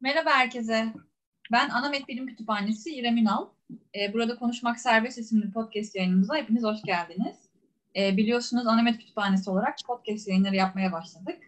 Merhaba 0.00 0.30
herkese. 0.30 0.86
Ben 1.52 1.70
Anamet 1.70 2.08
Bilim 2.08 2.26
Kütüphanesi 2.26 2.94
İrem 2.94 3.16
Ünal. 3.16 3.46
Ee, 3.70 4.12
burada 4.12 4.38
Konuşmak 4.38 4.80
Serbest 4.80 5.18
isimli 5.18 5.50
podcast 5.50 5.96
yayınımıza 5.96 6.36
hepiniz 6.36 6.64
hoş 6.64 6.82
geldiniz. 6.82 7.36
Ee, 7.96 8.16
biliyorsunuz 8.16 8.66
Anamet 8.66 8.98
Kütüphanesi 8.98 9.50
olarak 9.50 9.76
podcast 9.86 10.28
yayınları 10.28 10.56
yapmaya 10.56 10.92
başladık. 10.92 11.38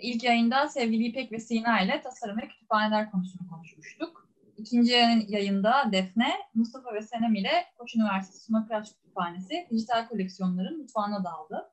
İlk 0.00 0.24
yayında 0.24 0.68
sevgili 0.68 1.04
İpek 1.04 1.32
ve 1.32 1.38
Sina 1.38 1.80
ile 1.80 2.02
tasarım 2.02 2.38
ve 2.38 2.48
kütüphaneler 2.48 3.10
konusunu 3.10 3.48
konuşmuştuk. 3.50 4.28
İkinci 4.58 4.92
yayında 5.28 5.88
Defne, 5.92 6.32
Mustafa 6.54 6.94
ve 6.94 7.02
Senem 7.02 7.34
ile 7.34 7.64
Koç 7.78 7.96
Üniversitesi 7.96 8.44
Sunakıraç 8.44 8.92
Kütüphanesi 8.92 9.66
dijital 9.70 10.08
koleksiyonların 10.08 10.78
mutfağına 10.78 11.24
daldı. 11.24 11.70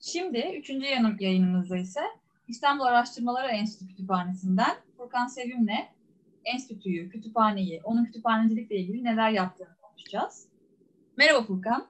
Şimdi 0.00 0.56
üçüncü 0.58 0.86
yayınımızda 1.20 1.76
ise 1.76 2.00
İstanbul 2.48 2.84
Araştırmaları 2.84 3.48
Enstitü 3.48 3.88
Kütüphanesi'nden 3.88 4.76
Furkan 5.04 5.26
Sevim'le 5.26 5.88
enstitüyü, 6.44 7.08
kütüphaneyi, 7.08 7.80
onun 7.84 8.04
kütüphanecilikle 8.04 8.76
ilgili 8.76 9.04
neler 9.04 9.30
yaptığını 9.30 9.76
konuşacağız. 9.82 10.48
Merhaba 11.16 11.42
Furkan. 11.42 11.88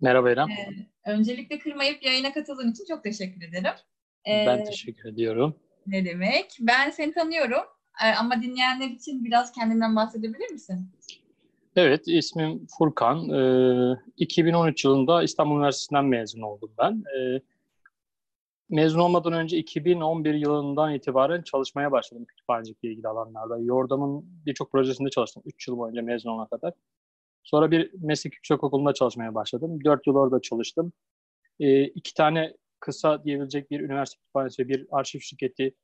Merhaba 0.00 0.30
İrem. 0.30 0.48
Ee, 0.50 1.10
öncelikle 1.10 1.58
kırmayıp 1.58 2.02
yayına 2.02 2.32
katıldığın 2.32 2.70
için 2.70 2.84
çok 2.88 3.04
teşekkür 3.04 3.42
ederim. 3.42 3.74
Ee, 4.26 4.44
ben 4.46 4.64
teşekkür 4.64 5.08
ediyorum. 5.08 5.56
Ne 5.86 6.04
demek? 6.04 6.46
Ben 6.60 6.90
seni 6.90 7.12
tanıyorum 7.12 7.64
ee, 8.04 8.14
ama 8.20 8.42
dinleyenler 8.42 8.88
için 8.88 9.24
biraz 9.24 9.52
kendinden 9.52 9.96
bahsedebilir 9.96 10.50
misin? 10.50 10.88
Evet, 11.76 12.08
ismim 12.08 12.66
Furkan. 12.78 13.28
Ee, 13.30 14.00
2013 14.16 14.84
yılında 14.84 15.22
İstanbul 15.22 15.56
Üniversitesi'nden 15.56 16.04
mezun 16.04 16.42
oldum 16.42 16.72
ben. 16.78 16.92
Ee, 16.92 17.40
mezun 18.70 18.98
olmadan 18.98 19.32
önce 19.32 19.58
2011 19.58 20.34
yılından 20.34 20.94
itibaren 20.94 21.42
çalışmaya 21.42 21.92
başladım 21.92 22.24
kütüphanecilikle 22.24 22.88
ilgili 22.88 23.08
alanlarda. 23.08 23.58
Yordam'ın 23.58 24.24
birçok 24.46 24.72
projesinde 24.72 25.10
çalıştım 25.10 25.42
3 25.46 25.68
yıl 25.68 25.78
boyunca 25.78 26.02
mezun 26.02 26.30
olana 26.30 26.48
kadar. 26.48 26.72
Sonra 27.42 27.70
bir 27.70 27.90
meslek 27.94 28.34
yüksek 28.34 28.64
okulunda 28.64 28.94
çalışmaya 28.94 29.34
başladım. 29.34 29.78
4 29.84 30.06
yıl 30.06 30.14
orada 30.14 30.40
çalıştım. 30.40 30.92
E, 31.60 31.84
iki 31.84 32.14
tane 32.14 32.56
kısa 32.80 33.24
diyebilecek 33.24 33.70
bir 33.70 33.80
üniversite 33.80 34.18
kütüphanesi 34.18 34.62
ve 34.62 34.68
bir 34.68 34.86
arşiv 34.90 35.20
şirketi 35.20 35.74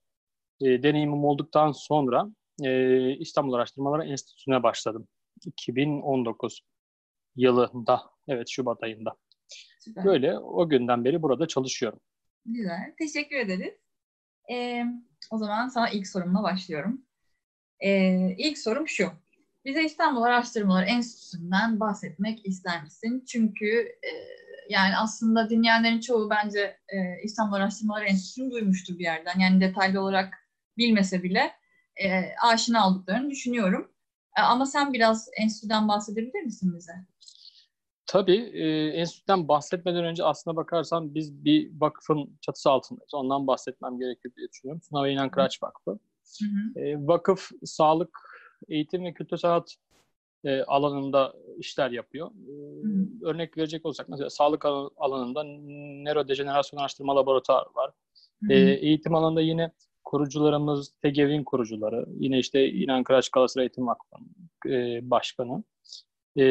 e, 0.60 0.82
deneyimim 0.82 1.24
olduktan 1.24 1.72
sonra 1.72 2.26
e, 2.62 3.10
İstanbul 3.16 3.52
Araştırmaları 3.52 4.04
Enstitüsü'ne 4.04 4.62
başladım. 4.62 5.08
2019 5.46 6.62
yılında, 7.36 8.02
evet 8.28 8.48
Şubat 8.48 8.82
ayında. 8.82 9.16
Süper. 9.80 10.04
Böyle 10.04 10.38
o 10.38 10.68
günden 10.68 11.04
beri 11.04 11.22
burada 11.22 11.48
çalışıyorum. 11.48 12.00
Güzel. 12.46 12.94
Teşekkür 12.98 13.36
ederiz. 13.36 13.74
Ee, 14.52 14.84
o 15.30 15.38
zaman 15.38 15.68
sana 15.68 15.90
ilk 15.90 16.08
sorumla 16.08 16.42
başlıyorum. 16.42 17.06
Ee, 17.80 18.34
ilk 18.38 18.58
sorum 18.58 18.88
şu. 18.88 19.12
Bize 19.64 19.84
İstanbul 19.84 20.22
Araştırmaları 20.22 20.86
Enstitüsü'nden 20.86 21.80
bahsetmek 21.80 22.46
ister 22.46 22.82
misin? 22.82 23.24
Çünkü 23.28 23.66
e, 23.80 24.10
yani 24.70 24.96
aslında 24.96 25.50
dinleyenlerin 25.50 26.00
çoğu 26.00 26.30
bence 26.30 26.60
e, 26.88 27.22
İstanbul 27.24 27.56
Araştırmaları 27.56 28.04
Enstitüsü'nü 28.04 28.50
duymuştur 28.50 28.98
bir 28.98 29.04
yerden. 29.04 29.38
Yani 29.40 29.60
detaylı 29.60 30.00
olarak 30.00 30.34
bilmese 30.78 31.22
bile 31.22 31.52
e, 32.04 32.22
aşina 32.42 32.88
olduklarını 32.88 33.30
düşünüyorum. 33.30 33.92
E, 34.38 34.40
ama 34.40 34.66
sen 34.66 34.92
biraz 34.92 35.28
enstitüden 35.40 35.88
bahsedebilir 35.88 36.42
misin 36.42 36.74
bize? 36.76 36.92
Tabii 38.06 38.36
e, 38.36 38.88
enstitüden 38.88 39.48
bahsetmeden 39.48 40.04
önce 40.04 40.24
aslına 40.24 40.56
bakarsan 40.56 41.14
biz 41.14 41.44
bir 41.44 41.70
vakıfın 41.80 42.38
çatısı 42.40 42.70
altındayız. 42.70 43.14
Ondan 43.14 43.46
bahsetmem 43.46 43.98
gerekir 43.98 44.32
diye 44.36 44.48
düşünüyorum. 44.48 44.82
Sınav 44.82 45.06
İnan 45.06 45.30
Kıraç 45.30 45.62
Vakfı. 45.62 45.90
Hı 45.90 46.44
hı. 46.44 46.80
E, 46.80 47.06
vakıf 47.06 47.50
sağlık, 47.64 48.18
eğitim 48.68 49.04
ve 49.04 49.14
kültür 49.14 49.36
sanat 49.36 49.76
e, 50.44 50.62
alanında 50.62 51.34
işler 51.58 51.90
yapıyor. 51.90 52.30
E, 52.30 52.52
örnek 53.26 53.58
verecek 53.58 53.86
olsak 53.86 54.08
mesela 54.08 54.30
sağlık 54.30 54.64
alanında 54.96 55.44
nörodejenerasyon 56.04 56.80
araştırma 56.80 57.16
laboratuvarı 57.16 57.68
var. 57.74 57.90
E, 58.50 58.54
eğitim 58.58 59.14
alanında 59.14 59.40
yine 59.40 59.72
kurucularımız 60.04 60.88
TGV'nin 60.88 61.44
kurucuları. 61.44 62.06
Yine 62.18 62.38
işte 62.38 62.70
İnan 62.70 63.04
Kıraç 63.04 63.28
Galatasaray 63.28 63.64
Eğitim 63.64 63.86
Vakfı 63.86 64.16
e, 64.66 65.10
Başkanı. 65.10 65.62
E, 66.38 66.42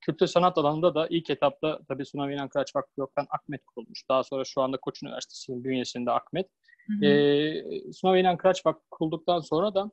kültür 0.00 0.26
sanat 0.26 0.58
alanında 0.58 0.94
da 0.94 1.06
ilk 1.10 1.30
etapta 1.30 1.80
tabii 1.88 2.06
Sunav 2.06 2.30
İnan 2.30 2.48
Kıraç 2.48 2.76
Vakfı 2.76 3.00
yoktan 3.00 3.26
Akmet 3.30 3.64
kurulmuş. 3.66 4.08
Daha 4.08 4.24
sonra 4.24 4.44
şu 4.44 4.60
anda 4.62 4.76
Koç 4.76 5.02
Üniversitesi'nin 5.02 5.64
bünyesinde 5.64 6.10
Akmet. 6.10 6.50
Hı 6.86 7.06
E, 7.06 7.92
Sunav 7.92 8.16
İnan 8.16 8.36
Kıraç 8.36 8.66
Vakfı 8.66 8.84
kurulduktan 8.90 9.40
sonra 9.40 9.74
da 9.74 9.90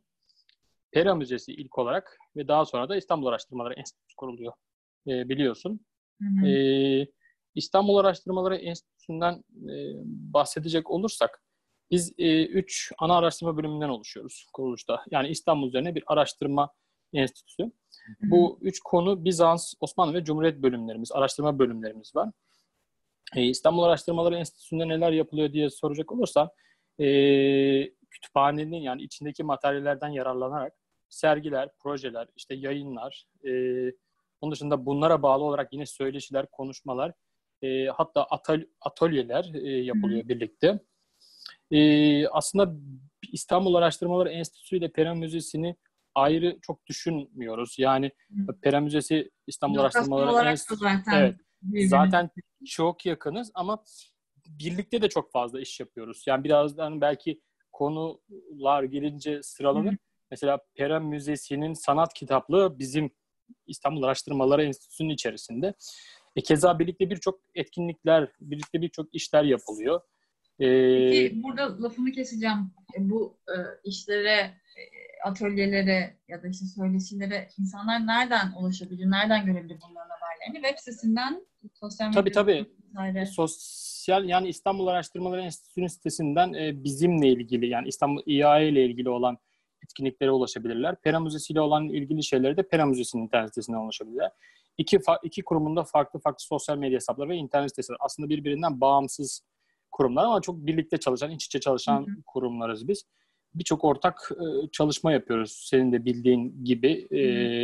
Pera 0.92 1.16
Müzesi 1.16 1.54
ilk 1.54 1.78
olarak 1.78 2.18
ve 2.36 2.48
daha 2.48 2.66
sonra 2.66 2.90
da 2.90 2.96
İstanbul 2.96 3.28
Araştırmaları 3.28 3.74
Enstitüsü 3.74 4.16
kuruluyor 4.16 4.54
e, 5.08 5.30
biliyorsun. 5.30 5.86
Hı 6.22 6.28
hı. 6.42 6.48
E, 6.48 7.08
İstanbul 7.56 7.98
Araştırmaları 7.98 8.56
Enstitüsü'nden 8.56 9.34
e, 9.70 9.76
bahsedecek 10.06 10.92
olursak 10.92 11.44
biz 11.92 12.14
e, 12.18 12.46
üç 12.46 12.92
ana 12.98 13.18
araştırma 13.18 13.58
bölümünden 13.58 13.90
oluşuyoruz 13.90 14.48
kuruluşta. 14.54 15.06
Yani 15.12 15.28
İstanbul 15.28 15.68
üzerine 15.68 15.96
bir 15.96 16.04
araştırma 16.08 16.70
enstitüsü. 17.14 17.72
Bu 18.22 18.60
üç 18.62 18.80
konu 18.80 19.26
Bizans, 19.26 19.74
Osmanlı 19.80 20.14
ve 20.14 20.24
Cumhuriyet 20.24 20.62
bölümlerimiz, 20.62 21.12
araştırma 21.12 21.60
bölümlerimiz 21.60 22.16
var. 22.16 22.30
E, 23.36 23.44
İstanbul 23.44 23.84
Araştırmaları 23.84 24.36
Enstitüsü'nde 24.36 24.88
neler 24.88 25.12
yapılıyor 25.12 25.54
diye 25.54 25.70
soracak 25.70 26.12
olursam, 26.12 26.50
e, 27.00 27.06
kütüphanenin 28.10 28.82
yani 28.82 29.02
içindeki 29.04 29.44
materyallerden 29.44 30.10
yararlanarak 30.10 30.74
sergiler, 31.10 31.70
projeler, 31.80 32.28
işte 32.36 32.56
yayınlar, 32.56 33.26
e, 33.48 33.52
onun 34.42 34.52
dışında 34.52 34.86
bunlara 34.86 35.24
bağlı 35.24 35.44
olarak 35.44 35.74
yine 35.74 35.86
söyleşiler, 35.86 36.46
konuşmalar, 36.52 37.14
e, 37.64 37.86
hatta 37.86 38.28
atölyeler 38.82 39.54
e, 39.54 39.70
yapılıyor 39.70 40.28
birlikte. 40.28 40.80
E, 41.72 42.28
aslında 42.28 42.76
İstanbul 43.32 43.76
Araştırmaları 43.76 44.30
Enstitüsü 44.30 44.78
ile 44.78 44.92
Pera 44.92 45.16
Müzesi'ni 45.16 45.76
ayrı 46.16 46.60
çok 46.62 46.86
düşünmüyoruz. 46.86 47.76
Yani. 47.80 48.12
Pera 48.62 48.80
Müzesi 48.80 49.32
İstanbul 49.48 49.78
Araştırmaları 49.80 50.50
Enstitüsü 50.50 50.80
zaten, 50.84 51.36
evet, 51.74 51.90
zaten 51.90 52.30
çok 52.66 53.06
yakınız 53.06 53.52
ama 53.54 53.84
birlikte 54.48 55.02
de 55.02 55.10
çok 55.10 55.32
fazla 55.32 55.62
iş 55.62 55.80
yapıyoruz. 55.80 56.24
Yani 56.28 56.44
birazdan 56.44 57.02
belki 57.02 57.42
konular 57.72 58.84
gelince 58.84 59.44
sıralanır. 59.44 59.92
Hı. 59.92 59.98
Mesela 60.32 60.60
Pera 60.76 61.00
Müzesi'nin 61.00 61.74
sanat 61.74 62.14
kitaplığı 62.14 62.80
bizim 62.80 63.12
İstanbul 63.68 64.04
Araştırmaları 64.04 64.64
Enstitüsü'nün 64.64 65.10
içerisinde. 65.10 65.74
E, 66.36 66.42
keza 66.42 66.80
birlikte 66.80 67.10
birçok 67.10 67.40
etkinlikler, 67.56 68.32
birlikte 68.42 68.82
birçok 68.82 69.16
işler 69.16 69.44
yapılıyor. 69.44 70.02
Peki 70.62 71.44
burada 71.44 71.84
lafını 71.84 72.12
keseceğim. 72.12 72.72
E, 72.98 73.10
bu 73.10 73.38
e, 73.48 73.56
işlere, 73.84 74.38
e, 74.40 74.82
atölyelere 75.26 76.18
ya 76.28 76.44
da 76.44 76.48
işte 76.48 76.66
söyleşilere 76.66 77.48
insanlar 77.60 78.08
nereden 78.08 78.52
ulaşabilir, 78.60 79.12
nereden 79.12 79.46
görebilir 79.46 79.78
bunların 79.90 80.10
haberlerini? 80.10 80.68
Web 80.68 80.78
sitesinden, 80.78 81.46
sosyal 81.74 82.08
medya 82.08 82.22
Tabii 82.22 82.32
tabii. 82.32 82.66
Vesaire. 82.90 83.26
Sosyal 83.26 84.26
yani 84.26 84.50
İstanbul 84.50 84.88
Araştırmaları 84.88 85.42
Enstitüsü'nün 85.42 85.88
sitesinden 85.88 86.54
e, 86.54 86.84
bizimle 86.84 87.28
ilgili 87.28 87.68
yani 87.68 87.88
İstanbul 87.88 88.22
İAE 88.26 88.70
ile 88.70 88.86
ilgili 88.86 89.10
olan 89.10 89.38
etkinliklere 89.84 90.32
ulaşabilirler. 90.32 91.02
Pera 91.02 91.20
Müzesi 91.20 91.54
ile 91.54 91.62
olan 91.62 91.90
ilgili 91.90 92.24
şeyleri 92.24 92.58
de 92.58 92.68
Pera 92.68 92.86
Müzesi'nin 92.86 93.24
internet 93.24 93.50
sitesinden 93.50 93.78
ulaşabilirler. 93.78 94.32
İki, 94.78 95.00
iki 95.24 95.42
kurumunda 95.42 95.84
farklı 95.84 96.20
farklı 96.20 96.46
sosyal 96.46 96.78
medya 96.78 96.96
hesapları 96.96 97.30
ve 97.30 97.36
internet 97.36 97.70
siteleri. 97.70 97.98
Aslında 98.00 98.30
birbirinden 98.30 98.82
bağımsız 98.82 99.42
kurumlar 99.92 100.24
ama 100.24 100.42
çok 100.42 100.66
birlikte 100.66 100.98
çalışan, 100.98 101.32
iç 101.32 101.46
içe 101.46 101.60
çalışan 101.60 102.02
hı 102.02 102.12
hı. 102.12 102.16
kurumlarız 102.26 102.88
biz. 102.88 103.04
Birçok 103.56 103.84
ortak 103.84 104.32
e, 104.32 104.68
çalışma 104.72 105.12
yapıyoruz 105.12 105.66
senin 105.70 105.92
de 105.92 106.06
bildiğin 106.06 106.64
gibi. 106.64 107.08
E, 107.12 107.20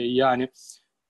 yani 0.08 0.50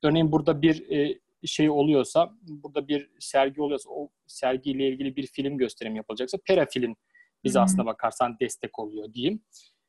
örneğin 0.04 0.32
burada 0.32 0.62
bir 0.62 0.92
e, 0.92 1.20
şey 1.46 1.70
oluyorsa, 1.70 2.34
burada 2.42 2.88
bir 2.88 3.10
sergi 3.20 3.62
oluyorsa 3.62 3.90
o 3.90 4.10
sergiyle 4.28 4.90
ilgili 4.90 5.16
bir 5.16 5.28
film 5.28 5.58
gösterim 5.58 5.96
yapılacaksa 5.96 6.38
Pera 6.46 6.66
Film 6.66 6.96
bize 7.44 7.60
aslında 7.60 7.86
bakarsan 7.86 8.38
destek 8.42 8.80
oluyor 8.80 9.14
diyeyim. 9.14 9.42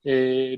E, 0.06 0.12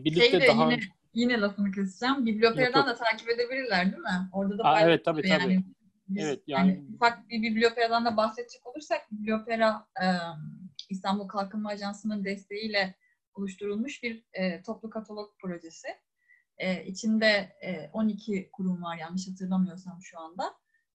birlikte 0.05 0.31
şey 0.31 0.41
de 0.41 0.49
daha... 0.49 0.73
Yine, 0.73 0.81
yine 1.15 1.41
lafını 1.41 1.73
keseceğim. 1.73 2.27
Bibliopera'dan 2.27 2.87
da 2.87 2.95
takip 2.95 3.31
edebilirler 3.31 3.85
değil 3.85 4.03
mi? 4.03 4.29
Orada 4.33 4.59
da 4.59 4.65
Aa, 4.65 4.81
evet 4.81 5.05
tabii 5.05 5.29
yani. 5.29 5.43
tabii. 5.43 5.65
Biz, 6.11 6.25
evet 6.25 6.43
yani... 6.47 6.69
yani 6.69 6.95
ufak 6.95 7.29
bir 7.29 7.43
bibliopera'dan 7.43 8.05
da 8.05 8.17
bahsedecek 8.17 8.67
olursak 8.67 9.13
bibliopera 9.13 9.87
e, 10.03 10.07
İstanbul 10.91 11.29
Kalkınma 11.29 11.69
Ajansı'nın 11.69 12.25
desteğiyle 12.25 12.95
oluşturulmuş 13.35 14.03
bir 14.03 14.25
e, 14.33 14.63
toplu 14.63 14.91
katalog 14.91 15.39
projesi. 15.39 15.89
E, 16.59 16.85
içinde 16.85 17.57
e, 17.63 17.91
12 17.93 18.51
kurum 18.53 18.83
var 18.83 18.97
yanlış 18.97 19.29
hatırlamıyorsam 19.29 19.99
şu 20.03 20.19
anda. 20.19 20.55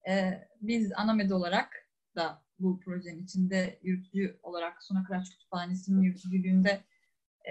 E, 0.09 0.41
biz 0.62 0.91
Anamed 0.95 1.29
olarak 1.29 1.89
da 2.15 2.45
bu 2.59 2.79
projenin 2.79 3.23
içinde 3.23 3.79
yürütücü 3.83 4.39
olarak 4.44 4.83
Suna 4.83 5.03
Kıraç 5.03 5.29
Kütüphanesi'nin 5.29 6.01
yürütücülüğünde 6.01 6.83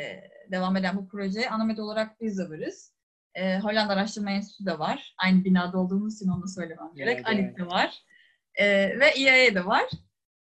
e, 0.00 0.30
devam 0.52 0.76
eden 0.76 0.96
bu 0.96 1.08
projeye 1.08 1.50
Anamed 1.50 1.78
olarak 1.78 2.20
biz 2.20 2.38
de 2.38 2.50
varız. 2.50 2.93
E, 3.34 3.58
Hollanda 3.58 3.92
Araştırma 3.92 4.30
Enstitüsü 4.30 4.66
de 4.66 4.78
var. 4.78 5.14
Aynı 5.18 5.44
binada 5.44 5.78
olduğumuz 5.78 6.16
için 6.16 6.28
onu 6.28 6.48
söylemem 6.48 6.90
gerek. 6.94 7.16
Evet, 7.16 7.26
ANİT 7.26 7.58
de 7.58 7.66
var. 7.66 8.02
E, 8.54 8.66
ve 9.00 9.14
IAE 9.14 9.54
de 9.54 9.66
var. 9.66 9.84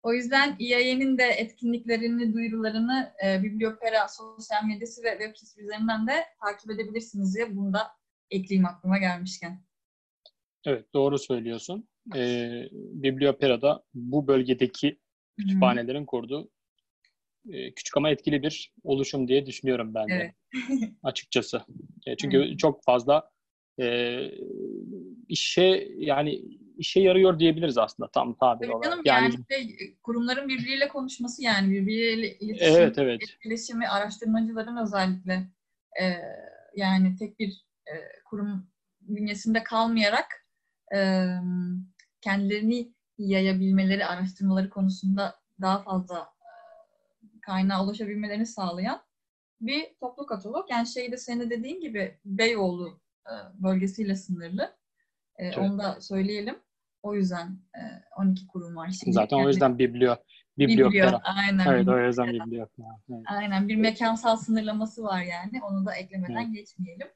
O 0.02 0.12
yüzden 0.12 0.56
IAE'nin 0.58 1.18
de 1.18 1.24
etkinliklerini, 1.24 2.34
duyurularını 2.34 3.12
e, 3.24 3.42
Bibliopera 3.42 4.08
sosyal 4.08 4.64
medyası 4.64 5.02
ve 5.02 5.10
web 5.10 5.36
sitesi 5.36 5.60
üzerinden 5.60 6.06
de 6.06 6.24
takip 6.44 6.70
edebilirsiniz 6.70 7.34
diye 7.36 7.56
bunu 7.56 7.72
da 7.72 7.90
ekleyeyim 8.30 8.66
aklıma 8.66 8.98
gelmişken. 8.98 9.62
Evet 10.66 10.94
doğru 10.94 11.18
söylüyorsun. 11.18 11.88
Ee, 12.16 12.68
Bibliopera'da 12.72 13.84
bu 13.94 14.26
bölgedeki 14.26 14.98
kütüphanelerin 15.38 16.06
kurduğu 16.06 16.50
küçük 17.50 17.96
ama 17.96 18.10
etkili 18.10 18.42
bir 18.42 18.72
oluşum 18.84 19.28
diye 19.28 19.46
düşünüyorum 19.46 19.94
ben 19.94 20.08
de 20.08 20.34
evet. 20.70 20.92
açıkçası. 21.02 21.62
E, 22.06 22.16
çünkü 22.16 22.48
hmm. 22.48 22.56
çok 22.56 22.84
fazla 22.84 23.30
e, 23.80 24.18
işe 25.28 25.88
yani 25.96 26.42
işe 26.76 27.00
yarıyor 27.00 27.38
diyebiliriz 27.38 27.78
aslında 27.78 28.10
tam 28.10 28.34
tabir 28.34 28.68
olarak. 28.68 28.84
Canım, 28.84 29.02
yani, 29.04 29.24
yani 29.24 29.34
işte, 29.34 29.76
kurumların 30.02 30.48
birbiriyle 30.48 30.88
konuşması 30.88 31.42
yani 31.42 31.70
birbiriyle 31.70 32.38
iletişim, 32.38 32.74
evet, 32.74 32.98
evet. 32.98 33.22
etkileşimi, 33.22 33.88
araştırmacıların 33.88 34.76
özellikle 34.76 35.48
e, 36.00 36.04
yani 36.76 37.16
tek 37.16 37.38
bir 37.38 37.64
e, 37.86 37.94
kurum 38.24 38.66
bünyesinde 39.00 39.62
kalmayarak 39.62 40.46
e, 40.94 41.26
kendilerini 42.20 42.92
yayabilmeleri, 43.18 44.06
araştırmaları 44.06 44.70
konusunda 44.70 45.34
daha 45.60 45.82
fazla 45.82 46.18
e, 46.18 46.41
kaynağa 47.42 47.84
ulaşabilmelerini 47.84 48.46
sağlayan 48.46 49.02
bir 49.60 49.94
toplu 50.00 50.26
katalog. 50.26 50.70
Yani 50.70 50.86
şeyde 50.86 51.16
senin 51.16 51.50
dediğin 51.50 51.80
gibi 51.80 52.18
Beyoğlu 52.24 53.00
e, 53.26 53.34
bölgesiyle 53.62 54.14
sınırlı. 54.14 54.62
E, 55.36 55.46
evet. 55.46 55.58
Onu 55.58 55.78
da 55.78 56.00
söyleyelim. 56.00 56.58
O 57.02 57.14
yüzden 57.14 57.58
e, 57.74 57.80
12 58.16 58.46
kurum 58.46 58.76
var. 58.76 58.90
Şimdi 58.90 59.12
Zaten 59.12 59.36
yani, 59.36 59.46
o 59.46 59.48
yüzden 59.48 59.78
biblio. 59.78 60.16
Biblio, 60.58 60.90
biblio 60.90 61.20
aynen. 61.22 61.66
Evet, 61.66 61.88
o 61.88 61.98
yüzden 61.98 62.28
biblio. 62.28 62.66
Evet. 63.10 63.22
Aynen, 63.26 63.68
bir 63.68 63.76
mekansal 63.76 64.36
sınırlaması 64.36 65.02
var 65.02 65.22
yani. 65.22 65.62
Onu 65.70 65.86
da 65.86 65.94
eklemeden 65.94 66.46
evet. 66.46 66.54
geçmeyelim. 66.54 67.08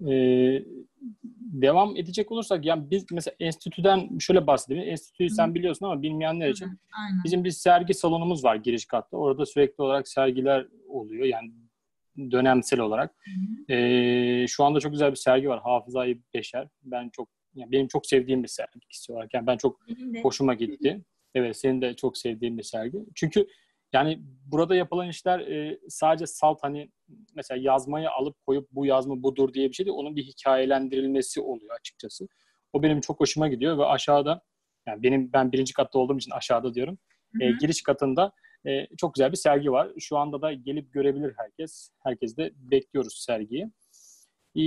Ee, 0.00 0.64
devam 1.52 1.96
edecek 1.96 2.32
olursak 2.32 2.64
yani 2.64 2.90
biz 2.90 3.04
mesela 3.12 3.34
enstitüden 3.40 4.18
şöyle 4.18 4.46
bahsedelim. 4.46 4.88
Enstitüyü 4.88 5.30
sen 5.30 5.54
biliyorsun 5.54 5.86
ama 5.86 6.02
bilmeyenler 6.02 6.48
için 6.48 6.64
Aynen. 6.64 7.24
bizim 7.24 7.44
bir 7.44 7.50
sergi 7.50 7.94
salonumuz 7.94 8.44
var 8.44 8.56
giriş 8.56 8.86
katta. 8.86 9.16
Orada 9.16 9.46
sürekli 9.46 9.82
olarak 9.82 10.08
sergiler 10.08 10.66
oluyor. 10.88 11.24
Yani 11.24 11.52
dönemsel 12.30 12.80
olarak. 12.80 13.14
Ee, 13.70 14.46
şu 14.48 14.64
anda 14.64 14.80
çok 14.80 14.92
güzel 14.92 15.10
bir 15.10 15.16
sergi 15.16 15.48
var. 15.48 15.60
Hafızayı 15.62 16.22
Beşer. 16.34 16.68
Ben 16.82 17.08
çok 17.08 17.28
yani 17.54 17.72
benim 17.72 17.88
çok 17.88 18.06
sevdiğim 18.06 18.42
bir 18.42 18.48
sergi 18.48 18.80
olarak. 19.08 19.34
Yani 19.34 19.46
ben 19.46 19.56
çok 19.56 19.80
hoşuma 20.22 20.54
gitti. 20.54 21.04
Evet 21.34 21.56
senin 21.56 21.82
de 21.82 21.94
çok 21.94 22.18
sevdiğin 22.18 22.58
bir 22.58 22.62
sergi. 22.62 22.98
Çünkü 23.14 23.46
yani 23.96 24.18
burada 24.46 24.74
yapılan 24.74 25.08
işler 25.08 25.40
e, 25.40 25.78
sadece 25.88 26.26
salt 26.26 26.58
hani 26.62 26.90
mesela 27.34 27.60
yazmayı 27.62 28.10
alıp 28.10 28.36
koyup 28.46 28.68
bu 28.72 28.86
yazma 28.86 29.22
budur 29.22 29.54
diye 29.54 29.68
bir 29.68 29.74
şey 29.74 29.86
değil. 29.86 29.96
Onun 29.96 30.16
bir 30.16 30.24
hikayelendirilmesi 30.24 31.40
oluyor 31.40 31.76
açıkçası. 31.80 32.28
O 32.72 32.82
benim 32.82 33.00
çok 33.00 33.20
hoşuma 33.20 33.48
gidiyor 33.48 33.78
ve 33.78 33.84
aşağıda 33.84 34.42
yani 34.86 35.02
benim 35.02 35.32
ben 35.32 35.52
birinci 35.52 35.72
katta 35.72 35.98
olduğum 35.98 36.18
için 36.18 36.30
aşağıda 36.30 36.74
diyorum. 36.74 36.98
E, 37.40 37.50
giriş 37.60 37.82
katında 37.82 38.32
e, 38.66 38.86
çok 38.96 39.14
güzel 39.14 39.32
bir 39.32 39.36
sergi 39.36 39.72
var. 39.72 39.92
Şu 39.98 40.16
anda 40.18 40.42
da 40.42 40.52
gelip 40.52 40.92
görebilir 40.92 41.32
herkes. 41.36 41.90
Herkes 42.04 42.36
de 42.36 42.50
bekliyoruz 42.54 43.24
sergiyi. 43.26 43.64
E, 44.54 44.62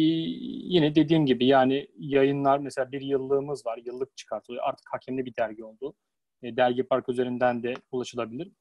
yine 0.76 0.96
dediğim 0.96 1.26
gibi 1.26 1.46
yani 1.46 1.88
yayınlar 1.98 2.60
mesela 2.60 2.92
bir 2.92 3.02
yıllığımız 3.02 3.66
var. 3.66 3.80
Yıllık 3.86 4.18
çıkartılıyor. 4.18 4.64
Artık 4.64 4.86
hakemli 4.94 5.26
bir 5.26 5.34
dergi 5.40 5.64
oldu. 5.64 5.94
E, 6.44 6.58
dergi 6.58 6.84
Park 6.84 7.10
üzerinden 7.10 7.64
de 7.64 7.74
ulaşılabilir. 7.92 8.52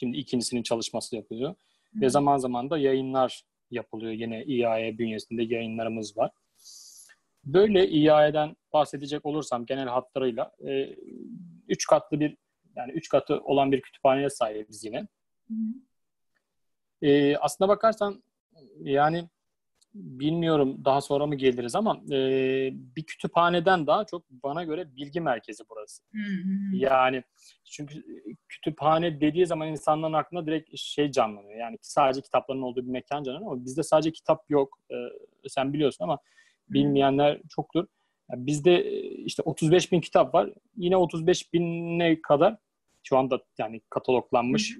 Şimdi 0.00 0.16
ikincisinin 0.16 0.62
çalışması 0.62 1.16
yapılıyor. 1.16 1.54
Ve 1.94 2.08
zaman 2.08 2.36
zaman 2.38 2.70
da 2.70 2.78
yayınlar 2.78 3.42
yapılıyor. 3.70 4.12
Yine 4.12 4.44
İAE 4.44 4.98
bünyesinde 4.98 5.42
yayınlarımız 5.42 6.16
var. 6.16 6.30
Böyle 7.44 7.88
İAE'den 7.88 8.56
bahsedecek 8.72 9.26
olursam 9.26 9.66
genel 9.66 9.88
hatlarıyla 9.88 10.52
e, 10.68 10.96
üç 11.68 11.86
katlı 11.86 12.20
bir 12.20 12.36
yani 12.76 12.92
üç 12.92 13.08
katı 13.08 13.40
olan 13.40 13.72
bir 13.72 13.80
kütüphaneye 13.82 14.30
sahibiz 14.30 14.84
yine. 14.84 15.08
Hı 15.48 15.54
E, 17.02 17.36
aslına 17.36 17.68
bakarsan 17.68 18.22
yani 18.78 19.28
bilmiyorum 19.94 20.84
daha 20.84 21.00
sonra 21.00 21.26
mı 21.26 21.34
geliriz 21.34 21.74
ama 21.74 22.00
e, 22.10 22.18
bir 22.72 23.02
kütüphaneden 23.02 23.86
daha 23.86 24.04
çok 24.04 24.30
bana 24.30 24.64
göre 24.64 24.96
bilgi 24.96 25.20
merkezi 25.20 25.64
burası. 25.70 26.02
Hı 26.12 26.18
hı. 26.18 26.76
Yani 26.76 27.22
çünkü 27.70 28.04
kütüphane 28.48 29.20
dediği 29.20 29.46
zaman 29.46 29.68
insanların 29.68 30.12
aklına 30.12 30.46
direkt 30.46 30.78
şey 30.78 31.10
canlanıyor. 31.10 31.58
Yani 31.58 31.78
sadece 31.82 32.20
kitapların 32.20 32.62
olduğu 32.62 32.86
bir 32.86 32.90
mekan 32.90 33.22
canlanıyor 33.22 33.52
ama 33.52 33.64
bizde 33.64 33.82
sadece 33.82 34.12
kitap 34.12 34.50
yok. 34.50 34.78
E, 34.90 34.94
sen 35.48 35.72
biliyorsun 35.72 36.04
ama 36.04 36.18
bilmeyenler 36.68 37.40
çoktur. 37.48 37.86
Yani 38.30 38.46
bizde 38.46 38.90
işte 39.02 39.42
35 39.42 39.92
bin 39.92 40.00
kitap 40.00 40.34
var. 40.34 40.50
Yine 40.76 40.96
35 40.96 41.52
bine 41.52 42.22
kadar 42.22 42.56
şu 43.02 43.18
anda 43.18 43.40
yani 43.58 43.80
kataloglanmış, 43.90 44.76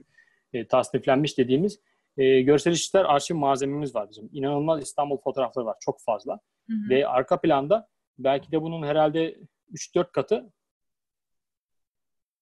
e, 0.53 0.67
tasniflenmiş 0.67 1.38
dediğimiz 1.38 1.81
e, 2.17 2.41
görsel 2.41 2.73
işler 2.73 3.05
arşiv 3.05 3.35
malzememiz 3.35 3.94
var 3.94 4.11
bizim. 4.11 4.31
İnanılmaz 4.32 4.82
İstanbul 4.82 5.17
fotoğrafları 5.17 5.67
var. 5.67 5.76
Çok 5.81 6.00
fazla. 6.00 6.41
Hı 6.67 6.73
hı. 6.73 6.91
Ve 6.91 7.06
arka 7.09 7.41
planda 7.41 7.88
belki 8.19 8.53
de 8.53 8.62
bunun 8.62 8.87
herhalde 8.87 9.38
3-4 9.73 10.12
katı 10.12 10.53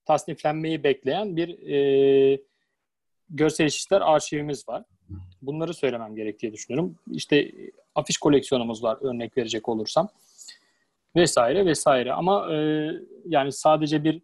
tasniflenmeyi 0.05 0.85
bekleyen 0.85 1.37
bir 1.37 1.69
e, 1.69 2.43
görsel 3.31 3.67
işler 3.67 4.01
arşivimiz 4.01 4.69
var. 4.69 4.85
Bunları 5.43 5.75
söylemem 5.75 6.17
gerektiği 6.17 6.53
düşünüyorum. 6.53 6.99
İşte 7.13 7.53
afiş 7.95 8.19
koleksiyonumuz 8.19 8.83
var 8.83 8.99
örnek 9.01 9.37
verecek 9.37 9.69
olursam. 9.69 10.09
Vesaire 11.17 11.67
vesaire. 11.67 12.13
Ama 12.13 12.55
e, 12.55 12.91
yani 13.27 13.53
sadece 13.53 14.05
bir 14.05 14.23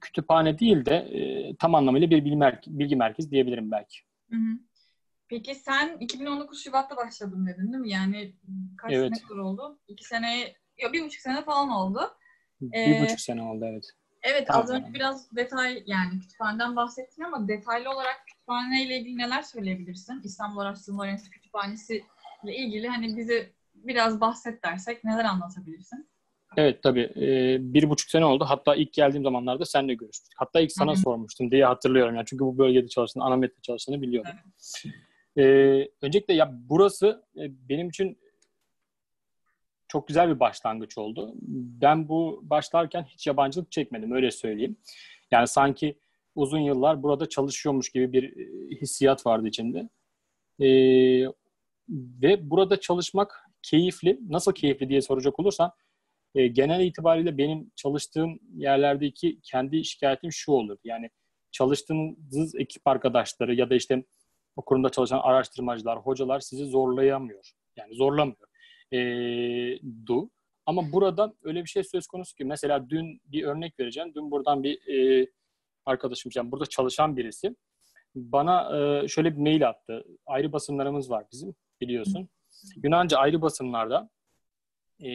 kütüphane 0.00 0.58
değil 0.58 0.84
de 0.84 0.94
e, 0.96 1.54
tam 1.56 1.74
anlamıyla 1.74 2.10
bir 2.10 2.24
bilgi 2.66 2.96
merkezi 2.96 3.30
diyebilirim 3.30 3.70
belki. 3.70 4.07
Peki 5.28 5.54
sen 5.54 5.98
2019 6.00 6.64
Şubat'ta 6.64 6.96
başladın 6.96 7.46
dedin 7.46 7.72
değil 7.72 7.82
mi? 7.82 7.90
Yani 7.90 8.32
kaç 8.76 8.92
evet. 8.92 9.16
sene 9.16 9.28
kadar 9.28 9.40
oldu? 9.40 9.78
İki 9.88 10.04
sene, 10.04 10.54
ya 10.78 10.92
bir 10.92 11.04
buçuk 11.04 11.20
sene 11.20 11.44
falan 11.44 11.70
oldu. 11.70 12.16
Bir 12.60 12.96
ee, 12.96 13.02
buçuk 13.02 13.20
sene 13.20 13.42
oldu 13.42 13.64
evet. 13.68 13.84
Evet 14.22 14.46
tamam. 14.46 14.62
az 14.62 14.70
önce 14.70 14.94
biraz 14.94 15.36
detay 15.36 15.82
yani 15.86 16.20
kütüphaneden 16.20 16.76
bahsettin 16.76 17.22
ama 17.22 17.48
detaylı 17.48 17.90
olarak 17.90 18.26
kütüphane 18.26 18.84
ile 18.84 18.98
ilgili 18.98 19.18
neler 19.18 19.42
söyleyebilirsin? 19.42 20.20
İstanbul 20.24 20.60
Araştırma 20.60 21.06
Enstitüsü 21.06 21.40
Kütüphanesi 21.40 22.04
ile 22.44 22.56
ilgili 22.56 22.88
hani 22.88 23.16
bize 23.16 23.52
biraz 23.74 24.20
bahset 24.20 24.64
dersek 24.64 25.04
neler 25.04 25.24
anlatabilirsin? 25.24 26.08
Evet 26.56 26.82
tabii. 26.82 27.12
E, 27.16 27.56
bir 27.60 27.90
buçuk 27.90 28.10
sene 28.10 28.24
oldu. 28.24 28.44
Hatta 28.48 28.74
ilk 28.74 28.92
geldiğim 28.92 29.24
zamanlarda 29.24 29.64
seninle 29.64 29.94
görüştük. 29.94 30.32
Hatta 30.36 30.60
ilk 30.60 30.72
sana 30.72 30.90
Hı-hı. 30.90 31.00
sormuştum 31.00 31.50
diye 31.50 31.64
hatırlıyorum. 31.64 32.14
Yani 32.14 32.26
çünkü 32.26 32.44
bu 32.44 32.58
bölgede 32.58 32.88
çalıştığını, 32.88 33.24
Anamet'te 33.24 33.62
çalıştığını 33.62 34.02
biliyordum. 34.02 34.32
E, 35.38 35.42
öncelikle 36.02 36.34
ya 36.34 36.50
burası 36.52 37.24
e, 37.36 37.68
benim 37.68 37.88
için 37.88 38.18
çok 39.88 40.08
güzel 40.08 40.28
bir 40.28 40.40
başlangıç 40.40 40.98
oldu. 40.98 41.34
Ben 41.82 42.08
bu 42.08 42.40
başlarken 42.42 43.02
hiç 43.02 43.26
yabancılık 43.26 43.72
çekmedim 43.72 44.12
öyle 44.12 44.30
söyleyeyim. 44.30 44.76
Yani 45.30 45.48
sanki 45.48 45.98
uzun 46.34 46.60
yıllar 46.60 47.02
burada 47.02 47.28
çalışıyormuş 47.28 47.90
gibi 47.90 48.12
bir 48.12 48.22
e, 48.24 48.76
hissiyat 48.80 49.26
vardı 49.26 49.48
içinde. 49.48 49.88
E, 50.60 50.68
ve 52.22 52.50
burada 52.50 52.80
çalışmak 52.80 53.50
keyifli. 53.62 54.20
Nasıl 54.28 54.52
keyifli 54.52 54.88
diye 54.88 55.00
soracak 55.00 55.40
olursan 55.40 55.72
e, 56.34 56.46
genel 56.46 56.80
itibariyle 56.84 57.38
benim 57.38 57.70
çalıştığım 57.76 58.38
yerlerdeki 58.54 59.40
kendi 59.42 59.84
şikayetim 59.84 60.32
şu 60.32 60.52
olur. 60.52 60.78
Yani 60.84 61.10
çalıştığınız 61.52 62.54
ekip 62.54 62.86
arkadaşları 62.86 63.54
ya 63.54 63.70
da 63.70 63.74
işte 63.74 64.04
o 64.56 64.62
kurumda 64.62 64.90
çalışan 64.90 65.18
araştırmacılar, 65.18 65.98
hocalar 65.98 66.40
sizi 66.40 66.64
zorlayamıyor. 66.64 67.52
Yani 67.76 67.94
zorlamıyor. 67.94 68.48
E, 68.92 68.98
du. 70.06 70.30
Ama 70.66 70.92
burada 70.92 71.34
öyle 71.42 71.64
bir 71.64 71.68
şey 71.68 71.84
söz 71.84 72.06
konusu 72.06 72.34
ki 72.34 72.44
mesela 72.44 72.90
dün 72.90 73.20
bir 73.24 73.44
örnek 73.44 73.80
vereceğim. 73.80 74.14
Dün 74.14 74.30
buradan 74.30 74.62
bir 74.62 74.88
e, 74.88 75.26
arkadaşım, 75.86 76.32
yani 76.34 76.52
burada 76.52 76.66
çalışan 76.66 77.16
birisi 77.16 77.56
bana 78.14 78.78
e, 78.78 79.08
şöyle 79.08 79.36
bir 79.36 79.40
mail 79.40 79.68
attı. 79.68 80.04
Ayrı 80.26 80.52
basımlarımız 80.52 81.10
var 81.10 81.24
bizim 81.32 81.54
biliyorsun. 81.80 82.28
Yunanca 82.84 83.18
ayrı 83.18 83.42
basımlarda 83.42 84.10
e, 85.02 85.10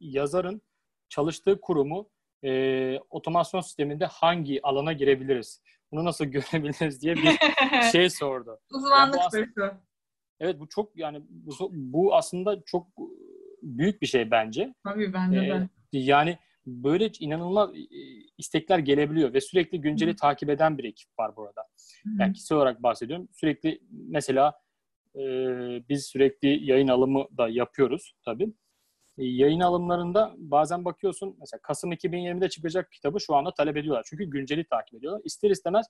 yazarın 0.00 0.62
çalıştığı 1.08 1.60
kurumu 1.60 2.10
e, 2.44 2.98
otomasyon 3.10 3.60
sisteminde 3.60 4.06
hangi 4.06 4.60
alana 4.62 4.92
girebiliriz? 4.92 5.62
bunu 5.92 6.04
nasıl 6.04 6.24
görebiliriz 6.24 7.02
diye 7.02 7.14
bir 7.16 7.38
şey 7.92 8.10
sordu. 8.10 8.60
Uzmanlık 8.70 9.20
sorusu. 9.22 9.76
Evet 10.40 10.60
bu 10.60 10.68
çok 10.68 10.96
yani 10.96 11.22
bu, 11.28 11.70
bu 11.72 12.14
aslında 12.16 12.62
çok 12.66 12.86
büyük 13.62 14.02
bir 14.02 14.06
şey 14.06 14.30
bence. 14.30 14.74
Tabii 14.84 15.12
bence 15.12 15.38
ee, 15.38 15.48
de. 15.48 15.68
Yani 15.92 16.38
böyle 16.66 17.10
inanılmaz 17.20 17.70
istekler 18.38 18.78
gelebiliyor 18.78 19.32
ve 19.32 19.40
sürekli 19.40 19.80
günceli 19.80 20.10
Hı. 20.10 20.16
takip 20.16 20.50
eden 20.50 20.78
bir 20.78 20.84
ekip 20.84 21.18
var 21.18 21.36
burada. 21.36 21.60
Hı. 22.04 22.10
Yani 22.18 22.32
kişisel 22.32 22.58
olarak 22.58 22.82
bahsediyorum. 22.82 23.28
Sürekli 23.32 23.80
mesela 23.90 24.60
e, 25.16 25.22
biz 25.88 26.04
sürekli 26.06 26.70
yayın 26.70 26.88
alımı 26.88 27.26
da 27.38 27.48
yapıyoruz 27.48 28.14
tabii. 28.24 28.52
E, 29.18 29.24
yayın 29.24 29.60
alımlarında 29.60 30.34
bazen 30.36 30.84
bakıyorsun 30.84 31.36
mesela 31.40 31.60
Kasım 31.62 31.92
2020'de 31.92 32.48
çıkacak 32.48 32.92
kitabı 32.92 33.20
şu 33.20 33.34
anda 33.34 33.54
talep 33.54 33.76
ediyorlar. 33.76 34.06
Çünkü 34.10 34.24
günceli 34.24 34.64
takip 34.64 34.94
ediyorlar. 34.94 35.22
İster 35.24 35.50
istemez 35.50 35.86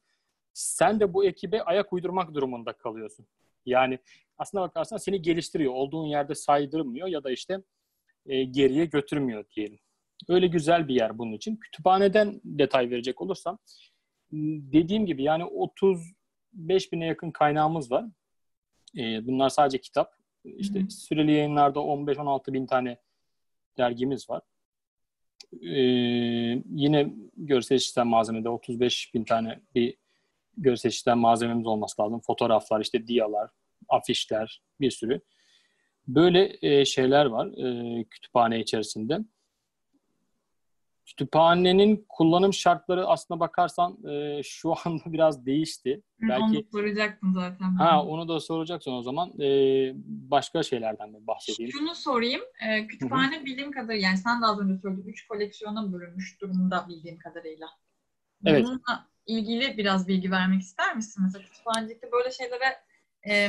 sen 0.54 1.00
de 1.00 1.14
bu 1.14 1.24
ekibe 1.24 1.62
ayak 1.62 1.92
uydurmak 1.92 2.34
durumunda 2.34 2.72
kalıyorsun. 2.72 3.26
Yani 3.66 3.98
aslında 4.38 4.62
bakarsan 4.62 4.96
seni 4.96 5.22
geliştiriyor. 5.22 5.72
Olduğun 5.72 6.06
yerde 6.06 6.34
saydırmıyor 6.34 7.08
ya 7.08 7.24
da 7.24 7.30
işte 7.30 7.62
e, 8.26 8.44
geriye 8.44 8.84
götürmüyor 8.84 9.44
diyelim. 9.56 9.78
Öyle 10.28 10.46
güzel 10.46 10.88
bir 10.88 10.94
yer 10.94 11.18
bunun 11.18 11.32
için. 11.32 11.56
Kütüphaneden 11.56 12.40
detay 12.44 12.90
verecek 12.90 13.20
olursam 13.20 13.58
dediğim 14.32 15.06
gibi 15.06 15.22
yani 15.22 15.44
35 15.44 16.92
bine 16.92 17.06
yakın 17.06 17.30
kaynağımız 17.30 17.90
var. 17.90 18.04
E, 18.98 19.26
bunlar 19.26 19.48
sadece 19.48 19.78
kitap. 19.78 20.14
İşte 20.44 20.80
Hı-hı. 20.80 20.90
süreli 20.90 21.32
yayınlarda 21.32 21.78
15-16 21.78 22.52
bin 22.52 22.66
tane 22.66 22.98
dergimiz 23.78 24.30
var. 24.30 24.42
E, 25.52 25.80
yine 26.74 27.12
görsel 27.36 27.76
işitsel 27.76 28.04
malzemede 28.04 28.48
35 28.48 29.14
bin 29.14 29.24
tane 29.24 29.60
bir 29.74 29.96
görsel 30.56 30.90
işitsel 30.90 31.16
malzememiz 31.16 31.66
olması 31.66 32.02
lazım. 32.02 32.20
Fotoğraflar, 32.20 32.80
işte 32.80 33.06
diyalar, 33.06 33.50
afişler, 33.88 34.62
bir 34.80 34.90
sürü. 34.90 35.20
Böyle 36.08 36.58
e, 36.62 36.84
şeyler 36.84 37.26
var 37.26 37.46
e, 37.46 38.04
kütüphane 38.04 38.60
içerisinde. 38.60 39.18
Kütüphanenin 41.08 42.06
kullanım 42.08 42.52
şartları 42.52 43.06
aslına 43.06 43.40
bakarsan 43.40 43.98
e, 44.08 44.42
şu 44.42 44.74
anda 44.84 45.02
biraz 45.06 45.46
değişti. 45.46 46.02
Hı, 46.20 46.28
Belki 46.28 46.42
onu 46.42 46.62
soracaktım 46.72 47.34
zaten. 47.34 47.74
Ha 47.74 48.04
onu 48.04 48.28
da 48.28 48.40
soracaksın 48.40 48.92
o 48.92 49.02
zaman. 49.02 49.40
E, 49.40 49.48
başka 50.06 50.62
şeylerden 50.62 51.14
de 51.14 51.26
bahsedeyim. 51.26 51.72
Şunu 51.72 51.94
sorayım. 51.94 52.40
E, 52.68 52.86
kütüphane 52.86 53.36
Hı-hı. 53.36 53.44
bildiğim 53.44 53.72
kadarıyla 53.72 54.08
yani 54.08 54.18
sen 54.18 54.42
de 54.42 54.46
az 54.46 54.60
önce 54.60 54.80
söyledin. 54.82 55.08
Üç 55.08 55.26
koleksiyona 55.26 55.92
bölünmüş 55.92 56.40
durumda 56.40 56.86
bildiğim 56.88 57.18
kadarıyla. 57.18 57.66
Evet. 58.46 58.64
Bununla 58.64 59.08
ilgili 59.26 59.78
biraz 59.78 60.08
bilgi 60.08 60.30
vermek 60.30 60.60
ister 60.60 60.96
misin? 60.96 61.22
Mesela 61.24 61.44
kütüphanecilikte 61.44 62.12
böyle 62.12 62.30
şeylere 62.30 62.76
e, 63.28 63.48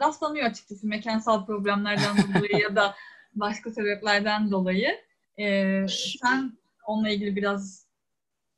rastlanıyor 0.00 0.46
açıkçası 0.46 0.86
mekansal 0.86 1.46
problemlerden 1.46 2.16
dolayı 2.34 2.62
ya 2.62 2.76
da 2.76 2.94
başka 3.34 3.70
sebeplerden 3.70 4.50
dolayı. 4.50 4.88
E, 5.38 5.86
sen 5.88 6.58
onunla 6.84 7.08
ilgili 7.08 7.36
biraz 7.36 7.88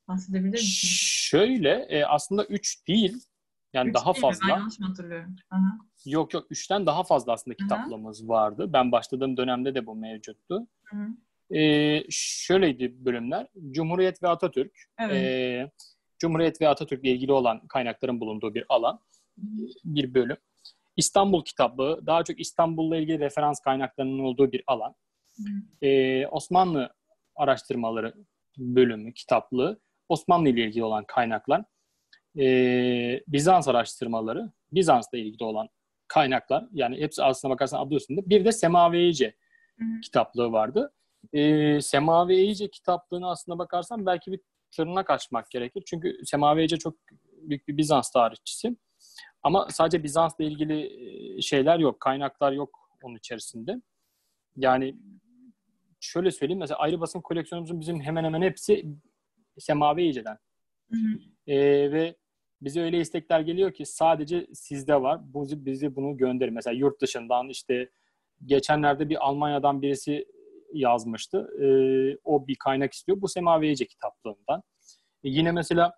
bahsedebilir 0.09 0.53
misin? 0.53 0.89
Şöyle 0.89 1.71
e, 1.71 2.05
aslında 2.05 2.45
3 2.45 2.89
değil. 2.89 3.25
Yani 3.73 3.89
üç 3.89 3.95
daha 3.95 4.15
değil 4.15 4.23
fazla. 4.23 4.47
Mi? 4.47 4.53
Ben 4.53 4.59
yanlış 4.59 4.79
mı 4.79 4.87
hatırlıyorum? 4.87 5.37
Aha. 5.51 5.79
Yok 6.07 6.35
yok 6.35 6.51
3'ten 6.51 6.87
daha 6.87 7.05
fazla 7.05 7.33
aslında 7.33 7.57
kitaplığımız 7.57 8.23
Aha. 8.23 8.29
vardı. 8.29 8.73
Ben 8.73 8.93
başladığım 8.93 9.37
dönemde 9.37 9.75
de 9.75 9.87
bu 9.87 9.95
mevcuttu. 9.95 10.67
Hı. 10.85 11.09
E, 11.57 12.03
şöyleydi 12.11 13.05
bölümler. 13.05 13.47
Cumhuriyet 13.71 14.23
ve 14.23 14.29
Atatürk. 14.29 14.73
Evet. 14.99 15.15
E, 15.15 15.71
Cumhuriyet 16.19 16.61
ve 16.61 16.69
Atatürk 16.69 17.05
ile 17.05 17.13
ilgili 17.13 17.33
olan 17.33 17.67
kaynakların 17.67 18.21
bulunduğu 18.21 18.55
bir 18.55 18.65
alan. 18.69 19.01
Bir 19.85 20.15
bölüm. 20.15 20.37
İstanbul 20.97 21.45
kitabı, 21.45 22.01
daha 22.07 22.25
çok 22.25 22.41
İstanbul'la 22.41 22.97
ilgili 22.97 23.19
referans 23.19 23.61
kaynaklarının 23.61 24.19
olduğu 24.19 24.53
bir 24.53 24.65
alan. 24.67 24.95
Ee, 25.83 26.27
Osmanlı 26.27 26.95
araştırmaları 27.37 28.15
bölümü, 28.59 29.15
kitaplığı, 29.15 29.81
Osmanlı 30.09 30.49
ile 30.49 30.65
ilgili 30.65 30.85
olan 30.85 31.05
kaynaklar, 31.09 31.65
ee, 32.39 33.23
Bizans 33.29 33.69
araştırmaları, 33.69 34.53
Bizans'la 34.73 35.19
ilgili 35.19 35.45
olan 35.45 35.69
kaynaklar, 36.09 36.65
yani 36.73 37.01
hepsi 37.01 37.23
aslına 37.23 37.53
bakarsan 37.53 37.87
adı 37.87 37.95
üstünde. 37.95 38.31
Bir 38.31 38.45
de 38.45 38.53
Semaveyice 38.53 39.37
kitaplığı 40.03 40.53
vardı. 40.53 40.93
Ee, 41.33 41.81
Semaveyice 41.81 42.71
kitaplığını 42.71 43.31
aslına 43.31 43.59
bakarsan 43.59 44.07
belki 44.07 44.33
bir 44.33 44.41
tırnak 44.71 45.11
açmak 45.11 45.51
gerekir. 45.51 45.83
Çünkü 45.87 46.21
Semaveyice 46.25 46.77
çok 46.77 46.97
büyük 47.33 47.69
bir 47.69 47.77
Bizans 47.77 48.11
tarihçisi. 48.11 48.77
Ama 49.43 49.69
sadece 49.71 50.03
Bizans'la 50.03 50.45
ilgili 50.45 50.81
e, 51.39 51.43
şeyler 51.43 51.79
yok, 51.79 52.01
kaynaklar 52.01 52.53
yok 52.53 52.91
onun 53.03 53.17
içerisinde. 53.17 53.83
Yani 54.57 54.97
şöyle 56.07 56.31
söyleyeyim 56.31 56.61
mesela 56.61 56.79
ayrı 56.79 57.01
basın 57.01 57.21
koleksiyonumuzun 57.21 57.81
bizim 57.81 58.01
hemen 58.01 58.25
hemen 58.25 58.43
hepsi 58.43 58.87
Semavi 59.59 60.03
İyice'den. 60.03 60.39
Ee, 61.47 61.93
ve 61.93 62.17
bize 62.63 62.81
öyle 62.81 63.01
istekler 63.01 63.41
geliyor 63.41 63.73
ki 63.73 63.87
sadece 63.87 64.47
sizde 64.53 65.03
var. 65.03 65.21
Bu, 65.35 65.47
bizi 65.51 65.97
bunu 65.97 66.17
gönderin. 66.17 66.55
Mesela 66.55 66.75
yurt 66.75 67.01
dışından 67.01 67.49
işte 67.49 67.91
geçenlerde 68.47 69.09
bir 69.09 69.27
Almanya'dan 69.27 69.83
birisi 69.83 70.27
yazmıştı. 70.73 71.49
Ee, 71.61 72.19
o 72.25 72.47
bir 72.47 72.57
kaynak 72.57 72.93
istiyor. 72.93 73.21
Bu 73.21 73.29
Semavi 73.29 73.67
İyice 73.67 73.87
kitaplığından. 73.87 74.63
Ee, 75.25 75.29
yine 75.29 75.53
mesela 75.53 75.95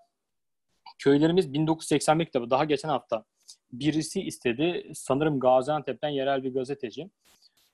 Köylerimiz 0.99 1.53
1981 1.53 2.25
kitabı 2.25 2.51
daha 2.51 2.65
geçen 2.65 2.89
hafta 2.89 3.25
birisi 3.73 4.23
istedi. 4.23 4.91
Sanırım 4.95 5.41
Gaziantep'ten 5.41 6.09
yerel 6.09 6.45
bir 6.45 6.55
gazeteci. 6.55 7.11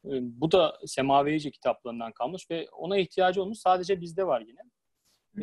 Ee, 0.04 0.18
bu 0.20 0.52
da 0.52 0.78
Semaveyici 0.86 1.50
kitaplığından 1.50 2.12
kalmış 2.12 2.50
ve 2.50 2.68
ona 2.70 2.98
ihtiyacı 2.98 3.42
olmuş. 3.42 3.58
Sadece 3.58 4.00
bizde 4.00 4.26
var 4.26 4.40
yine. 4.40 4.60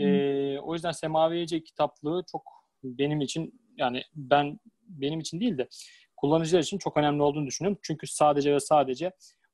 Ee, 0.04 0.60
o 0.60 0.74
yüzden 0.74 0.92
Semaveyici 0.92 1.64
kitaplığı 1.64 2.24
çok 2.32 2.44
benim 2.84 3.22
için 3.22 3.62
yani 3.78 4.04
ben 4.16 4.60
benim 4.88 5.20
için 5.20 5.40
değil 5.40 5.58
de 5.58 5.68
kullanıcılar 6.18 6.62
için 6.62 6.78
çok 6.78 6.98
önemli 6.98 7.22
olduğunu 7.22 7.48
düşünüyorum. 7.48 7.80
Çünkü 7.82 8.08
sadece 8.08 8.54
ve 8.54 8.60
sadece 8.60 9.12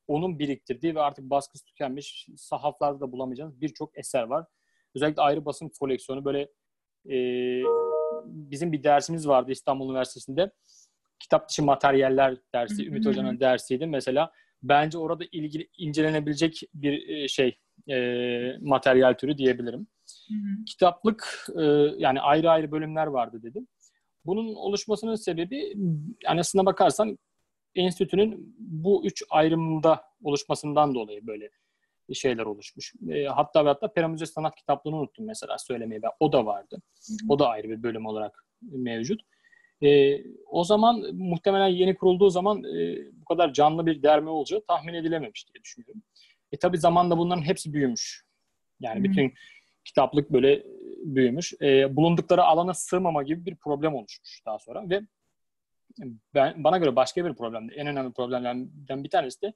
onun 0.08 0.40
biriktirdiği 0.40 0.96
ve 0.96 1.02
artık 1.02 1.26
baskısı 1.30 1.66
tükenmiş 1.66 2.28
sahaflarda 2.38 3.00
da 3.00 3.12
bulamayacağınız 3.12 3.62
birçok 3.62 3.98
eser 3.98 4.24
var. 4.24 4.46
Özellikle 4.96 5.22
ayrı 5.22 5.46
basın 5.46 5.72
koleksiyonu 5.80 6.26
böyle 6.26 6.42
e, 7.10 7.16
bizim 8.26 8.72
bir 8.72 8.84
dersimiz 8.84 9.28
vardı 9.28 9.52
İstanbul 9.52 9.90
Üniversitesi'nde. 9.90 10.52
Kitap 11.20 11.50
dışı 11.50 11.64
materyaller 11.64 12.38
dersi, 12.54 12.86
Ümit 12.86 13.06
Hoca'nın 13.06 13.40
dersiydi. 13.40 13.86
Mesela 13.86 14.32
bence 14.64 14.98
orada 14.98 15.24
ilgili 15.32 15.70
incelenebilecek 15.78 16.62
bir 16.74 17.10
e, 17.10 17.28
şey 17.28 17.58
e, 17.90 17.98
materyal 18.62 19.14
türü 19.14 19.38
diyebilirim. 19.38 19.88
Hı-hı. 20.28 20.66
Kitaplık 20.66 21.48
e, 21.60 21.64
yani 21.98 22.22
ayrı 22.22 22.50
ayrı 22.50 22.72
bölümler 22.72 23.08
vardı 23.08 23.40
dedim. 23.44 23.68
Bunun 24.26 24.56
oluşmasının 24.56 25.16
sebebi 25.16 25.74
yani 26.24 26.40
aslına 26.40 26.66
bakarsan 26.66 27.18
enstitünün 27.76 28.56
bu 28.60 29.06
üç 29.06 29.24
ayrımda 29.30 30.02
oluşmasından 30.24 30.96
dolayı 30.96 31.28
böyle 31.28 31.50
şeyler 32.14 32.44
oluşmuş. 32.44 32.94
E, 33.10 33.26
hatta 33.26 33.66
ve 33.66 33.70
hatta 33.70 33.94
Pera 33.94 34.08
Müze 34.08 34.26
Sanat 34.26 34.56
Kitaplığını 34.56 34.96
unuttum 34.96 35.26
mesela 35.26 35.58
söylemeyi 35.58 36.02
ben. 36.02 36.12
O 36.20 36.32
da 36.32 36.46
vardı. 36.46 36.82
O 37.30 37.40
da 37.40 37.48
ayrı 37.50 37.70
bir 37.70 37.84
bölüm 37.84 38.06
olarak 38.06 38.46
mevcut. 38.62 39.22
E, 39.84 40.22
o 40.46 40.63
zaman 40.63 41.03
muhtemelen 41.13 41.67
yeni 41.67 41.96
kurulduğu 41.96 42.29
zaman 42.29 42.63
e, 42.63 42.98
bu 43.13 43.25
kadar 43.25 43.53
canlı 43.53 43.86
bir 43.86 44.03
derme 44.03 44.29
olacağı 44.29 44.62
tahmin 44.67 44.93
edilememiş 44.93 45.48
diye 45.48 45.63
düşünüyorum. 45.63 46.03
E 46.51 46.57
tabi 46.57 46.77
zamanla 46.77 47.17
bunların 47.17 47.41
hepsi 47.41 47.74
büyümüş. 47.74 48.25
Yani 48.79 49.03
bütün 49.03 49.34
kitaplık 49.86 50.34
böyle 50.34 50.63
büyümüş. 51.03 51.53
E, 51.62 51.96
bulundukları 51.96 52.43
alana 52.43 52.74
sığmama 52.74 53.24
gibi 53.24 53.46
bir 53.46 53.55
problem 53.55 53.96
oluşmuş 53.96 54.41
daha 54.46 54.60
sonra 54.60 54.89
ve 54.89 55.01
ben 56.34 56.63
bana 56.63 56.77
göre 56.77 56.96
başka 56.96 57.25
bir 57.25 57.34
problem, 57.34 57.67
en 57.75 57.88
önemli 57.88 58.13
problemlerden 58.13 59.03
bir 59.03 59.10
tanesi 59.10 59.41
de 59.41 59.53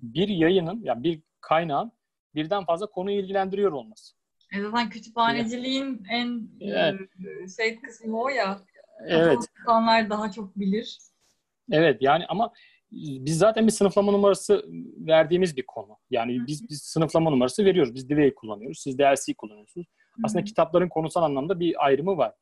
bir 0.00 0.28
yayının, 0.28 0.80
yani 0.82 1.02
bir 1.02 1.22
kaynağın 1.40 1.92
birden 2.34 2.64
fazla 2.64 2.86
konuyu 2.86 3.18
ilgilendiriyor 3.18 3.72
olması. 3.72 4.14
E 4.54 4.60
zaten 4.62 4.90
kütüphaneciliğin 4.90 6.04
en 6.10 6.48
evet. 6.60 7.00
E, 7.44 7.48
şey 7.56 7.80
kısmı 7.80 8.22
o 8.22 8.28
ya. 8.28 8.60
Evet. 9.06 9.38
İnsanlar 9.60 10.10
daha 10.10 10.30
çok 10.30 10.58
bilir. 10.58 10.98
Evet 11.70 11.96
yani 12.00 12.26
ama 12.26 12.52
biz 12.92 13.38
zaten 13.38 13.66
bir 13.66 13.72
sınıflama 13.72 14.12
numarası 14.12 14.64
verdiğimiz 14.98 15.56
bir 15.56 15.66
konu. 15.66 15.98
Yani 16.10 16.46
biz, 16.46 16.68
biz 16.68 16.82
sınıflama 16.82 17.30
numarası 17.30 17.64
veriyoruz. 17.64 17.94
Biz 17.94 18.08
Dive'yi 18.08 18.34
kullanıyoruz. 18.34 18.80
Siz 18.80 18.98
DLC 18.98 19.34
kullanıyorsunuz. 19.34 19.86
Hı-hı. 19.86 20.22
Aslında 20.24 20.44
kitapların 20.44 20.88
konusal 20.88 21.22
anlamda 21.22 21.60
bir 21.60 21.86
ayrımı 21.86 22.16
var. 22.16 22.34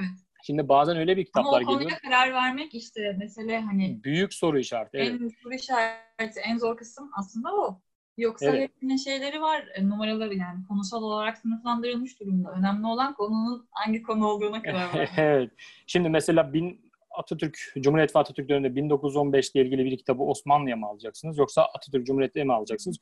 Evet. 0.00 0.18
Şimdi 0.46 0.68
bazen 0.68 0.96
öyle 0.96 1.16
bir 1.16 1.24
kitaplar 1.24 1.60
geliyor. 1.60 1.68
Ama 1.68 1.70
o 1.70 1.78
konuya 1.78 1.96
geliyor. 1.96 2.12
karar 2.12 2.32
vermek 2.32 2.74
işte 2.74 3.16
mesele 3.18 3.60
hani 3.60 4.04
büyük 4.04 4.34
soru 4.34 4.58
işareti. 4.58 4.96
En 4.96 5.18
evet. 5.18 5.32
soru 5.42 5.54
işareti, 5.54 6.40
en 6.40 6.58
zor 6.58 6.76
kısım 6.76 7.10
aslında 7.18 7.54
o. 7.54 7.80
Yoksa 8.16 8.46
evet. 8.46 8.60
hepsinin 8.60 8.96
şeyleri 8.96 9.40
var, 9.40 9.64
e, 9.74 9.88
numaraları 9.88 10.34
yani 10.34 10.66
konusal 10.68 11.02
olarak 11.02 11.38
sınıflandırılmış 11.38 12.20
durumda. 12.20 12.52
Önemli 12.58 12.86
olan 12.86 13.14
konunun 13.14 13.68
hangi 13.70 14.02
konu 14.02 14.26
olduğuna 14.26 14.62
karar 14.62 14.94
var. 14.94 15.10
evet. 15.16 15.50
Şimdi 15.86 16.08
mesela 16.08 16.52
bin, 16.52 16.92
Atatürk, 17.10 17.58
Cumhuriyet 17.78 18.16
ve 18.16 18.20
Atatürk 18.20 18.48
döneminde 18.48 18.76
1915 18.76 19.50
ile 19.50 19.62
ilgili 19.62 19.84
bir 19.84 19.98
kitabı 19.98 20.22
Osmanlı'ya 20.22 20.76
mı 20.76 20.86
alacaksınız 20.86 21.38
yoksa 21.38 21.62
Atatürk 21.62 22.06
Cumhuriyet'e 22.06 22.44
mi 22.44 22.52
alacaksınız? 22.52 22.98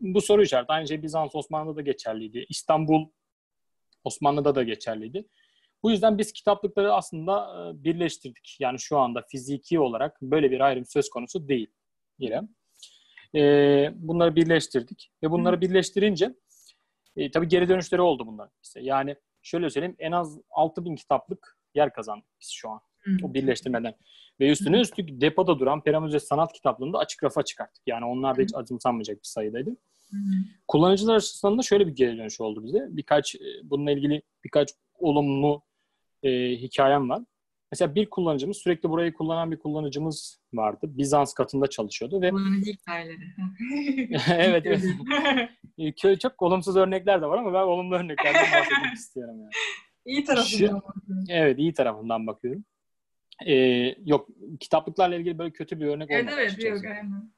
Bu 0.00 0.20
soru 0.20 0.42
işareti. 0.42 0.72
Aynı 0.72 0.88
şey 0.88 1.02
Bizans 1.02 1.34
Osmanlı'da 1.34 1.76
da 1.76 1.80
geçerliydi. 1.80 2.46
İstanbul 2.48 3.08
Osmanlı'da 4.04 4.54
da 4.54 4.62
geçerliydi. 4.62 5.28
Bu 5.82 5.90
yüzden 5.90 6.18
biz 6.18 6.32
kitaplıkları 6.32 6.94
aslında 6.94 7.34
e, 7.70 7.84
birleştirdik. 7.84 8.56
Yani 8.60 8.78
şu 8.78 8.98
anda 8.98 9.24
fiziki 9.30 9.80
olarak 9.80 10.22
böyle 10.22 10.50
bir 10.50 10.60
ayrım 10.60 10.84
söz 10.86 11.10
konusu 11.10 11.48
değil 11.48 11.70
İrem. 12.18 12.48
E, 13.34 13.40
bunları 13.94 14.36
birleştirdik 14.36 15.10
ve 15.22 15.30
bunları 15.30 15.60
birleştirince 15.60 16.34
e, 17.16 17.30
tabii 17.30 17.48
geri 17.48 17.68
dönüşleri 17.68 18.00
oldu 18.00 18.26
bunlar. 18.26 18.50
İşte 18.64 18.80
yani 18.80 19.16
şöyle 19.42 19.70
söyleyeyim 19.70 19.96
en 19.98 20.12
az 20.12 20.38
6000 20.50 20.96
kitaplık 20.96 21.58
yer 21.74 21.92
kazandık 21.92 22.28
biz 22.40 22.48
şu 22.48 22.70
an. 22.70 22.80
O 23.22 23.34
birleştirmeden. 23.34 23.94
Ve 24.40 24.50
üstüne 24.50 24.80
üstlük 24.80 25.20
depoda 25.20 25.58
duran 25.58 25.82
Peramüze 25.82 26.20
sanat 26.20 26.52
kitaplığını 26.52 26.92
da 26.92 26.98
açık 26.98 27.24
rafa 27.24 27.42
çıkarttık. 27.42 27.82
Yani 27.86 28.04
onlar 28.04 28.36
da 28.36 28.42
hiç 28.42 28.54
acımsanmayacak 28.54 29.16
bir 29.16 29.28
sayıdaydı. 29.28 29.76
Kullanıcılar 30.68 31.16
açısından 31.16 31.58
da 31.58 31.62
şöyle 31.62 31.86
bir 31.86 31.94
geri 31.94 32.18
dönüş 32.18 32.40
oldu 32.40 32.64
bize. 32.64 32.86
Birkaç 32.90 33.36
bununla 33.62 33.90
ilgili 33.90 34.22
birkaç 34.44 34.70
olumlu 34.98 35.62
e, 36.22 36.30
hikayem 36.50 37.10
var. 37.10 37.22
Mesela 37.72 37.94
bir 37.94 38.10
kullanıcımız, 38.10 38.56
sürekli 38.56 38.90
burayı 38.90 39.12
kullanan 39.12 39.50
bir 39.50 39.58
kullanıcımız 39.58 40.40
vardı. 40.54 40.80
Bizans 40.82 41.34
katında 41.34 41.66
çalışıyordu 41.66 42.22
ve... 42.22 42.30
Kullanıcı 42.30 42.72
hikayeleri. 42.72 43.18
evet, 44.28 44.66
evet. 44.66 46.20
Çok 46.20 46.42
olumsuz 46.42 46.76
örnekler 46.76 47.22
de 47.22 47.26
var 47.26 47.38
ama 47.38 47.52
ben 47.52 47.62
olumlu 47.62 47.94
örneklerden 47.94 48.42
bahsetmek 48.42 48.94
istiyorum 48.94 49.40
yani. 49.40 49.50
İyi 50.06 50.24
tarafından 50.24 50.82
bakıyorum. 50.82 51.24
Evet, 51.28 51.58
iyi 51.58 51.72
tarafından 51.72 52.26
bakıyorum. 52.26 52.64
Ee, 53.46 53.94
yok, 54.04 54.28
kitaplıklarla 54.60 55.16
ilgili 55.16 55.38
böyle 55.38 55.52
kötü 55.52 55.80
bir 55.80 55.86
örnek 55.86 56.10
evet, 56.10 56.24
olmadı. 56.24 56.36
Evet, 56.40 56.54
evet, 56.64 56.84
aynen. 56.84 57.32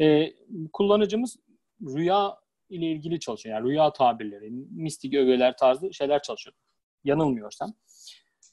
Ee, 0.00 0.34
kullanıcımız 0.72 1.36
rüya 1.80 2.36
ile 2.70 2.86
ilgili 2.86 3.20
çalışıyor. 3.20 3.56
Yani 3.56 3.70
rüya 3.70 3.92
tabirleri, 3.92 4.50
mistik 4.70 5.14
ögeler 5.14 5.56
tarzı 5.56 5.94
şeyler 5.94 6.22
çalışıyor. 6.22 6.56
Yanılmıyorsam. 7.04 7.74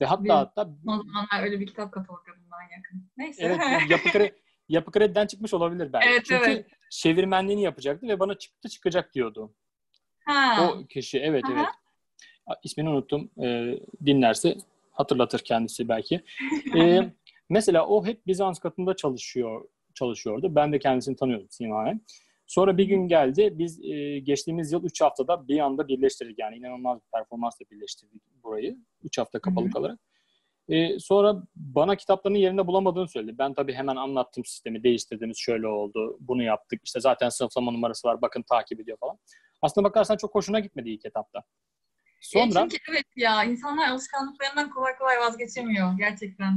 Ve 0.01 0.05
hatta 0.05 0.23
Benim, 0.23 0.35
hatta 0.35 0.69
o 0.87 0.97
zamanlar 0.97 1.43
öyle 1.43 1.59
bir 1.59 1.67
kitap 1.67 1.91
kataloglarından 1.91 2.61
yakın. 2.77 3.09
Neyse. 3.17 3.43
Evet, 3.45 3.59
yapı, 3.89 4.09
kredi, 4.09 4.35
yapı 4.69 4.91
krediden 4.91 5.27
çıkmış 5.27 5.53
olabilir 5.53 5.93
belki. 5.93 6.09
Evet, 6.09 6.25
Çünkü 6.25 6.49
evet. 6.49 6.65
çevirmenliğini 6.91 7.61
yapacaktı 7.61 8.07
ve 8.07 8.19
bana 8.19 8.37
çıktı 8.37 8.69
çıkacak 8.69 9.13
diyordu. 9.13 9.53
Ha. 10.25 10.69
O 10.71 10.87
kişi 10.87 11.19
evet 11.19 11.45
Aha. 11.45 11.53
evet. 11.53 11.65
İsmini 12.63 12.89
unuttum. 12.89 13.31
Ee, 13.43 13.79
dinlerse 14.05 14.57
hatırlatır 14.91 15.39
kendisi 15.39 15.89
belki. 15.89 16.23
Ee, 16.75 17.13
mesela 17.49 17.85
o 17.87 18.05
hep 18.05 18.27
Bizans 18.27 18.59
katında 18.59 18.95
çalışıyor 18.95 19.65
çalışıyordu. 19.93 20.55
Ben 20.55 20.73
de 20.73 20.79
kendisini 20.79 21.15
tanıyordum 21.15 21.47
Simayen. 21.49 22.01
Sonra 22.49 22.77
bir 22.77 22.83
gün 22.85 23.07
geldi. 23.07 23.53
Biz 23.53 23.83
e, 23.83 24.19
geçtiğimiz 24.19 24.71
yıl 24.71 24.83
3 24.83 25.01
haftada 25.01 25.47
bir 25.47 25.59
anda 25.59 25.87
birleştirdik. 25.87 26.39
Yani 26.39 26.55
inanılmaz 26.55 26.99
bir 26.99 27.07
performansla 27.13 27.65
birleştirdik 27.71 28.21
burayı. 28.43 28.77
3 29.03 29.17
hafta 29.17 29.39
kapalı 29.39 29.65
Hı-hı. 29.65 29.73
kalarak. 29.73 29.99
E, 30.69 30.99
sonra 30.99 31.43
bana 31.55 31.95
kitaplarını 31.95 32.37
yerinde 32.37 32.67
bulamadığını 32.67 33.07
söyledi. 33.07 33.37
Ben 33.37 33.53
tabii 33.53 33.73
hemen 33.73 33.95
anlattım 33.95 34.45
sistemi. 34.45 34.83
Değiştirdiğimiz 34.83 35.37
şöyle 35.37 35.67
oldu. 35.67 36.17
Bunu 36.19 36.43
yaptık. 36.43 36.81
İşte 36.85 36.99
zaten 36.99 37.29
sınıflama 37.29 37.71
numarası 37.71 38.07
var. 38.07 38.21
Bakın 38.21 38.43
takip 38.49 38.79
ediyor 38.79 38.97
falan. 38.99 39.19
Aslında 39.61 39.89
bakarsan 39.89 40.17
çok 40.17 40.35
hoşuna 40.35 40.59
gitmedi 40.59 40.89
ilk 40.89 41.05
etapta. 41.05 41.43
Sonra... 42.21 42.59
E 42.59 42.69
çünkü 42.69 42.91
evet 42.91 43.05
ya 43.15 43.43
insanlar 43.43 43.87
alışkanlıklarından 43.87 44.69
kolay 44.69 44.97
kolay 44.97 45.19
vazgeçemiyor 45.19 45.97
gerçekten. 45.97 46.51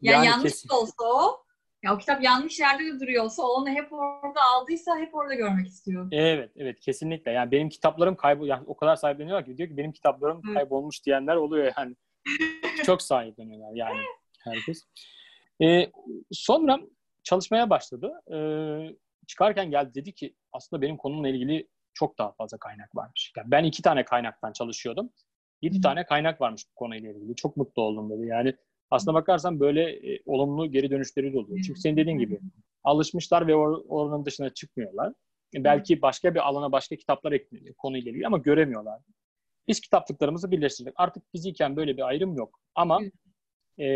Yani, 0.00 0.14
yani 0.16 0.26
yanlış 0.26 0.52
kesin. 0.52 0.68
olsa 0.68 1.04
o 1.04 1.45
ya 1.86 1.94
o 1.94 1.98
kitap 1.98 2.22
yanlış 2.22 2.60
yerde 2.60 2.84
de 2.84 3.00
duruyorsa 3.00 3.42
onu 3.42 3.68
hep 3.68 3.92
orada 3.92 4.40
aldıysa 4.42 4.98
hep 4.98 5.14
orada 5.14 5.34
görmek 5.34 5.66
istiyor. 5.66 6.08
Evet, 6.12 6.50
evet 6.56 6.80
kesinlikle. 6.80 7.30
Yani 7.30 7.50
benim 7.50 7.68
kitaplarım 7.68 8.16
kaybol 8.16 8.46
yani 8.46 8.64
o 8.66 8.76
kadar 8.76 8.96
sahipleniyorlar 8.96 9.44
ki 9.44 9.58
diyor 9.58 9.68
ki 9.68 9.76
benim 9.76 9.92
kitaplarım 9.92 10.42
evet. 10.44 10.54
kaybolmuş 10.54 11.06
diyenler 11.06 11.36
oluyor 11.36 11.72
yani. 11.78 11.96
Çok 12.86 13.02
sahipleniyorlar 13.02 13.74
yani 13.74 14.00
herkes. 14.44 14.82
Ee, 15.62 15.90
sonra 16.32 16.80
çalışmaya 17.24 17.70
başladı. 17.70 18.12
Ee, 18.32 18.96
çıkarken 19.26 19.70
geldi 19.70 19.94
dedi 19.94 20.12
ki 20.12 20.34
aslında 20.52 20.82
benim 20.82 20.96
konumla 20.96 21.28
ilgili 21.28 21.68
çok 21.94 22.18
daha 22.18 22.32
fazla 22.32 22.58
kaynak 22.58 22.96
varmış. 22.96 23.32
Yani 23.36 23.50
ben 23.50 23.64
iki 23.64 23.82
tane 23.82 24.04
kaynaktan 24.04 24.52
çalışıyordum. 24.52 25.10
Yedi 25.62 25.80
tane 25.80 26.06
kaynak 26.06 26.40
varmış 26.40 26.62
bu 26.70 26.74
konuyla 26.74 27.10
ilgili. 27.10 27.36
Çok 27.36 27.56
mutlu 27.56 27.82
oldum 27.82 28.10
dedi. 28.10 28.26
Yani 28.26 28.54
aslına 28.90 29.14
bakarsan 29.14 29.60
böyle 29.60 30.12
e, 30.14 30.22
olumlu 30.26 30.70
geri 30.72 30.90
dönüşleri 30.90 31.32
de 31.32 31.38
oluyor. 31.38 31.60
Çünkü 31.66 31.80
senin 31.80 31.96
dediğin 31.96 32.18
gibi 32.18 32.40
alışmışlar 32.84 33.46
ve 33.46 33.52
or- 33.52 33.86
oranın 33.88 34.24
dışına 34.24 34.50
çıkmıyorlar. 34.50 35.12
E, 35.54 35.64
belki 35.64 36.02
başka 36.02 36.34
bir 36.34 36.48
alana 36.48 36.72
başka 36.72 36.96
kitaplar 36.96 37.32
ekleniyor 37.32 37.74
konuyla 37.74 38.10
ilgili 38.10 38.26
ama 38.26 38.38
göremiyorlar. 38.38 39.00
Biz 39.68 39.80
kitaplıklarımızı 39.80 40.50
birleştirdik. 40.50 40.94
Artık 40.96 41.22
fiziken 41.32 41.76
böyle 41.76 41.96
bir 41.96 42.02
ayrım 42.02 42.36
yok. 42.36 42.60
Ama 42.74 43.00
e, 43.78 43.86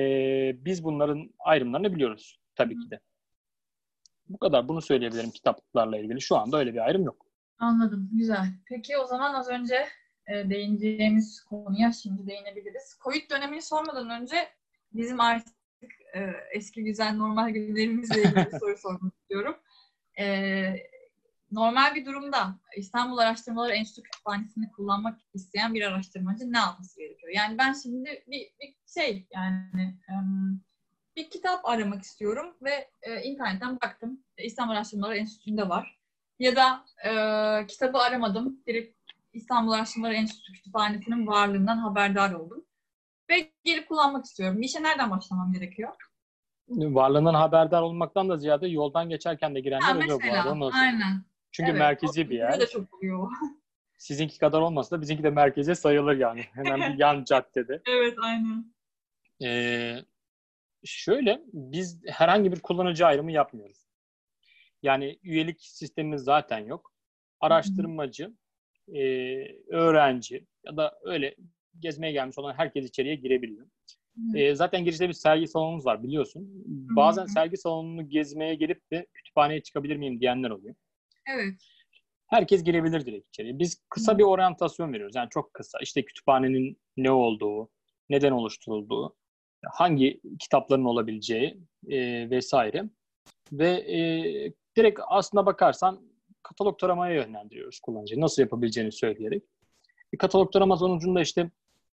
biz 0.65 0.85
bunların 0.85 1.31
ayrımlarını 1.39 1.95
biliyoruz 1.95 2.41
tabii 2.55 2.79
ki 2.79 2.91
de. 2.91 3.01
Bu 4.29 4.39
kadar. 4.39 4.69
Bunu 4.69 4.83
söyleyebilirim 4.83 5.31
kitaplıklarla 5.31 5.99
ilgili. 5.99 6.21
Şu 6.21 6.37
anda 6.37 6.59
öyle 6.59 6.73
bir 6.73 6.85
ayrım 6.87 7.05
yok. 7.05 7.27
Anladım. 7.59 8.11
Güzel. 8.13 8.47
Peki 8.67 8.99
o 8.99 9.07
zaman 9.07 9.35
az 9.35 9.49
önce 9.49 9.87
e, 10.27 10.51
değineceğimiz 10.51 11.45
konuya 11.45 11.93
şimdi 11.93 12.27
değinebiliriz. 12.27 12.99
Covid 13.05 13.31
dönemini 13.31 13.63
sormadan 13.63 14.11
önce 14.11 14.37
bizim 14.93 15.21
artık 15.21 15.55
e, 16.15 16.33
eski 16.53 16.85
güzel 16.85 17.15
normal 17.15 17.51
günlerimizle 17.51 18.23
ilgili 18.23 18.59
soru 18.61 18.77
sormak 18.77 19.15
istiyorum. 19.15 19.57
E, 20.19 20.77
normal 21.53 21.95
bir 21.95 22.07
durumda 22.07 22.59
İstanbul 22.77 23.19
Araştırmaları 23.19 23.73
Enstitü 23.73 24.03
Kütüphanesi'ni 24.03 24.71
kullanmak 24.71 25.21
isteyen 25.35 25.75
bir 25.75 25.83
araştırmacı 25.83 26.53
ne 26.53 26.59
yapması 26.59 27.01
gerekiyor? 27.01 27.33
Yani 27.35 27.59
ben 27.59 27.73
şimdi 27.73 28.25
bir, 28.27 28.53
bir 28.61 28.75
şey 28.95 29.27
yani 29.35 29.95
um, 30.09 30.61
bir 31.17 31.31
kitap 31.31 31.69
aramak 31.69 32.03
istiyorum 32.03 32.57
ve 32.63 32.91
e, 33.03 33.23
internetten 33.23 33.81
baktım. 33.81 34.21
İstanbul 34.39 34.73
Araştırmaları 34.73 35.17
Enstitüsü'nde 35.17 35.69
var. 35.69 36.01
Ya 36.39 36.57
da 36.57 36.85
e, 37.05 37.67
kitabı 37.67 37.99
aramadım. 37.99 38.61
Direkt 38.67 39.01
İstanbul 39.33 39.73
Araştırmaları 39.73 40.15
Enstitüsü 40.15 40.53
Kütüphanesi'nin 40.53 41.27
varlığından 41.27 41.77
haberdar 41.77 42.33
oldum 42.33 42.65
ve 43.31 43.51
gelip 43.65 43.89
kullanmak 43.89 44.25
istiyorum. 44.25 44.61
Bir 44.61 44.67
işe 44.67 44.83
nereden 44.83 45.11
başlamam 45.11 45.53
gerekiyor? 45.53 45.93
Varlığından 46.69 47.35
haberdar 47.35 47.83
olmaktan 47.83 48.29
da 48.29 48.37
ziyade 48.37 48.69
yoldan 48.69 49.09
geçerken 49.09 49.55
de 49.55 49.61
girenler 49.61 49.87
ha, 49.87 49.97
oluyor 49.97 50.21
bu 50.29 50.33
arada. 50.33 50.61
Nasıl? 50.61 50.79
Aynen. 50.79 51.25
Çünkü 51.53 51.71
evet, 51.71 51.81
merkezi 51.81 52.31
bir 52.31 52.37
yer. 52.37 52.61
de 52.61 52.67
çok 52.67 52.95
oluyor. 52.95 53.29
Sizinki 53.99 54.39
kadar 54.39 54.61
olmasa 54.61 54.97
da 54.97 55.01
bizimki 55.01 55.23
de 55.23 55.31
merkeze 55.31 55.75
sayılır 55.75 56.17
yani. 56.17 56.45
Hemen 56.53 56.93
bir 56.93 56.99
yan 56.99 57.25
caddede. 57.29 57.83
Evet, 57.89 58.15
aynen. 58.23 58.75
Ee, 59.43 59.97
şöyle, 60.85 61.43
biz 61.53 62.01
herhangi 62.07 62.53
bir 62.53 62.61
kullanıcı 62.61 63.07
ayrımı 63.07 63.33
yapmıyoruz. 63.33 63.87
Yani 64.83 65.19
üyelik 65.23 65.61
sistemimiz 65.61 66.23
zaten 66.23 66.59
yok. 66.59 66.93
Araştırmacı, 67.41 68.35
e, 68.89 69.03
öğrenci 69.69 70.47
ya 70.65 70.77
da 70.77 70.99
öyle 71.05 71.37
gezmeye 71.79 72.13
gelmiş 72.13 72.39
olan 72.39 72.55
herkes 72.55 72.89
içeriye 72.89 73.15
girebiliyor. 73.15 73.67
E, 74.35 74.55
zaten 74.55 74.85
girişte 74.85 75.09
bir 75.09 75.13
sergi 75.13 75.47
salonumuz 75.47 75.87
var 75.87 76.03
biliyorsun. 76.03 76.49
Bazen 76.97 77.23
Hı-hı. 77.23 77.33
sergi 77.33 77.57
salonunu 77.57 78.09
gezmeye 78.09 78.55
gelip 78.55 78.91
de 78.91 79.07
kütüphaneye 79.15 79.63
çıkabilir 79.63 79.97
miyim 79.97 80.21
diyenler 80.21 80.51
oluyor. 80.51 80.75
Evet. 81.35 81.55
Herkes 82.27 82.65
girebilir 82.65 83.07
direkt 83.07 83.29
içeriye. 83.29 83.59
Biz 83.59 83.83
kısa 83.89 84.19
bir 84.19 84.23
oryantasyon 84.23 84.93
veriyoruz. 84.93 85.17
Yani 85.17 85.29
çok 85.31 85.55
kısa. 85.55 85.79
İşte 85.83 86.05
kütüphanenin 86.05 86.81
ne 86.97 87.11
olduğu, 87.11 87.71
neden 88.11 88.33
oluşturulduğu, 88.33 89.17
hangi 89.73 90.21
kitapların 90.39 90.85
olabileceği 90.85 91.61
e, 91.89 92.31
vesaire. 92.31 92.85
Ve 93.53 93.71
e, 93.71 93.99
direkt 94.77 95.01
aslına 95.09 95.47
bakarsan 95.47 96.11
katalog 96.43 96.79
taramaya 96.79 97.15
yönlendiriyoruz 97.15 97.81
kullanıcıyı. 97.81 98.21
Nasıl 98.21 98.43
yapabileceğini 98.43 98.93
söyleyerek. 98.93 99.43
Bir 100.13 100.19
katalog 100.19 100.53
tarama 100.53 100.77
sonucunda 100.77 101.21
işte 101.21 101.51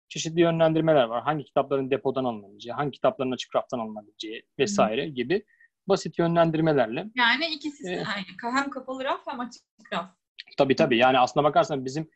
çeşitli 0.09 0.41
yönlendirmeler 0.41 1.05
var. 1.05 1.23
Hangi 1.23 1.45
kitapların 1.45 1.91
depodan 1.91 2.25
alınabileceği, 2.25 2.75
hangi 2.75 2.91
kitapların 2.91 3.33
açık 3.33 3.57
raftan 3.57 3.79
alınabileceği 3.79 4.43
vesaire 4.59 5.07
Hı. 5.07 5.11
gibi 5.11 5.45
basit 5.87 6.19
yönlendirmelerle. 6.19 7.07
Yani 7.17 7.47
ikisi 7.47 7.89
ee, 7.89 8.05
hem 8.43 8.71
kapalı 8.71 9.05
raf 9.05 9.21
hem 9.27 9.41
açık 9.41 9.63
raf. 9.93 10.11
Tabii 10.59 10.77
tabii. 10.77 10.99
Yani 10.99 11.19
aslına 11.19 11.45
bakarsan 11.45 11.85
bizim 11.85 12.11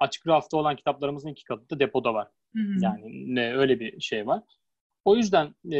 açık 0.00 0.26
rafta 0.26 0.56
olan 0.56 0.76
kitaplarımızın 0.76 1.28
iki 1.28 1.44
katı 1.44 1.70
da 1.70 1.80
depoda 1.80 2.14
var. 2.14 2.28
Hı. 2.54 2.60
Yani 2.80 3.34
ne, 3.34 3.54
öyle 3.54 3.80
bir 3.80 4.00
şey 4.00 4.26
var. 4.26 4.42
O 5.04 5.16
yüzden 5.16 5.46
e, 5.72 5.78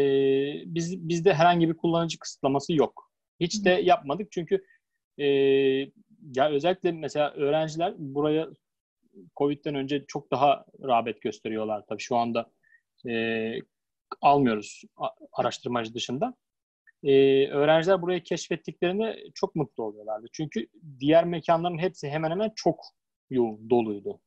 biz 0.66 1.08
bizde 1.08 1.34
herhangi 1.34 1.68
bir 1.68 1.76
kullanıcı 1.76 2.18
kısıtlaması 2.18 2.72
yok. 2.72 3.10
Hiç 3.40 3.60
hı. 3.60 3.64
de 3.64 3.70
yapmadık 3.70 4.32
çünkü 4.32 4.64
e, 5.18 5.26
ya 6.34 6.50
özellikle 6.50 6.92
mesela 6.92 7.30
öğrenciler 7.30 7.94
buraya 7.98 8.48
Covid'den 9.36 9.74
önce 9.74 10.04
çok 10.08 10.30
daha 10.30 10.64
rağbet 10.82 11.22
gösteriyorlar 11.22 11.86
tabii 11.88 12.02
şu 12.02 12.16
anda 12.16 12.50
e, 13.08 13.54
almıyoruz 14.20 14.82
araştırmacı 15.32 15.94
dışında. 15.94 16.34
E, 17.02 17.46
öğrenciler 17.48 18.02
burayı 18.02 18.22
keşfettiklerinde 18.22 19.24
çok 19.34 19.56
mutlu 19.56 19.84
oluyorlardı. 19.84 20.26
Çünkü 20.32 20.66
diğer 21.00 21.24
mekanların 21.24 21.78
hepsi 21.78 22.08
hemen 22.08 22.30
hemen 22.30 22.52
çok 22.56 22.84
yoğun, 23.30 23.70
doluydu. 23.70 24.20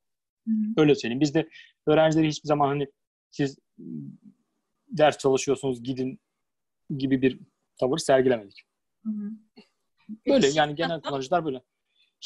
Hı. 0.47 0.51
Öyle 0.77 0.95
söyleyeyim. 0.95 1.21
Biz 1.21 1.35
de 1.35 1.49
öğrencileri 1.87 2.27
hiçbir 2.27 2.47
zaman 2.47 2.67
hani 2.67 2.87
siz 3.31 3.59
ders 4.87 5.17
çalışıyorsunuz 5.17 5.83
gidin 5.83 6.19
gibi 6.97 7.21
bir 7.21 7.39
tavır 7.79 7.97
sergilemedik. 7.97 8.63
Hı. 9.05 9.11
Böyle 10.27 10.47
yani 10.47 10.75
genel 10.75 11.01
kullanıcılar 11.01 11.45
böyle. 11.45 11.61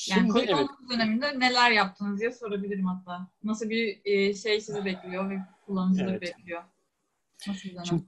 Şimdi 0.01 0.39
yani 0.39 0.45
evet. 0.49 0.69
döneminde 0.89 1.39
neler 1.39 1.71
yaptınız 1.71 2.19
diye 2.19 2.31
sorabilirim 2.31 2.85
hatta. 2.85 3.27
Nasıl 3.43 3.69
bir 3.69 4.01
e, 4.05 4.33
şey 4.33 4.61
sizi 4.61 4.85
bekliyor 4.85 5.29
ve 5.29 5.39
kullanıcıları 5.65 6.11
evet. 6.11 6.21
bekliyor? 6.21 6.63
Nasıl 7.47 7.69
bir 7.69 7.73
dönem? 7.73 7.85
Şimdi 7.85 8.03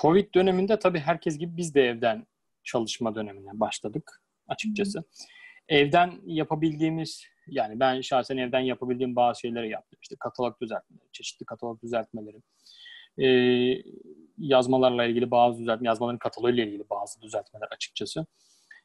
Covid 0.00 0.34
döneminde 0.34 0.78
tabii 0.78 0.98
herkes 0.98 1.38
gibi 1.38 1.56
biz 1.56 1.74
de 1.74 1.82
evden 1.82 2.26
çalışma 2.64 3.14
dönemine 3.14 3.60
başladık 3.60 4.22
açıkçası. 4.48 4.98
Hı. 4.98 5.04
Evden 5.68 6.20
yapabildiğimiz 6.26 7.24
yani 7.46 7.80
ben 7.80 8.00
şahsen 8.00 8.36
evden 8.36 8.60
yapabildiğim 8.60 9.16
bazı 9.16 9.40
şeyleri 9.40 9.70
yaptım. 9.70 9.98
İşte 10.02 10.16
katalog 10.20 10.60
düzeltmeleri, 10.60 11.12
çeşitli 11.12 11.44
katalog 11.44 11.82
düzeltmeleri, 11.82 12.42
e, 13.18 13.28
yazmalarla 14.38 15.04
ilgili 15.04 15.30
bazı 15.30 15.58
düzeltme, 15.58 15.88
yazmaların 15.88 16.18
kataloğuyla 16.18 16.64
ilgili 16.64 16.90
bazı 16.90 17.22
düzeltmeler 17.22 17.68
açıkçası. 17.70 18.26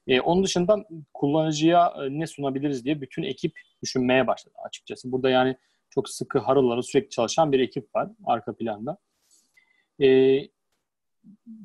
E, 0.08 0.22
onun 0.22 0.44
dışında 0.44 0.86
kullanıcıya 1.14 1.94
e, 1.98 2.20
ne 2.20 2.28
sunabiliriz 2.28 2.86
diye 2.86 3.02
bütün 3.02 3.24
ekip 3.24 3.60
düşünmeye 3.84 4.28
başladı 4.28 4.56
açıkçası. 4.66 5.12
Burada 5.12 5.30
yani 5.30 5.58
çok 5.90 6.10
sıkı 6.10 6.40
harılları 6.40 6.84
sürekli 6.84 7.10
çalışan 7.10 7.52
bir 7.52 7.60
ekip 7.60 7.96
var 7.96 8.10
arka 8.26 8.56
planda. 8.56 8.98
E, 10.02 10.08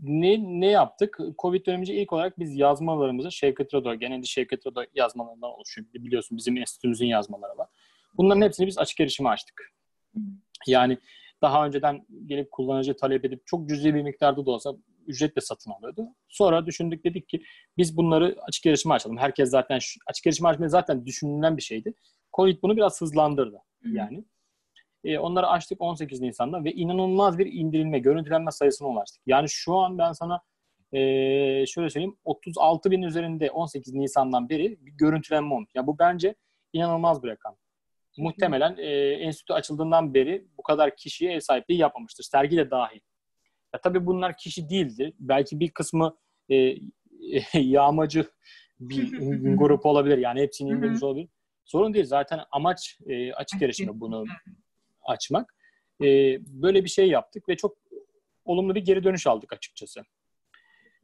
ne, 0.03 0.38
ne 0.61 0.66
yaptık? 0.66 1.18
Covid 1.38 1.66
dönemince 1.66 1.94
ilk 1.94 2.12
olarak 2.12 2.38
biz 2.38 2.57
yazmalarımızı 2.57 3.33
Şevket 3.33 3.75
Rado, 3.75 3.94
genelde 3.94 4.27
Şevket 4.27 4.66
Rado 4.66 4.83
yazmalarından 4.94 5.51
oluşuyor. 5.51 5.87
Biliyorsun 5.94 6.38
bizim 6.38 6.57
enstitümüzün 6.57 7.07
yazmaları 7.07 7.59
var. 7.59 7.68
Bunların 8.14 8.42
hepsini 8.42 8.66
biz 8.66 8.79
açık 8.79 9.01
erişime 9.01 9.29
açtık. 9.29 9.75
Yani 10.66 10.99
daha 11.42 11.66
önceden 11.66 12.07
gelip 12.27 12.51
kullanıcı 12.51 12.96
talep 12.96 13.25
edip 13.25 13.46
çok 13.46 13.68
cüzi 13.68 13.94
bir 13.94 14.03
miktarda 14.03 14.46
da 14.46 14.51
olsa 14.51 14.75
ücretle 15.06 15.40
satın 15.40 15.70
alıyordu. 15.70 16.08
Sonra 16.28 16.66
düşündük 16.66 17.04
dedik 17.04 17.28
ki 17.28 17.42
biz 17.76 17.96
bunları 17.96 18.36
açık 18.42 18.66
erişime 18.66 18.94
açalım. 18.94 19.18
Herkes 19.18 19.50
zaten 19.50 19.78
açık 20.06 20.26
erişime 20.26 20.48
açmaya 20.48 20.68
zaten 20.68 21.06
düşünülen 21.06 21.56
bir 21.56 21.62
şeydi. 21.62 21.94
Covid 22.36 22.62
bunu 22.62 22.76
biraz 22.76 23.00
hızlandırdı 23.00 23.62
yani. 23.84 24.24
E, 25.04 25.18
onları 25.18 25.46
açtık 25.46 25.80
18 25.80 26.20
Nisan'da 26.20 26.64
ve 26.64 26.72
inanılmaz 26.72 27.38
bir 27.38 27.52
indirilme, 27.52 27.98
görüntülenme 27.98 28.50
sayısına 28.50 28.88
ulaştık. 28.88 29.22
Yani 29.26 29.48
şu 29.48 29.74
an 29.74 29.98
ben 29.98 30.12
sana 30.12 30.40
e, 30.92 31.00
şöyle 31.66 31.90
söyleyeyim 31.90 32.16
36 32.24 32.90
bin 32.90 33.02
üzerinde 33.02 33.50
18 33.50 33.94
Nisan'dan 33.94 34.48
beri 34.48 34.78
bir 34.80 34.92
görüntülenme 34.92 35.54
olmuş. 35.54 35.70
Ya 35.74 35.86
bu 35.86 35.98
bence 35.98 36.34
inanılmaz 36.72 37.22
bir 37.22 37.28
rakam. 37.28 37.56
Muhtemelen 38.18 38.76
e, 38.78 39.10
enstitü 39.10 39.52
açıldığından 39.52 40.14
beri 40.14 40.46
bu 40.58 40.62
kadar 40.62 40.96
kişiye 40.96 41.32
ev 41.32 41.40
sahipliği 41.40 41.78
yapmamıştır. 41.78 42.24
Sergi 42.24 42.56
de 42.56 42.70
dahil. 42.70 43.00
Ya 43.76 43.80
tabii 43.80 44.06
bunlar 44.06 44.36
kişi 44.36 44.68
değildi. 44.68 45.12
Belki 45.18 45.60
bir 45.60 45.70
kısmı 45.70 46.16
e, 46.50 46.74
yağmacı 47.60 48.30
bir 48.80 49.18
grup 49.56 49.86
olabilir. 49.86 50.18
Yani 50.18 50.40
hepsini 50.40 50.68
indirmiş 50.68 51.02
olabilir. 51.02 51.28
Sorun 51.64 51.94
değil. 51.94 52.04
Zaten 52.04 52.40
amaç 52.50 52.98
e, 53.06 53.32
açık 53.32 53.62
erişimde 53.62 54.00
bunu 54.00 54.24
açmak. 55.02 55.54
E, 56.00 56.06
böyle 56.46 56.84
bir 56.84 56.88
şey 56.88 57.08
yaptık 57.08 57.48
ve 57.48 57.56
çok 57.56 57.76
olumlu 58.44 58.74
bir 58.74 58.84
geri 58.84 59.04
dönüş 59.04 59.26
aldık 59.26 59.52
açıkçası. 59.52 60.02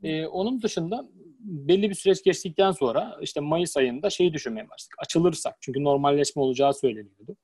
E, 0.02 0.26
onun 0.26 0.62
dışında 0.62 1.08
belli 1.40 1.90
bir 1.90 1.94
süreç 1.94 2.24
geçtikten 2.24 2.70
sonra 2.70 3.18
işte 3.22 3.40
Mayıs 3.40 3.76
ayında 3.76 4.10
şeyi 4.10 4.32
düşünmeye 4.32 4.68
başladık. 4.68 4.94
Açılırsak, 4.98 5.56
çünkü 5.60 5.84
normalleşme 5.84 6.42
olacağı 6.42 6.74
söyleniyordu. 6.74 7.36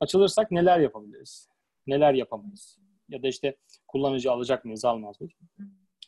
Açılırsak 0.00 0.50
neler 0.50 0.80
yapabiliriz? 0.80 1.48
Neler 1.86 2.14
yapamayız? 2.14 2.78
Ya 3.08 3.22
da 3.22 3.28
işte 3.28 3.56
kullanıcı 3.88 4.32
alacak 4.32 4.64
mıyız, 4.64 4.84
almaz 4.84 5.20
mıyız? 5.20 5.34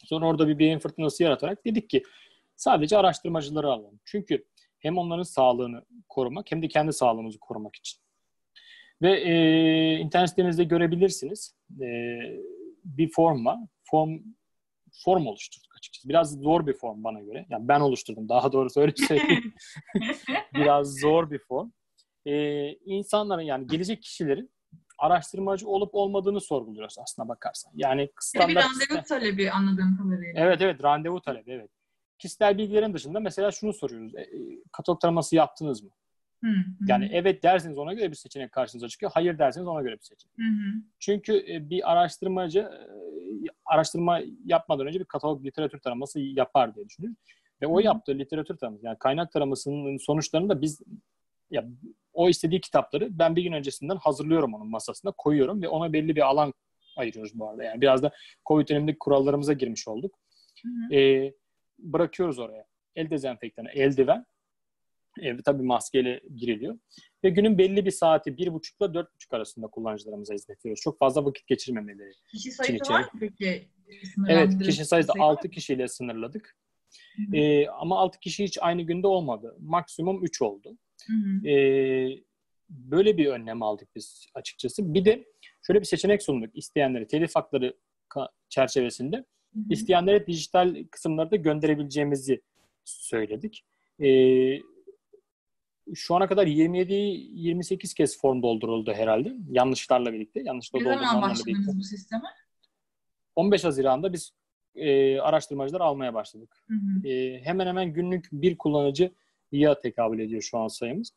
Sonra 0.05 0.27
orada 0.27 0.49
bir 0.49 0.59
beyin 0.59 0.79
fırtınası 0.79 1.23
yaratarak 1.23 1.67
dedik 1.67 1.91
ki 1.91 2.03
sadece 2.57 2.99
araştırmacıları 2.99 3.67
alalım. 3.67 4.01
Çünkü 4.05 4.45
hem 4.79 4.99
onların 4.99 5.23
sağlığını 5.23 5.85
korumak 6.09 6.53
hem 6.53 6.63
de 6.63 6.69
kendi 6.69 6.93
sağlığımızı 6.93 7.39
korumak 7.39 7.77
için. 7.77 8.01
Ve 9.03 9.21
e, 9.21 9.33
internet 9.99 10.31
sitemizde 10.31 10.65
görebilirsiniz. 10.65 11.57
E, 11.81 11.87
bir 12.85 13.11
form 13.11 13.47
var. 13.47 13.59
Form 13.83 14.19
form 15.05 15.27
oluşturduk 15.27 15.77
açıkçası. 15.77 16.09
Biraz 16.09 16.41
zor 16.41 16.67
bir 16.67 16.73
form 16.73 17.05
bana 17.05 17.21
göre. 17.21 17.47
Yani 17.51 17.69
ben 17.69 17.81
oluşturdum 17.81 18.29
daha 18.29 18.53
doğrusu 18.53 18.81
öyle 18.81 18.93
söyleyeyim. 18.97 19.55
Biraz 20.55 20.99
zor 21.01 21.31
bir 21.31 21.39
form. 21.39 21.71
Ee, 22.27 22.73
insanların 22.73 23.43
yani 23.43 23.67
gelecek 23.67 24.03
kişilerin 24.03 24.51
araştırmacı 25.01 25.69
olup 25.69 25.95
olmadığını 25.95 26.41
sorguluyoruz 26.41 26.99
aslında 26.99 27.29
bakarsan. 27.29 27.73
Yani 27.75 28.11
standart... 28.21 28.51
Bir 28.51 28.57
randevu 28.57 29.03
talebi 29.09 29.51
anladığım 29.51 29.97
kadarıyla. 29.97 30.33
Evet 30.37 30.61
evet 30.61 30.83
randevu 30.83 31.21
talebi 31.21 31.51
evet. 31.53 31.71
Kişisel 32.19 32.59
bilgilerin 32.59 32.95
dışında 32.95 33.21
mesela 33.21 33.51
şunu 33.51 33.73
soruyoruz. 33.73 34.15
E, 34.15 34.21
e 34.21 34.29
katalog 34.73 35.01
taraması 35.01 35.37
yaptınız 35.37 35.83
mı? 35.83 35.91
Hı 36.45 36.51
hı. 36.51 36.65
Yani 36.87 37.11
evet 37.13 37.43
derseniz 37.43 37.79
ona 37.79 37.93
göre 37.93 38.11
bir 38.11 38.17
seçenek 38.17 38.53
karşınıza 38.53 38.89
çıkıyor. 38.89 39.13
Hayır 39.15 39.39
derseniz 39.39 39.69
ona 39.69 39.83
göre 39.83 39.93
bir 39.93 40.03
seçenek. 40.03 40.39
Hı 40.39 40.43
hı. 40.43 40.83
Çünkü 40.99 41.45
e, 41.49 41.71
bir 41.71 41.93
araştırmacı 41.93 42.59
e, 42.61 42.81
araştırma 43.65 44.21
yapmadan 44.45 44.87
önce 44.87 45.01
bir 45.01 45.05
katalog 45.05 45.45
literatür 45.45 45.79
taraması 45.79 46.21
yapar 46.21 46.75
diye 46.75 46.89
düşünüyorum. 46.89 47.17
Ve 47.63 47.67
o 47.67 47.81
yaptığı 47.81 48.19
literatür 48.19 48.57
taraması 48.57 48.87
yani 48.87 48.99
kaynak 48.99 49.33
taramasının 49.33 49.99
sonuçlarını 49.99 50.49
da 50.49 50.61
biz 50.61 50.81
ya 51.51 51.65
o 52.13 52.29
istediği 52.29 52.61
kitapları 52.61 53.19
ben 53.19 53.37
bir 53.37 53.43
gün 53.43 53.53
öncesinden 53.53 53.97
hazırlıyorum 53.97 54.55
onun 54.55 54.71
masasına 54.71 55.13
koyuyorum 55.13 55.63
ve 55.63 55.69
ona 55.69 55.93
belli 55.93 56.17
bir 56.17 56.27
alan 56.29 56.55
ayırıyoruz 56.97 57.39
bu 57.39 57.49
arada. 57.49 57.65
Yani 57.65 57.81
biraz 57.81 58.03
da 58.03 58.13
Covid 58.47 58.69
dönemindeki 58.69 58.99
kurallarımıza 58.99 59.53
girmiş 59.53 59.89
olduk. 59.89 60.19
Hı 60.63 60.69
hı. 60.69 60.95
Ee, 60.95 61.35
bırakıyoruz 61.79 62.39
oraya. 62.39 62.67
El 62.97 63.11
dezenfektanı, 63.11 63.71
eldiven 63.71 64.27
e, 65.21 65.37
tabii 65.37 65.63
maskeyle 65.63 66.21
giriliyor. 66.37 66.79
Ve 67.25 67.31
günün 67.31 67.59
belli 67.59 67.87
bir 67.87 67.91
saati 67.91 68.37
bir 68.37 68.53
buçukla 68.53 68.95
dört 68.95 69.15
buçuk 69.15 69.35
arasında 69.35 69.67
kullanıcılarımıza 69.67 70.35
hizmet 70.35 70.65
veriyoruz. 70.65 70.81
Çok 70.83 70.99
fazla 70.99 71.25
vakit 71.25 71.47
geçirmemeleri 71.47 72.13
Kişi 72.31 72.51
sayısı 72.51 72.93
var 72.93 73.01
mı 73.01 73.21
peki? 73.21 73.69
Evet, 74.29 74.59
kişi 74.63 74.85
sayısı 74.85 75.13
altı 75.19 75.51
kişiyle 75.51 75.89
sınırladık. 75.89 76.57
Ee, 77.33 77.69
ama 77.69 77.99
altı 77.99 78.21
kişi 78.21 78.45
hiç 78.45 78.59
aynı 78.61 78.83
günde 78.83 79.07
olmadı. 79.07 79.57
Maksimum 79.61 80.25
üç 80.25 80.43
oldu. 80.43 80.79
Ee, 81.47 82.09
böyle 82.69 83.17
bir 83.17 83.27
önlem 83.27 83.63
aldık 83.63 83.89
biz 83.97 84.27
açıkçası. 84.35 84.95
Bir 84.95 85.05
de 85.05 85.25
şöyle 85.67 85.81
bir 85.81 85.87
seçenek 85.87 86.23
sunduk 86.23 86.57
isteyenlere 86.57 87.07
telif 87.07 87.37
hakları 87.37 87.77
çerçevesinde. 88.49 89.17
Hı 89.17 89.61
hı. 89.61 89.63
isteyenlere 89.71 90.27
dijital 90.27 90.85
kısımları 90.91 91.31
da 91.31 91.37
gönderebileceğimizi 91.37 92.43
söyledik. 92.85 93.65
Ee, 94.03 94.59
şu 95.95 96.15
ana 96.15 96.27
kadar 96.27 96.47
27-28 96.47 97.95
kez 97.95 98.21
form 98.21 98.43
dolduruldu 98.43 98.93
herhalde. 98.93 99.37
Yanlışlarla 99.51 100.13
birlikte. 100.13 100.43
Yanlışla 100.45 100.79
ne 100.79 100.85
zaman 100.85 101.23
başladınız 101.23 101.79
bu 101.79 101.83
sisteme? 101.83 102.29
15 103.37 103.65
Haziran'da 103.65 104.13
biz 104.13 104.33
e, 104.75 105.19
araştırmacılar 105.21 105.81
almaya 105.81 106.15
başladık. 106.15 106.65
Hı 106.69 106.75
hı. 106.75 107.09
E, 107.09 107.41
hemen 107.45 107.67
hemen 107.67 107.93
günlük 107.93 108.29
bir 108.33 108.59
kullanıcı 108.59 109.13
ya 109.53 109.81
tekabül 109.81 110.19
ediyor 110.19 110.43
şu 110.43 110.59
an 110.59 110.69
sayımız. 110.69 111.13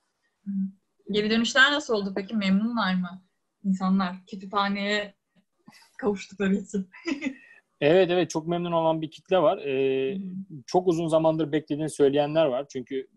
Geri 1.12 1.30
dönüşler 1.30 1.72
nasıl 1.72 1.94
oldu 1.94 2.14
peki? 2.16 2.36
Memnunlar 2.36 2.94
mı 2.94 3.24
insanlar 3.64 4.16
kütüphaneye 4.28 5.16
kavuştukları 5.98 6.56
için? 6.56 6.90
evet 7.82 8.12
evet 8.12 8.30
çok 8.30 8.48
memnun 8.48 8.72
olan 8.72 9.02
bir 9.02 9.12
kitle 9.12 9.38
var. 9.38 9.58
Ee, 9.58 10.18
çok 10.66 10.88
uzun 10.88 11.08
zamandır 11.08 11.52
beklediğini 11.52 11.90
söyleyenler 11.90 12.46
var. 12.46 12.66
Çünkü. 12.70 13.08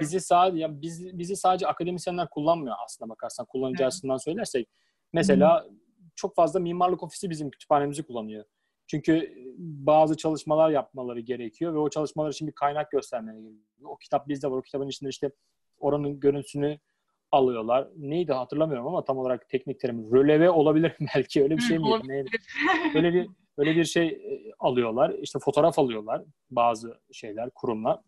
Bizi 0.00 0.20
sadece 0.20 0.62
ya 0.62 0.82
biz, 0.82 1.18
bizi 1.18 1.36
sadece 1.36 1.66
akademisyenler 1.66 2.30
kullanmıyor 2.30 2.76
aslında 2.84 3.10
bakarsan 3.10 3.46
kullanıcı 3.46 3.82
evet. 3.82 3.88
açısından 3.88 4.16
söylersek. 4.16 4.68
Mesela 5.12 5.64
Hı-hı. 5.64 5.72
çok 6.14 6.36
fazla 6.36 6.60
mimarlık 6.60 7.02
ofisi 7.02 7.30
bizim 7.30 7.50
kütüphanemizi 7.50 8.02
kullanıyor. 8.02 8.44
Çünkü 8.86 9.34
bazı 9.58 10.16
çalışmalar 10.16 10.70
yapmaları 10.70 11.20
gerekiyor 11.20 11.74
ve 11.74 11.78
o 11.78 11.90
çalışmalar 11.90 12.30
için 12.30 12.48
bir 12.48 12.52
kaynak 12.52 12.90
göstermeleri 12.90 13.42
gerekiyor. 13.42 13.90
O 13.90 13.96
kitap 13.96 14.28
bizde 14.28 14.50
var. 14.50 14.56
O 14.56 14.62
kitabın 14.62 14.88
içinde 14.88 15.10
işte 15.10 15.30
oranın 15.78 16.20
görüntüsünü 16.20 16.78
alıyorlar. 17.32 17.88
Neydi 17.96 18.32
hatırlamıyorum 18.32 18.86
ama 18.86 19.04
tam 19.04 19.18
olarak 19.18 19.48
teknik 19.48 19.80
terim. 19.80 20.12
Röleve 20.12 20.50
olabilir 20.50 20.96
belki 21.16 21.42
öyle 21.42 21.56
bir 21.56 21.62
şey 21.62 21.78
miydi? 21.78 22.08
Neydi? 22.08 22.30
Öyle 22.94 23.14
bir 23.14 23.28
öyle 23.58 23.76
bir 23.76 23.84
şey 23.84 24.22
alıyorlar. 24.58 25.10
İşte 25.10 25.38
fotoğraf 25.38 25.78
alıyorlar 25.78 26.22
bazı 26.50 27.00
şeyler, 27.12 27.50
kurumlar. 27.50 28.00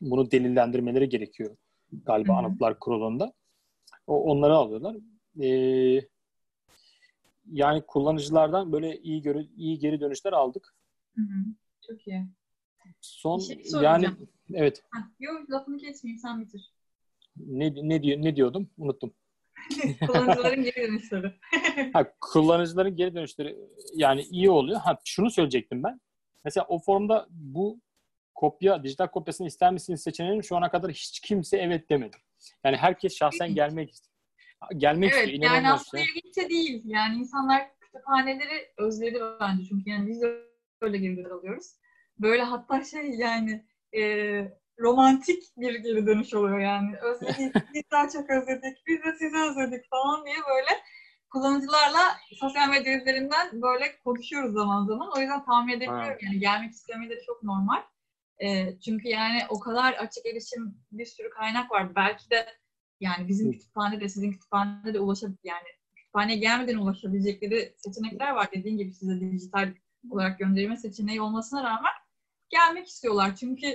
bunu 0.00 0.30
delillendirmeleri 0.30 1.08
gerekiyor 1.08 1.56
galiba. 1.92 2.36
Anıtlar 2.36 2.78
Kurulu'nda. 2.78 3.32
O, 4.06 4.22
onları 4.22 4.54
alıyorlar. 4.54 4.96
Ee, 5.42 6.08
yani 7.52 7.82
kullanıcılardan 7.86 8.72
böyle 8.72 9.00
iyi 9.00 9.22
görü, 9.22 9.48
iyi 9.56 9.78
geri 9.78 10.00
dönüşler 10.00 10.32
aldık. 10.32 10.74
Hı 11.14 11.20
hı. 11.20 11.44
Çok 11.86 12.06
iyi. 12.06 12.26
Son 13.00 13.38
şey 13.38 13.62
yani 13.82 14.06
evet. 14.54 14.84
yok 15.20 15.50
lafını 15.50 15.78
kesmeyeyim 15.78 16.18
sen 16.18 16.40
bitir. 16.40 16.72
Ne 17.36 17.74
ne 17.74 18.02
diyor 18.02 18.22
ne 18.22 18.36
diyordum? 18.36 18.70
Unuttum. 18.78 19.14
kullanıcıların 20.06 20.62
geri 20.62 20.88
dönüşleri. 20.88 21.32
ha, 21.92 22.12
kullanıcıların 22.20 22.96
geri 22.96 23.14
dönüşleri 23.14 23.56
yani 23.94 24.22
iyi 24.22 24.50
oluyor. 24.50 24.80
Ha 24.80 24.98
şunu 25.04 25.30
söyleyecektim 25.30 25.82
ben. 25.82 26.00
Mesela 26.44 26.66
o 26.68 26.78
formda 26.78 27.26
bu 27.30 27.80
kopya, 28.34 28.82
dijital 28.82 29.06
kopyasını 29.06 29.46
ister 29.46 29.72
misiniz 29.72 30.02
seçeneğinin 30.02 30.40
şu 30.40 30.56
ana 30.56 30.70
kadar 30.70 30.90
hiç 30.90 31.20
kimse 31.20 31.56
evet 31.56 31.90
demedi. 31.90 32.16
Yani 32.64 32.76
herkes 32.76 33.16
şahsen 33.16 33.54
gelmek 33.54 33.90
istiyor. 33.90 34.13
Gelmek 34.76 35.12
evet, 35.14 35.28
istiyor. 35.28 35.52
Yani 35.52 35.72
aslında 35.72 36.02
ilginç 36.02 36.50
değil. 36.50 36.82
Yani 36.84 37.16
insanlar 37.16 37.70
kütüphaneleri 37.80 38.72
özledi 38.78 39.20
bence. 39.40 39.64
Çünkü 39.68 39.90
yani 39.90 40.08
biz 40.08 40.22
de 40.22 40.40
öyle 40.80 40.98
geri 40.98 41.28
alıyoruz. 41.28 41.66
Böyle 42.18 42.42
hatta 42.42 42.84
şey 42.84 43.10
yani 43.10 43.64
e, 43.96 44.02
romantik 44.78 45.42
bir 45.56 45.74
geri 45.74 46.06
dönüş 46.06 46.34
oluyor 46.34 46.58
yani. 46.58 46.96
Özledik, 46.96 47.54
biz 47.74 47.82
daha 47.90 48.08
çok 48.08 48.30
özledik, 48.30 48.86
biz 48.86 48.98
de 48.98 49.12
sizi 49.18 49.36
özledik 49.36 49.90
falan 49.90 50.26
diye 50.26 50.36
böyle 50.36 50.80
kullanıcılarla 51.30 52.16
sosyal 52.40 52.68
medya 52.68 53.00
üzerinden 53.00 53.62
böyle 53.62 53.98
konuşuyoruz 54.04 54.54
zaman 54.54 54.86
zaman. 54.86 55.10
O 55.16 55.20
yüzden 55.20 55.44
tahmin 55.44 55.72
edebiliyorum 55.72 56.18
yani 56.20 56.38
gelmek 56.38 56.70
istemeleri 56.70 57.20
çok 57.26 57.42
normal. 57.42 57.82
E, 58.38 58.78
çünkü 58.80 59.08
yani 59.08 59.38
o 59.48 59.60
kadar 59.60 59.92
açık 59.92 60.26
erişim 60.26 60.78
bir 60.92 61.06
sürü 61.06 61.30
kaynak 61.30 61.70
var. 61.70 61.94
Belki 61.96 62.30
de 62.30 62.46
yani 63.04 63.28
bizim 63.28 63.52
kütüphanede, 63.52 64.08
sizin 64.08 64.32
kütüphanede 64.32 64.94
de 64.94 65.00
ulaşabilir 65.00 65.38
yani 65.44 65.68
kütüphaneye 65.96 66.38
gelmeden 66.38 66.76
ulaşabilecekleri 66.76 67.74
seçenekler 67.76 68.30
var. 68.30 68.48
Dediğim 68.52 68.78
gibi 68.78 68.92
size 68.92 69.20
dijital 69.20 69.74
olarak 70.10 70.38
gönderme 70.38 70.76
seçeneği 70.76 71.20
olmasına 71.20 71.64
rağmen 71.64 71.92
gelmek 72.50 72.88
istiyorlar. 72.88 73.36
Çünkü 73.36 73.66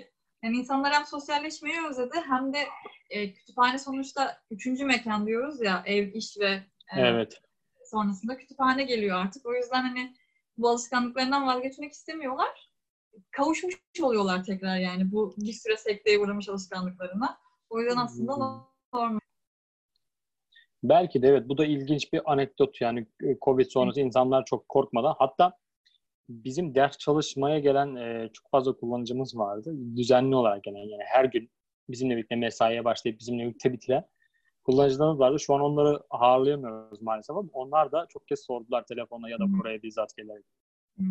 yani 0.44 0.58
insanlar 0.58 0.94
hem 0.94 1.06
sosyalleşmeyi 1.06 1.88
özledi 1.90 2.16
hem 2.30 2.54
de 2.54 2.68
e, 3.10 3.34
kütüphane 3.34 3.80
sonuçta 3.80 4.38
üçüncü 4.52 4.86
mekan 4.86 5.28
diyoruz 5.28 5.62
ya 5.62 5.84
ev, 5.86 6.14
iş 6.14 6.38
ve 6.40 6.52
e, 6.96 7.02
evet. 7.02 7.42
sonrasında 7.86 8.38
kütüphane 8.38 8.84
geliyor 8.84 9.18
artık. 9.20 9.46
O 9.46 9.54
yüzden 9.54 9.82
hani 9.82 10.16
bu 10.58 10.70
alışkanlıklarından 10.70 11.48
vazgeçmek 11.48 11.92
istemiyorlar. 11.92 12.70
Kavuşmuş 13.32 13.76
oluyorlar 14.02 14.44
tekrar 14.44 14.78
yani 14.78 15.12
bu 15.12 15.36
bir 15.38 15.54
süre 15.54 15.78
sekteye 15.78 16.20
uğramış 16.20 16.50
alışkanlıklarına. 16.50 17.38
O 17.70 17.82
yüzden 17.82 17.98
aslında 17.98 18.38
normal. 18.94 19.19
Belki 20.84 21.22
de 21.22 21.28
evet 21.28 21.50
bu 21.50 21.58
da 21.58 21.66
ilginç 21.66 22.14
bir 22.14 22.32
anekdot 22.32 22.82
yani 22.82 23.08
e, 23.24 23.38
Covid 23.42 23.66
sonrası 23.66 24.02
insanlar 24.02 24.46
çok 24.46 24.70
korkmadan 24.70 25.16
hatta 25.20 25.58
bizim 26.30 26.76
ders 26.76 26.98
çalışmaya 26.98 27.60
gelen 27.60 27.96
e, 27.96 28.30
çok 28.34 28.50
fazla 28.52 28.74
kullanıcımız 28.74 29.38
vardı. 29.38 29.74
Düzenli 29.96 30.36
olarak 30.36 30.64
gelen 30.64 30.80
yani 30.80 31.04
her 31.06 31.26
gün 31.26 31.50
bizimle 31.90 32.18
birlikte 32.18 32.36
mesaiye 32.36 32.86
başlayıp 32.86 33.20
bizimle 33.20 33.44
birlikte 33.44 33.74
bitiren 33.74 34.06
kullanıcılarımız 34.64 35.20
vardı. 35.20 35.40
Şu 35.40 35.56
an 35.56 35.62
onları 35.62 36.02
ağırlayamıyoruz 36.10 37.02
maalesef 37.02 37.36
ama 37.36 37.50
onlar 37.54 37.92
da 37.92 38.06
çok 38.10 38.28
kez 38.28 38.40
sordular 38.40 38.86
telefona 38.86 39.30
ya 39.30 39.40
da 39.40 39.54
buraya 39.54 39.84
bizzat 39.84 40.16
gelerek. 40.18 40.46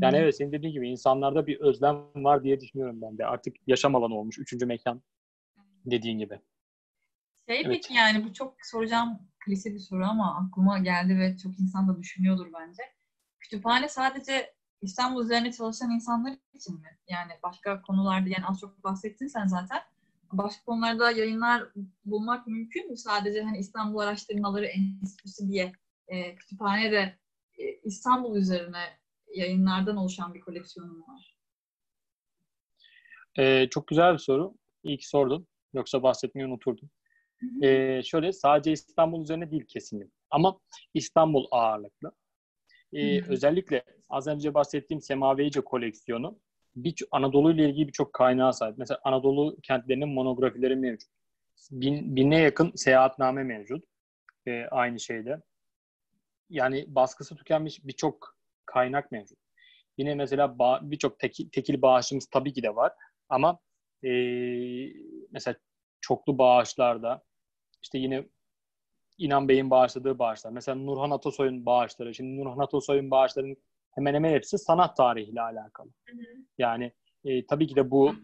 Yani 0.00 0.16
evet 0.16 0.36
senin 0.36 0.52
dediğin 0.52 0.72
gibi 0.72 0.88
insanlarda 0.88 1.46
bir 1.46 1.60
özlem 1.60 1.96
var 2.14 2.44
diye 2.44 2.60
düşünüyorum 2.60 3.02
ben 3.02 3.18
de. 3.18 3.26
Artık 3.26 3.56
yaşam 3.66 3.94
alanı 3.94 4.14
olmuş. 4.18 4.38
Üçüncü 4.38 4.66
mekan 4.66 5.02
dediğin 5.86 6.18
gibi. 6.18 6.40
Şey 7.48 7.56
evet. 7.56 7.66
peki 7.66 7.94
yani 7.94 8.24
bu 8.24 8.32
çok 8.32 8.54
soracağım 8.62 9.18
klişe 9.48 9.74
bir 9.74 9.78
soru 9.78 10.04
ama 10.04 10.36
aklıma 10.36 10.78
geldi 10.78 11.18
ve 11.18 11.36
çok 11.36 11.60
insan 11.60 11.88
da 11.88 11.98
düşünüyordur 11.98 12.46
bence. 12.60 12.82
Kütüphane 13.40 13.88
sadece 13.88 14.54
İstanbul 14.80 15.24
üzerine 15.24 15.52
çalışan 15.52 15.90
insanlar 15.90 16.32
için 16.54 16.74
mi? 16.74 16.98
Yani 17.08 17.32
başka 17.42 17.82
konularda 17.82 18.28
yani 18.28 18.46
az 18.46 18.60
çok 18.60 18.84
bahsettin 18.84 19.26
sen 19.26 19.46
zaten. 19.46 19.80
Başka 20.32 20.64
konularda 20.64 21.10
yayınlar 21.10 21.64
bulmak 22.04 22.46
mümkün 22.46 22.90
mü? 22.90 22.96
Sadece 22.96 23.42
hani 23.42 23.58
İstanbul 23.58 23.98
Araştırmaları 23.98 24.66
Enstitüsü 24.66 25.48
diye 25.48 25.72
e, 26.08 26.34
kütüphanede 26.34 27.18
e, 27.58 27.64
İstanbul 27.84 28.36
üzerine 28.36 28.98
yayınlardan 29.34 29.96
oluşan 29.96 30.34
bir 30.34 30.40
koleksiyonum 30.40 31.02
var. 31.02 31.38
Ee, 33.38 33.68
çok 33.70 33.86
güzel 33.86 34.12
bir 34.12 34.18
soru. 34.18 34.54
İyi 34.82 34.98
ki 34.98 35.08
sordun. 35.08 35.46
Yoksa 35.74 36.02
bahsetmeyi 36.02 36.48
unuturdum. 36.48 36.90
Ee, 37.62 38.02
şöyle 38.04 38.32
sadece 38.32 38.72
İstanbul 38.72 39.22
üzerine 39.22 39.50
değil 39.50 39.64
kesinlikle. 39.68 40.10
Ama 40.30 40.60
İstanbul 40.94 41.46
ağırlıklı. 41.50 42.12
Ee, 42.92 43.22
özellikle 43.28 43.84
az 44.08 44.26
önce 44.26 44.54
bahsettiğim 44.54 45.00
Semaveyce 45.00 45.60
koleksiyonu 45.60 46.38
bir 46.76 46.94
Anadolu 47.10 47.52
ile 47.52 47.68
ilgili 47.68 47.88
birçok 47.88 48.12
kaynağa 48.12 48.52
sahip. 48.52 48.78
Mesela 48.78 49.00
Anadolu 49.04 49.56
kentlerinin 49.62 50.08
monografileri 50.08 50.76
mevcut. 50.76 51.10
Bin, 51.70 52.16
binine 52.16 52.38
yakın 52.38 52.72
seyahatname 52.76 53.44
mevcut. 53.44 53.84
Ee, 54.46 54.64
aynı 54.70 55.00
şeyde. 55.00 55.42
Yani 56.50 56.84
baskısı 56.88 57.36
tükenmiş 57.36 57.86
birçok 57.86 58.36
kaynak 58.66 59.12
mevcut. 59.12 59.38
Yine 59.98 60.14
mesela 60.14 60.56
birçok 60.82 61.18
tekil, 61.18 61.50
tekil 61.50 61.82
bağışımız 61.82 62.26
tabii 62.26 62.52
ki 62.52 62.62
de 62.62 62.76
var. 62.76 62.92
Ama 63.28 63.58
e, 64.04 64.10
mesela 65.30 65.56
çoklu 66.00 66.38
bağışlarda 66.38 67.22
işte 67.82 67.98
yine 67.98 68.24
İnan 69.18 69.48
Bey'in 69.48 69.70
bağışladığı 69.70 70.18
bağışlar. 70.18 70.50
Mesela 70.50 70.74
Nurhan 70.74 71.10
Atasoy'un 71.10 71.66
bağışları. 71.66 72.14
Şimdi 72.14 72.36
Nurhan 72.36 72.58
Atasoy'un 72.58 73.10
bağışlarının 73.10 73.56
hemen 73.94 74.14
hemen 74.14 74.32
hepsi 74.32 74.58
sanat 74.58 74.96
tarihiyle 74.96 75.40
alakalı. 75.40 75.88
Hı 76.08 76.16
hı. 76.16 76.22
Yani 76.58 76.92
e, 77.24 77.46
tabii 77.46 77.66
ki 77.66 77.76
de 77.76 77.90
bu 77.90 78.14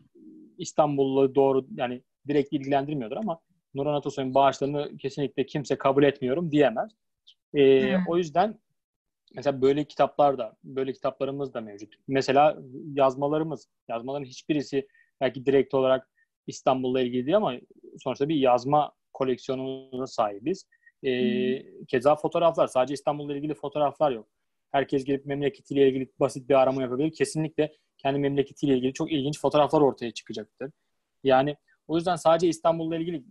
İstanbul'la 0.58 1.34
doğru 1.34 1.66
yani 1.76 2.02
direkt 2.28 2.52
ilgilendirmiyordur 2.52 3.16
ama 3.16 3.40
Nurhan 3.74 3.94
Atasoy'un 3.94 4.34
bağışlarını 4.34 4.96
kesinlikle 4.96 5.46
kimse 5.46 5.78
kabul 5.78 6.02
etmiyorum 6.02 6.52
diyemez. 6.52 6.90
E, 7.54 7.96
o 8.08 8.16
yüzden 8.16 8.58
mesela 9.34 9.62
böyle 9.62 9.84
kitaplar 9.84 10.38
da, 10.38 10.56
böyle 10.64 10.92
kitaplarımız 10.92 11.54
da 11.54 11.60
mevcut. 11.60 11.94
Mesela 12.08 12.58
yazmalarımız, 12.94 13.68
yazmaların 13.88 14.24
hiçbirisi 14.24 14.88
belki 15.20 15.46
direkt 15.46 15.74
olarak 15.74 16.10
İstanbul'la 16.46 17.00
ilgili 17.00 17.26
değil 17.26 17.36
ama 17.36 17.54
sonuçta 17.98 18.28
bir 18.28 18.36
yazma 18.36 18.92
koleksiyonuna 19.14 20.06
sahibiz. 20.06 20.68
E, 21.02 21.10
hmm. 21.10 21.84
Keza 21.84 22.16
fotoğraflar. 22.16 22.66
Sadece 22.66 22.94
İstanbul'la 22.94 23.36
ilgili 23.36 23.54
fotoğraflar 23.54 24.10
yok. 24.10 24.28
Herkes 24.72 25.04
gelip 25.04 25.26
memleketiyle 25.26 25.88
ilgili 25.88 26.12
basit 26.20 26.48
bir 26.48 26.54
arama 26.54 26.82
yapabilir. 26.82 27.12
Kesinlikle 27.12 27.72
kendi 27.98 28.18
memleketiyle 28.18 28.76
ilgili 28.76 28.92
çok 28.92 29.12
ilginç 29.12 29.40
fotoğraflar 29.40 29.80
ortaya 29.80 30.10
çıkacaktır. 30.10 30.70
Yani 31.24 31.56
o 31.88 31.96
yüzden 31.96 32.16
sadece 32.16 32.48
İstanbul'la 32.48 32.96
ilgili 32.96 33.24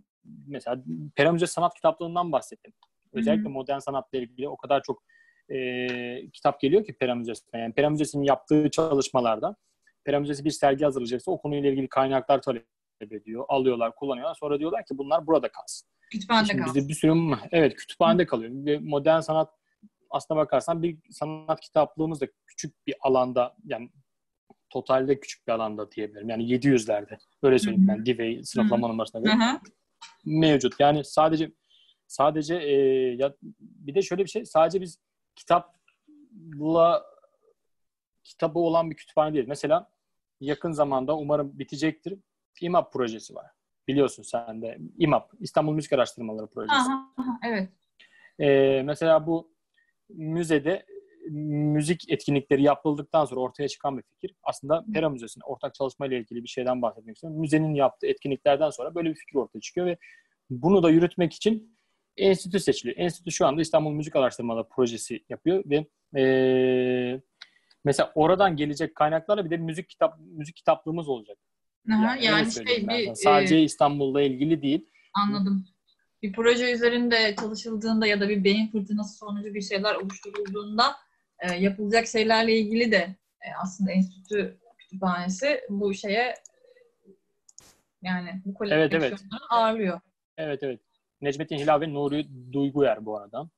mesela 0.46 0.84
Pera 1.14 1.32
Müze 1.32 1.46
Sanat 1.46 1.74
Kitaplığından 1.74 2.32
bahsettim. 2.32 2.72
Özellikle 3.12 3.44
hmm. 3.44 3.52
modern 3.52 3.78
sanatla 3.78 4.18
ilgili 4.18 4.48
o 4.48 4.56
kadar 4.56 4.82
çok 4.82 5.02
e, 5.48 6.30
kitap 6.30 6.60
geliyor 6.60 6.84
ki 6.84 6.92
Pera 6.92 7.14
Müzesi'ne. 7.14 7.60
Yani 7.60 7.74
Pera 7.74 7.90
Müzesi'nin 7.90 8.24
yaptığı 8.24 8.70
çalışmalarda 8.70 9.56
Pera 10.04 10.20
Müzesi 10.20 10.44
bir 10.44 10.50
sergi 10.50 10.84
hazırlayacaksa 10.84 11.30
o 11.30 11.40
konuyla 11.40 11.70
ilgili 11.70 11.88
kaynaklar 11.88 12.42
talep 12.42 12.66
ediyor. 13.00 13.44
Alıyorlar, 13.48 13.94
kullanıyorlar. 13.94 14.34
Sonra 14.34 14.58
diyorlar 14.58 14.84
ki 14.86 14.98
bunlar 14.98 15.26
burada 15.26 15.48
kalsın. 15.48 15.88
Kütüphanede 16.10 16.56
kalsın. 16.56 16.88
Bir 16.88 16.94
sürü, 16.94 17.36
evet 17.52 17.76
kütüphanede 17.76 18.26
kalıyor. 18.26 18.50
Bir 18.54 18.78
modern 18.78 19.20
sanat 19.20 19.50
aslına 20.10 20.40
bakarsan 20.40 20.82
bir 20.82 20.98
sanat 21.10 21.60
kitaplığımız 21.60 22.20
da 22.20 22.26
küçük 22.46 22.86
bir 22.86 22.94
alanda 23.00 23.56
yani 23.64 23.90
totalde 24.70 25.20
küçük 25.20 25.46
bir 25.46 25.52
alanda 25.52 25.90
diyebilirim. 25.90 26.28
Yani 26.28 26.44
700'lerde. 26.44 27.18
Öyle 27.42 27.58
söyleyeyim 27.58 27.88
ben 27.88 28.06
Divey 28.06 28.42
sınıflama 28.44 28.88
numarasına 28.88 29.20
göre. 29.20 29.34
Mevcut. 30.24 30.74
Yani 30.80 31.04
sadece 31.04 31.52
sadece 32.06 32.56
e, 32.56 32.72
ya 33.16 33.34
bir 33.60 33.94
de 33.94 34.02
şöyle 34.02 34.24
bir 34.24 34.30
şey 34.30 34.44
sadece 34.44 34.80
biz 34.80 34.98
kitapla 35.36 37.04
kitabı 38.24 38.58
olan 38.58 38.90
bir 38.90 38.96
kütüphane 38.96 39.34
değil. 39.34 39.44
Mesela 39.48 39.90
yakın 40.40 40.72
zamanda 40.72 41.16
umarım 41.16 41.58
bitecektir. 41.58 42.18
İMAP 42.62 42.92
projesi 42.92 43.34
var. 43.34 43.46
Biliyorsun 43.88 44.22
sen 44.22 44.62
de. 44.62 44.78
İMAP, 44.98 45.30
İstanbul 45.40 45.72
Müzik 45.72 45.92
Araştırmaları 45.92 46.46
Projesi. 46.46 46.74
Aha, 46.74 47.12
aha, 47.16 47.38
evet. 47.46 47.68
Ee, 48.40 48.82
mesela 48.82 49.26
bu 49.26 49.54
müzede 50.08 50.86
müzik 51.30 52.10
etkinlikleri 52.10 52.62
yapıldıktan 52.62 53.24
sonra 53.24 53.40
ortaya 53.40 53.68
çıkan 53.68 53.98
bir 53.98 54.02
fikir. 54.02 54.34
Aslında 54.42 54.84
Pera 54.94 55.08
Müzesi'ne 55.08 55.44
ortak 55.44 55.74
çalışmayla 55.74 56.16
ilgili 56.16 56.42
bir 56.42 56.48
şeyden 56.48 56.82
bahsetmek 56.82 57.16
istiyorum. 57.16 57.40
Müzenin 57.40 57.74
yaptığı 57.74 58.06
etkinliklerden 58.06 58.70
sonra 58.70 58.94
böyle 58.94 59.10
bir 59.10 59.14
fikir 59.14 59.34
ortaya 59.34 59.60
çıkıyor 59.60 59.86
ve 59.86 59.96
bunu 60.50 60.82
da 60.82 60.90
yürütmek 60.90 61.32
için 61.32 61.76
enstitü 62.16 62.60
seçiliyor. 62.60 62.98
Enstitü 62.98 63.32
şu 63.32 63.46
anda 63.46 63.60
İstanbul 63.60 63.92
Müzik 63.92 64.16
Araştırmaları 64.16 64.68
Projesi 64.68 65.24
yapıyor 65.28 65.64
ve 65.66 65.86
ee, 66.20 67.20
mesela 67.84 68.12
oradan 68.14 68.56
gelecek 68.56 68.94
kaynaklarla 68.94 69.44
bir 69.44 69.50
de 69.50 69.56
müzik 69.56 69.88
kitap 69.88 70.18
müzik 70.18 70.56
kitaplığımız 70.56 71.08
olacak. 71.08 71.38
Aha, 71.92 72.16
yani, 72.16 72.24
yani 72.24 72.52
şey 72.52 72.88
bir, 72.88 73.14
sadece 73.14 73.56
e, 73.56 73.62
İstanbul'la 73.62 74.22
ilgili 74.22 74.62
değil. 74.62 74.86
Anladım. 75.14 75.66
Bir 76.22 76.32
proje 76.32 76.72
üzerinde 76.72 77.34
çalışıldığında 77.40 78.06
ya 78.06 78.20
da 78.20 78.28
bir 78.28 78.44
beyin 78.44 78.70
fırtınası 78.70 79.18
sonucu 79.18 79.54
bir 79.54 79.60
şeyler 79.60 79.94
oluşturulduğunda 79.94 80.96
e, 81.38 81.54
yapılacak 81.54 82.06
şeylerle 82.06 82.58
ilgili 82.58 82.92
de 82.92 83.16
e, 83.40 83.46
aslında 83.62 83.92
enstitü 83.92 84.58
kütüphanesi 84.78 85.60
bu 85.68 85.94
şeye 85.94 86.34
yani 88.02 88.42
bu 88.44 88.54
koleksiyonları 88.54 88.96
evet, 88.96 89.12
evet. 89.12 89.40
ağırlıyor. 89.50 90.00
Evet 90.36 90.62
evet. 90.62 90.80
Necmettin 91.20 91.58
Hilal 91.58 91.80
ve 91.80 91.94
Nuri 91.94 92.52
Duyguyer 92.52 93.06
bu 93.06 93.18
arada. 93.18 93.50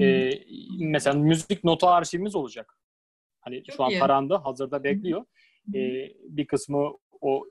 Ee, 0.00 0.30
mesela 0.78 1.16
müzik 1.16 1.64
notu 1.64 1.86
arşivimiz 1.86 2.34
olacak. 2.34 2.78
Hani 3.40 3.64
Çok 3.64 3.76
şu 3.76 3.84
an 3.84 3.90
iyi. 3.90 3.98
taranda, 3.98 4.44
hazırda 4.44 4.84
bekliyor. 4.84 5.24
Ee, 5.74 6.12
bir 6.28 6.46
kısmı 6.46 6.92
o 7.20 7.44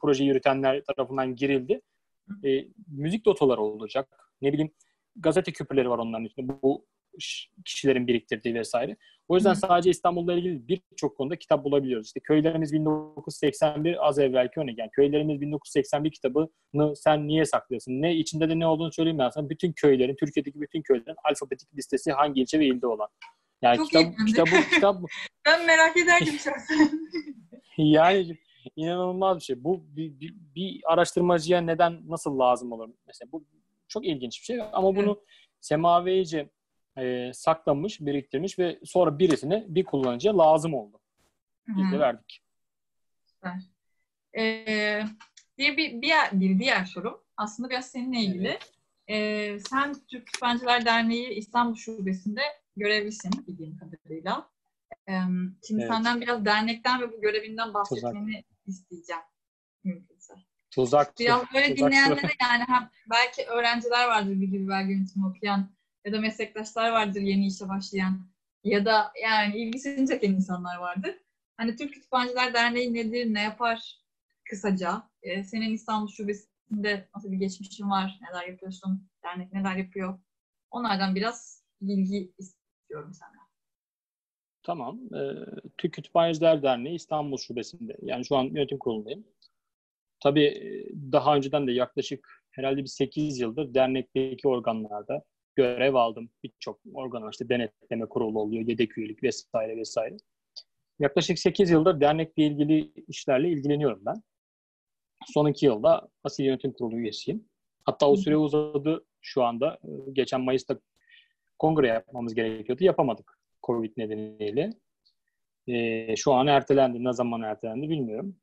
proje 0.00 0.24
yürütenler 0.24 0.82
tarafından 0.84 1.36
girildi. 1.36 1.80
Ee, 2.44 2.64
müzik 2.88 3.26
notaları 3.26 3.60
olacak. 3.60 4.08
Ne 4.42 4.52
bileyim 4.52 4.70
gazete 5.16 5.52
küpürleri 5.52 5.90
var 5.90 5.98
onların 5.98 6.24
içinde. 6.24 6.62
Bu 6.62 6.86
kişilerin 7.64 8.06
biriktirdiği 8.06 8.54
vesaire. 8.54 8.96
O 9.28 9.34
yüzden 9.34 9.54
sadece 9.54 9.90
İstanbul'la 9.90 10.34
ilgili 10.34 10.68
birçok 10.68 11.16
konuda 11.16 11.36
kitap 11.36 11.64
bulabiliyoruz. 11.64 12.06
İşte 12.06 12.20
Köylerimiz 12.20 12.72
1981 12.72 14.08
az 14.08 14.18
evvelki 14.18 14.60
örnek. 14.60 14.78
Yani 14.78 14.90
Köylerimiz 14.90 15.40
1981 15.40 16.10
kitabını 16.10 16.96
sen 16.96 17.28
niye 17.28 17.44
saklıyorsun? 17.44 17.92
Ne 17.92 18.14
içinde 18.14 18.48
de 18.48 18.58
ne 18.58 18.66
olduğunu 18.66 18.92
söyleyeyim 18.92 19.18
ben 19.18 19.30
sana. 19.30 19.50
Bütün 19.50 19.72
köylerin, 19.72 20.16
Türkiye'deki 20.16 20.60
bütün 20.60 20.82
köylerin 20.82 21.16
alfabetik 21.24 21.74
listesi 21.76 22.12
hangi 22.12 22.40
ilçe 22.40 22.60
ve 22.60 22.66
ilde 22.66 22.86
olan. 22.86 23.08
Yani 23.62 23.76
Çok 23.76 23.86
kitap, 23.86 24.04
kitabı, 24.26 24.70
kitap, 24.74 24.96
ben 25.46 25.66
merak 25.66 25.96
ederdim 25.96 26.34
şahsen. 26.38 26.90
yani 27.78 28.36
inanılmaz 28.76 29.38
bir 29.38 29.42
şey. 29.42 29.64
Bu 29.64 29.84
bir, 29.96 30.20
bir, 30.20 30.34
bir 30.54 30.80
araştırmacıya 30.86 31.60
neden 31.60 32.02
nasıl 32.08 32.38
lazım 32.38 32.72
olur? 32.72 32.88
Mesela 33.06 33.32
bu 33.32 33.44
çok 33.88 34.06
ilginç 34.06 34.40
bir 34.40 34.44
şey 34.44 34.60
ama 34.72 34.96
bunu 34.96 35.20
Semavice 35.60 36.50
e, 36.98 37.30
saklamış, 37.34 38.00
biriktirmiş 38.00 38.58
ve 38.58 38.80
sonra 38.84 39.18
birisine 39.18 39.64
bir 39.68 39.84
kullanıcıya 39.84 40.38
lazım 40.38 40.74
oldu. 40.74 41.00
Biz 41.68 41.92
de 41.92 41.98
verdik. 42.00 42.42
Süper. 43.26 43.54
Ee, 44.38 45.02
bir, 45.58 45.76
bir, 45.76 46.02
bir, 46.02 46.12
bir 46.32 46.58
diğer 46.58 46.84
sorum 46.84 47.20
aslında 47.36 47.70
biraz 47.70 47.90
seninle 47.90 48.20
ilgili. 48.20 48.48
Evet. 48.48 48.72
Ee, 49.08 49.58
sen 49.58 49.94
Türk 49.94 50.26
Kütüphancılar 50.26 50.84
Derneği 50.84 51.28
İstanbul 51.28 51.74
Şubesi'nde 51.74 52.42
görevlisin 52.76 53.30
bildiğim 53.46 53.76
kadarıyla. 53.78 54.50
Ee, 55.08 55.12
şimdi 55.66 55.82
evet. 55.82 55.92
senden 55.92 56.20
biraz 56.20 56.44
dernekten 56.44 57.00
ve 57.00 57.12
bu 57.12 57.20
görevinden 57.20 57.74
bahsetmeni. 57.74 58.44
İsteyeceğim. 58.68 59.22
Mümkünse. 59.84 60.34
Tuzak. 60.70 61.18
Biraz 61.18 61.42
böyle 61.54 61.74
Tuzak. 61.74 61.90
dinleyenlere 61.90 62.32
yani 62.42 62.64
hem 62.66 62.90
belki 63.10 63.46
öğrenciler 63.46 64.08
vardır 64.08 64.30
bilgi 64.30 64.68
belge 64.68 64.92
yönetimi 64.92 65.26
okuyan 65.26 65.70
ya 66.04 66.12
da 66.12 66.20
meslektaşlar 66.20 66.90
vardır 66.90 67.20
yeni 67.20 67.46
işe 67.46 67.68
başlayan 67.68 68.28
ya 68.64 68.84
da 68.84 69.12
yani 69.22 69.56
ilgisini 69.56 70.08
çeken 70.08 70.32
insanlar 70.32 70.76
vardır. 70.76 71.14
Hani 71.56 71.76
Türk 71.76 71.94
Kütüphancılar 71.94 72.54
Derneği 72.54 72.94
nedir, 72.94 73.34
ne 73.34 73.42
yapar 73.42 74.02
kısaca? 74.50 75.02
Ee, 75.22 75.44
senin 75.44 75.72
İstanbul 75.72 76.08
Şubesi'nde 76.08 77.08
nasıl 77.14 77.32
bir 77.32 77.36
geçmişin 77.36 77.90
var, 77.90 78.18
neler 78.22 78.48
yapıyorsun, 78.48 79.08
dernek 79.24 79.52
neler 79.52 79.76
yapıyor? 79.76 80.18
Onlardan 80.70 81.14
biraz 81.14 81.64
bilgi 81.80 82.32
istiyorum 82.38 83.14
senden. 83.14 83.37
Tamam. 84.68 85.00
Ee, 85.14 85.18
Türk 85.78 85.92
Kütüphaneciler 85.92 86.62
Derneği 86.62 86.94
İstanbul 86.94 87.36
Şubesi'nde. 87.36 87.96
Yani 88.02 88.26
şu 88.26 88.36
an 88.36 88.44
yönetim 88.44 88.78
kurulundayım. 88.78 89.24
Tabii 90.20 90.44
e, 90.44 90.86
daha 91.12 91.36
önceden 91.36 91.66
de 91.66 91.72
yaklaşık 91.72 92.44
herhalde 92.50 92.82
bir 92.82 92.86
8 92.86 93.38
yıldır 93.38 93.74
dernekteki 93.74 94.48
organlarda 94.48 95.24
görev 95.56 95.94
aldım. 95.94 96.30
Birçok 96.42 96.80
organ 96.94 97.30
işte 97.30 97.48
denetleme 97.48 98.06
kurulu 98.06 98.40
oluyor, 98.40 98.68
yedek 98.68 98.98
üyelik 98.98 99.22
vesaire 99.22 99.76
vesaire. 99.76 100.16
Yaklaşık 100.98 101.38
8 101.38 101.70
yıldır 101.70 102.00
dernekle 102.00 102.42
ilgili 102.42 102.92
işlerle 103.08 103.48
ilgileniyorum 103.48 104.02
ben. 104.06 104.22
Son 105.26 105.46
iki 105.46 105.66
yılda 105.66 106.08
Asil 106.24 106.44
Yönetim 106.44 106.72
Kurulu 106.72 106.96
üyesiyim. 106.96 107.48
Hatta 107.84 108.10
o 108.10 108.16
süre 108.16 108.36
uzadı 108.36 109.04
şu 109.20 109.42
anda. 109.42 109.78
Ee, 109.84 110.10
geçen 110.12 110.40
Mayıs'ta 110.40 110.80
kongre 111.58 111.88
yapmamız 111.88 112.34
gerekiyordu. 112.34 112.84
Yapamadık 112.84 113.37
Covid 113.68 113.92
nedeniyle. 113.96 114.70
Ee, 115.68 116.16
şu 116.16 116.32
an 116.32 116.46
ertelendi. 116.46 117.04
Ne 117.04 117.12
zaman 117.12 117.42
ertelendi 117.42 117.90
bilmiyorum. 117.90 118.36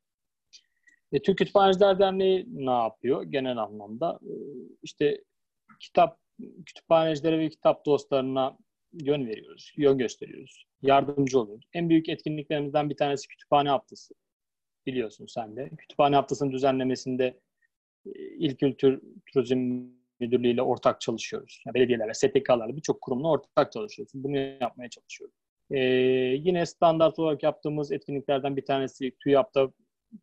E, 1.12 1.22
Türk 1.22 1.38
Kütüphaneciler 1.38 1.98
Derneği 1.98 2.46
ne 2.48 2.70
yapıyor 2.70 3.22
genel 3.22 3.56
anlamda? 3.56 4.20
E, 4.22 4.32
işte 4.82 5.24
kitap 5.80 6.18
kütüphanecilere 6.66 7.38
ve 7.38 7.48
kitap 7.48 7.86
dostlarına 7.86 8.58
yön 8.92 9.26
veriyoruz, 9.26 9.72
yön 9.76 9.98
gösteriyoruz, 9.98 10.66
yardımcı 10.82 11.40
oluyoruz. 11.40 11.68
En 11.72 11.88
büyük 11.88 12.08
etkinliklerimizden 12.08 12.90
bir 12.90 12.96
tanesi 12.96 13.28
kütüphane 13.28 13.68
haftası. 13.68 14.14
Biliyorsun 14.86 15.26
sen 15.26 15.56
de. 15.56 15.70
Kütüphane 15.78 16.16
haftasının 16.16 16.52
düzenlemesinde 16.52 17.40
e, 18.06 18.10
İl 18.38 18.56
Kültür 18.56 19.02
Turizm 19.32 19.82
Müdürlüğü 20.20 20.48
ile 20.48 20.62
ortak 20.62 21.00
çalışıyoruz. 21.00 21.62
Yani 21.66 21.74
belediyelerle, 21.74 22.14
STK'larla 22.14 22.76
birçok 22.76 23.00
kurumla 23.00 23.28
ortak 23.28 23.72
çalışıyoruz. 23.72 24.12
Bunu 24.14 24.36
yapmaya 24.36 24.90
çalışıyoruz. 24.90 25.36
Ee, 25.70 25.78
yine 26.38 26.66
standart 26.66 27.18
olarak 27.18 27.42
yaptığımız 27.42 27.92
etkinliklerden 27.92 28.56
bir 28.56 28.64
tanesi 28.64 29.12
TÜYAP'ta 29.22 29.70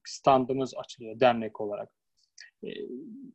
standımız 0.03 0.73
açılıyor 0.77 1.19
dernek 1.19 1.61
olarak. 1.61 1.89
Ee, 2.63 2.69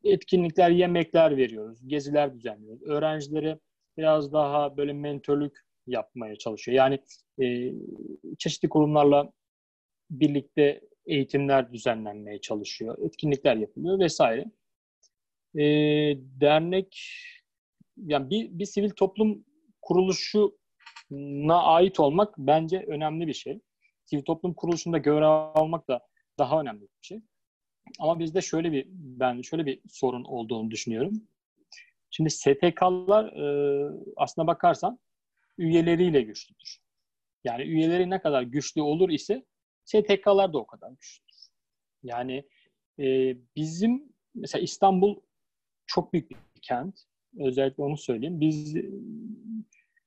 etkinlikler, 0.04 0.70
yemekler 0.70 1.36
veriyoruz, 1.36 1.88
geziler 1.88 2.34
düzenliyoruz. 2.34 2.82
Öğrencilere 2.82 3.58
biraz 3.96 4.32
daha 4.32 4.76
böyle 4.76 4.92
mentörlük 4.92 5.58
yapmaya 5.86 6.36
çalışıyor. 6.36 6.76
Yani 6.76 6.98
e, 7.42 7.72
çeşitli 8.38 8.68
kurumlarla 8.68 9.32
birlikte 10.10 10.80
eğitimler 11.06 11.72
düzenlenmeye 11.72 12.40
çalışıyor, 12.40 12.98
etkinlikler 13.06 13.56
yapılıyor 13.56 13.98
vesaire. 13.98 14.44
E, 15.54 15.62
dernek, 16.40 16.98
yani 17.96 18.30
bir, 18.30 18.58
bir 18.58 18.66
sivil 18.66 18.90
toplum 18.90 19.44
kuruluşuna 19.82 21.62
ait 21.62 22.00
olmak 22.00 22.34
bence 22.38 22.78
önemli 22.78 23.26
bir 23.26 23.34
şey. 23.34 23.60
Sivil 24.04 24.22
toplum 24.22 24.54
kuruluşunda 24.54 24.98
görev 24.98 25.26
almak 25.54 25.88
da 25.88 26.06
daha 26.38 26.60
önemli 26.60 26.82
bir 26.82 26.88
şey. 27.00 27.20
Ama 27.98 28.18
bizde 28.18 28.40
şöyle 28.40 28.72
bir 28.72 28.86
ben 28.92 29.42
şöyle 29.42 29.66
bir 29.66 29.80
sorun 29.88 30.24
olduğunu 30.24 30.70
düşünüyorum. 30.70 31.28
Şimdi 32.10 32.30
STK'lar 32.30 33.24
e, 33.24 33.90
aslına 34.16 34.46
bakarsan 34.46 34.98
üyeleriyle 35.58 36.22
güçlüdür. 36.22 36.78
Yani 37.44 37.62
üyeleri 37.62 38.10
ne 38.10 38.20
kadar 38.20 38.42
güçlü 38.42 38.82
olur 38.82 39.10
ise 39.10 39.44
STK'lar 39.84 40.52
da 40.52 40.58
o 40.58 40.66
kadar 40.66 40.90
güçlüdür. 40.90 41.48
Yani 42.02 42.44
e, 42.98 43.36
bizim 43.56 44.12
mesela 44.34 44.62
İstanbul 44.62 45.20
çok 45.88 46.12
büyük 46.12 46.30
bir 46.30 46.36
kent. 46.62 47.00
Özellikle 47.38 47.82
onu 47.82 47.96
söyleyeyim. 47.96 48.40
Biz 48.40 48.76
e, 48.76 48.90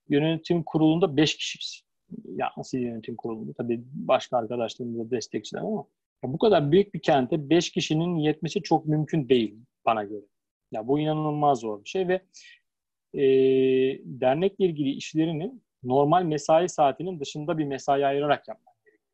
yönetim 0.10 0.64
kurulunda 0.64 1.18
5 1.18 1.38
kişiyiz. 1.38 1.82
Ya 2.26 2.52
nasıl 2.58 2.78
yönetim 2.78 3.16
kurulunda? 3.16 3.54
Tabii 3.54 3.84
başka 3.94 4.38
arkadaşlarımız 4.38 5.00
da 5.00 5.12
destekçiler 5.12 5.62
ama 5.62 5.88
bu 6.24 6.38
kadar 6.38 6.72
büyük 6.72 6.94
bir 6.94 7.02
kente 7.02 7.50
5 7.50 7.72
kişinin 7.72 8.16
yetmesi 8.16 8.62
çok 8.62 8.86
mümkün 8.86 9.30
değil 9.30 9.58
bana 9.86 10.04
göre. 10.04 10.26
Ya 10.72 10.88
bu 10.88 11.00
inanılmaz 11.00 11.60
zor 11.60 11.84
bir 11.84 11.90
şey 11.90 12.08
ve 12.08 12.22
e, 13.14 13.24
dernekle 14.06 14.66
ilgili 14.66 14.90
işlerini 14.90 15.54
normal 15.84 16.24
mesai 16.24 16.70
saatinin 16.70 17.20
dışında 17.20 17.58
bir 17.58 17.66
mesai 17.66 18.06
ayırarak 18.06 18.48
yapmak 18.48 18.84
gerekiyor. 18.86 19.10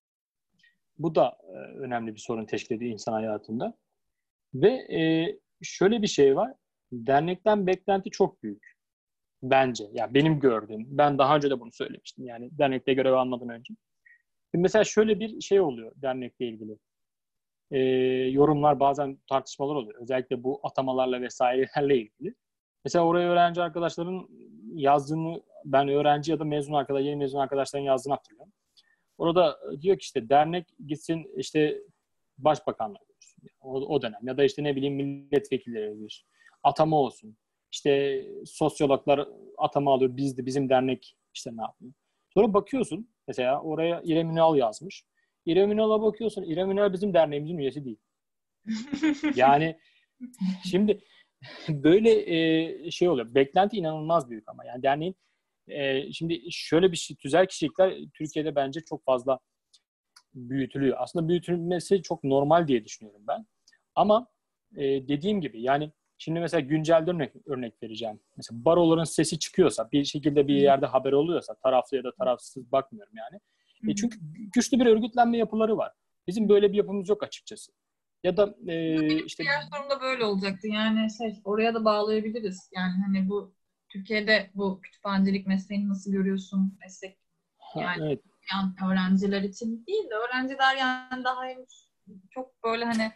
Bu 1.00 1.16
da 1.16 1.38
e, 1.44 1.54
önemli 1.58 2.16
bir 2.16 2.20
sorun 2.20 2.46
teşkil 2.46 2.76
ediyor 2.76 2.92
insan 2.92 3.14
hayatında. 3.14 3.78
Ve 4.54 4.70
e, 4.70 5.00
şöyle 5.62 6.02
bir 6.02 6.08
şey 6.08 6.36
var. 6.36 6.54
Dernekten 6.92 7.68
beklenti 7.68 8.10
çok 8.10 8.44
büyük. 8.44 8.78
Bence. 9.44 9.84
Ya 9.84 9.92
yani 9.94 10.14
benim 10.14 10.40
gördüğüm. 10.40 10.98
Ben 10.98 11.18
daha 11.18 11.36
önce 11.36 11.50
de 11.50 11.60
bunu 11.60 11.72
söylemiştim. 11.72 12.26
Yani 12.26 12.50
dernekte 12.52 12.94
görev 12.94 13.14
almadan 13.14 13.50
önce. 13.50 13.74
Mesela 14.54 14.84
şöyle 14.84 15.20
bir 15.20 15.42
şey 15.42 15.62
oluyor 15.62 15.92
dernekle 15.96 16.48
ilgili 16.48 16.78
e, 17.72 17.80
yorumlar 18.32 18.80
bazen 18.80 19.18
tartışmalar 19.30 19.76
oluyor. 19.76 20.02
Özellikle 20.02 20.44
bu 20.44 20.60
atamalarla 20.64 21.22
vesairelerle 21.22 21.98
ilgili. 21.98 22.36
Mesela 22.86 23.06
oraya 23.06 23.30
öğrenci 23.30 23.62
arkadaşların 23.62 24.30
yazdığını 24.74 25.44
ben 25.66 25.88
öğrenci 25.88 26.32
ya 26.32 26.40
da 26.40 26.44
mezun 26.44 26.74
arkadaş, 26.74 27.04
yeni 27.06 27.16
mezun 27.16 27.40
arkadaşların 27.40 27.86
yazdığını 27.86 28.14
hatırlıyorum. 28.14 28.54
Orada 29.18 29.60
diyor 29.82 29.98
ki 29.98 30.04
işte 30.04 30.30
dernek 30.30 30.68
gitsin 30.88 31.32
işte 31.38 31.82
başbakanla 32.38 32.98
görüşsün. 33.00 33.17
O, 33.62 33.74
o 33.74 34.02
dönem 34.02 34.20
ya 34.24 34.38
da 34.38 34.44
işte 34.44 34.64
ne 34.64 34.76
bileyim 34.76 34.96
milletvekilleri 34.96 35.98
görüşsün. 35.98 36.28
Atama 36.64 36.98
olsun. 36.98 37.38
İşte 37.72 38.24
sosyologlar 38.46 39.28
atama 39.58 39.94
alıyor. 39.94 40.18
Biz 40.18 40.38
de 40.38 40.46
bizim 40.46 40.70
dernek 40.70 41.18
işte 41.34 41.52
ne 41.58 41.62
yapıyor. 41.62 41.94
Sonra 42.34 42.54
bakıyorsun 42.54 43.10
mesela 43.28 43.62
oraya 43.62 44.02
İrem 44.04 44.30
Ünal 44.30 44.58
yazmış. 44.58 45.04
İrem 45.46 45.72
Ünal'a 45.72 46.02
bakıyorsun. 46.02 46.44
İrem 46.44 46.72
Ünal 46.72 46.94
bizim 46.94 47.14
derneğimizin 47.14 47.58
üyesi 47.58 47.86
değil. 47.86 48.00
yani 49.36 49.80
şimdi 50.70 51.00
böyle 51.70 52.36
e, 52.36 52.92
şey 52.92 53.10
oluyor. 53.10 53.36
Beklenti 53.36 53.78
inanılmaz 53.78 54.30
büyük 54.30 54.50
ama 54.50 54.66
yani 54.66 54.84
derneğin 54.84 55.16
e, 55.68 56.12
şimdi 56.14 56.42
şöyle 56.52 56.92
bir 56.92 56.98
şey 56.98 57.18
tüzel 57.18 57.48
kişilikler 57.48 57.96
Türkiye'de 58.14 58.56
bence 58.56 58.80
çok 58.90 59.06
fazla 59.06 59.40
büyütülüyor. 60.38 60.98
Aslında 61.00 61.28
büyütülmesi 61.28 62.02
çok 62.02 62.24
normal 62.24 62.68
diye 62.68 62.86
düşünüyorum 62.86 63.22
ben. 63.28 63.46
Ama 63.96 64.28
e, 64.76 65.08
dediğim 65.08 65.42
gibi 65.42 65.62
yani 65.62 65.92
şimdi 66.18 66.40
mesela 66.40 66.62
güncelde 66.62 67.12
örnek, 67.12 67.34
örnek 67.46 67.84
vereceğim. 67.84 68.20
Mesela 68.38 68.66
baroların 68.66 69.04
sesi 69.04 69.40
çıkıyorsa, 69.40 69.92
bir 69.92 70.06
şekilde 70.06 70.48
bir 70.48 70.56
yerde 70.56 70.86
haber 70.86 71.12
oluyorsa, 71.12 71.56
taraflı 71.56 71.98
ya 71.98 72.04
da 72.04 72.12
tarafsız 72.12 72.72
bakmıyorum 72.72 73.14
yani. 73.18 73.40
E 73.92 73.96
çünkü 73.96 74.20
güçlü 74.56 74.80
bir 74.80 74.86
örgütlenme 74.86 75.38
yapıları 75.38 75.78
var. 75.78 75.92
Bizim 76.28 76.50
böyle 76.50 76.72
bir 76.72 76.78
yapımız 76.78 77.10
yok 77.10 77.24
açıkçası. 77.24 77.72
Ya 78.24 78.38
da 78.38 78.56
e, 78.68 79.24
işte... 79.24 79.44
Diğer 79.44 79.62
sorum 79.62 79.90
da 79.90 80.02
böyle 80.02 80.26
olacaktı. 80.26 80.68
Yani 80.68 81.08
şey, 81.18 81.42
oraya 81.44 81.74
da 81.74 81.86
bağlayabiliriz. 81.86 82.72
Yani 82.76 82.94
hani 83.06 83.30
bu 83.30 83.54
Türkiye'de 83.90 84.52
bu 84.56 84.82
kütüphanecilik 84.82 85.48
mesleğini 85.48 85.90
nasıl 85.90 86.12
görüyorsun? 86.12 86.78
Meslek 86.82 87.18
yani, 87.76 88.06
evet. 88.06 88.22
Yani 88.54 88.92
öğrenciler 88.92 89.42
için 89.42 89.86
değil 89.88 90.10
de 90.10 90.14
öğrenciler 90.14 90.76
yani 90.76 91.24
daha 91.24 91.46
henüz 91.46 91.90
çok 92.30 92.64
böyle 92.64 92.86
hani 92.86 93.12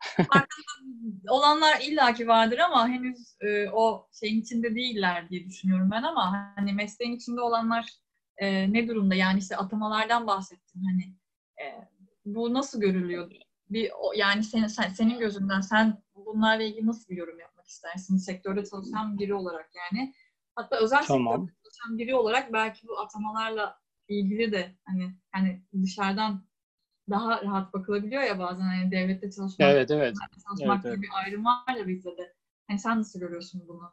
olanlar 1.28 1.80
illaki 1.80 2.28
vardır 2.28 2.58
ama 2.58 2.88
henüz 2.88 3.36
e, 3.40 3.68
o 3.68 4.08
şeyin 4.20 4.40
içinde 4.40 4.74
değiller 4.74 5.28
diye 5.28 5.44
düşünüyorum 5.46 5.90
ben 5.90 6.02
ama 6.02 6.52
hani 6.56 6.72
mesleğin 6.72 7.16
içinde 7.16 7.40
olanlar 7.40 7.86
e, 8.36 8.72
ne 8.72 8.88
durumda? 8.88 9.14
Yani 9.14 9.38
işte 9.38 9.56
atamalardan 9.56 10.26
bahsettin 10.26 10.82
hani 10.84 11.16
e, 11.62 11.88
bu 12.24 12.54
nasıl 12.54 12.80
görülüyor? 12.80 13.30
Bir 13.70 13.90
yani 14.16 14.44
senin 14.44 14.66
sen, 14.66 14.88
senin 14.88 15.18
gözünden 15.18 15.60
sen 15.60 16.02
bunlarla 16.14 16.62
ilgili 16.62 16.86
nasıl 16.86 17.08
bir 17.08 17.16
yorum 17.16 17.38
yapmak 17.38 17.66
istersin? 17.66 18.16
Sektörde 18.16 18.64
çalışan 18.64 19.18
biri 19.18 19.34
olarak 19.34 19.70
yani. 19.74 20.14
Hatta 20.54 20.76
özel 20.76 21.04
tamam. 21.04 21.32
sektörde 21.32 21.58
çalışan 21.62 21.98
biri 21.98 22.14
olarak 22.14 22.52
belki 22.52 22.88
bu 22.88 22.98
atamalarla 22.98 23.83
ilgili 24.08 24.52
de 24.52 24.74
hani 24.84 25.14
hani 25.32 25.62
dışarıdan 25.82 26.44
daha 27.10 27.42
rahat 27.42 27.72
bakılabiliyor 27.74 28.22
ya 28.22 28.38
bazen 28.38 28.64
hani 28.64 28.90
devlette 28.90 29.30
çalışmak, 29.30 29.70
evet, 29.70 29.90
evet. 29.90 30.14
çalışmak 30.48 30.84
evet, 30.84 30.84
gibi 30.84 30.92
evet. 30.92 31.02
bir 31.02 31.24
ayrım 31.24 31.44
var 31.44 31.76
ya 31.78 31.88
bizde 31.88 32.16
de. 32.16 32.34
Hani 32.68 32.78
sen 32.78 32.98
nasıl 32.98 33.20
görüyorsun 33.20 33.62
bunu? 33.68 33.92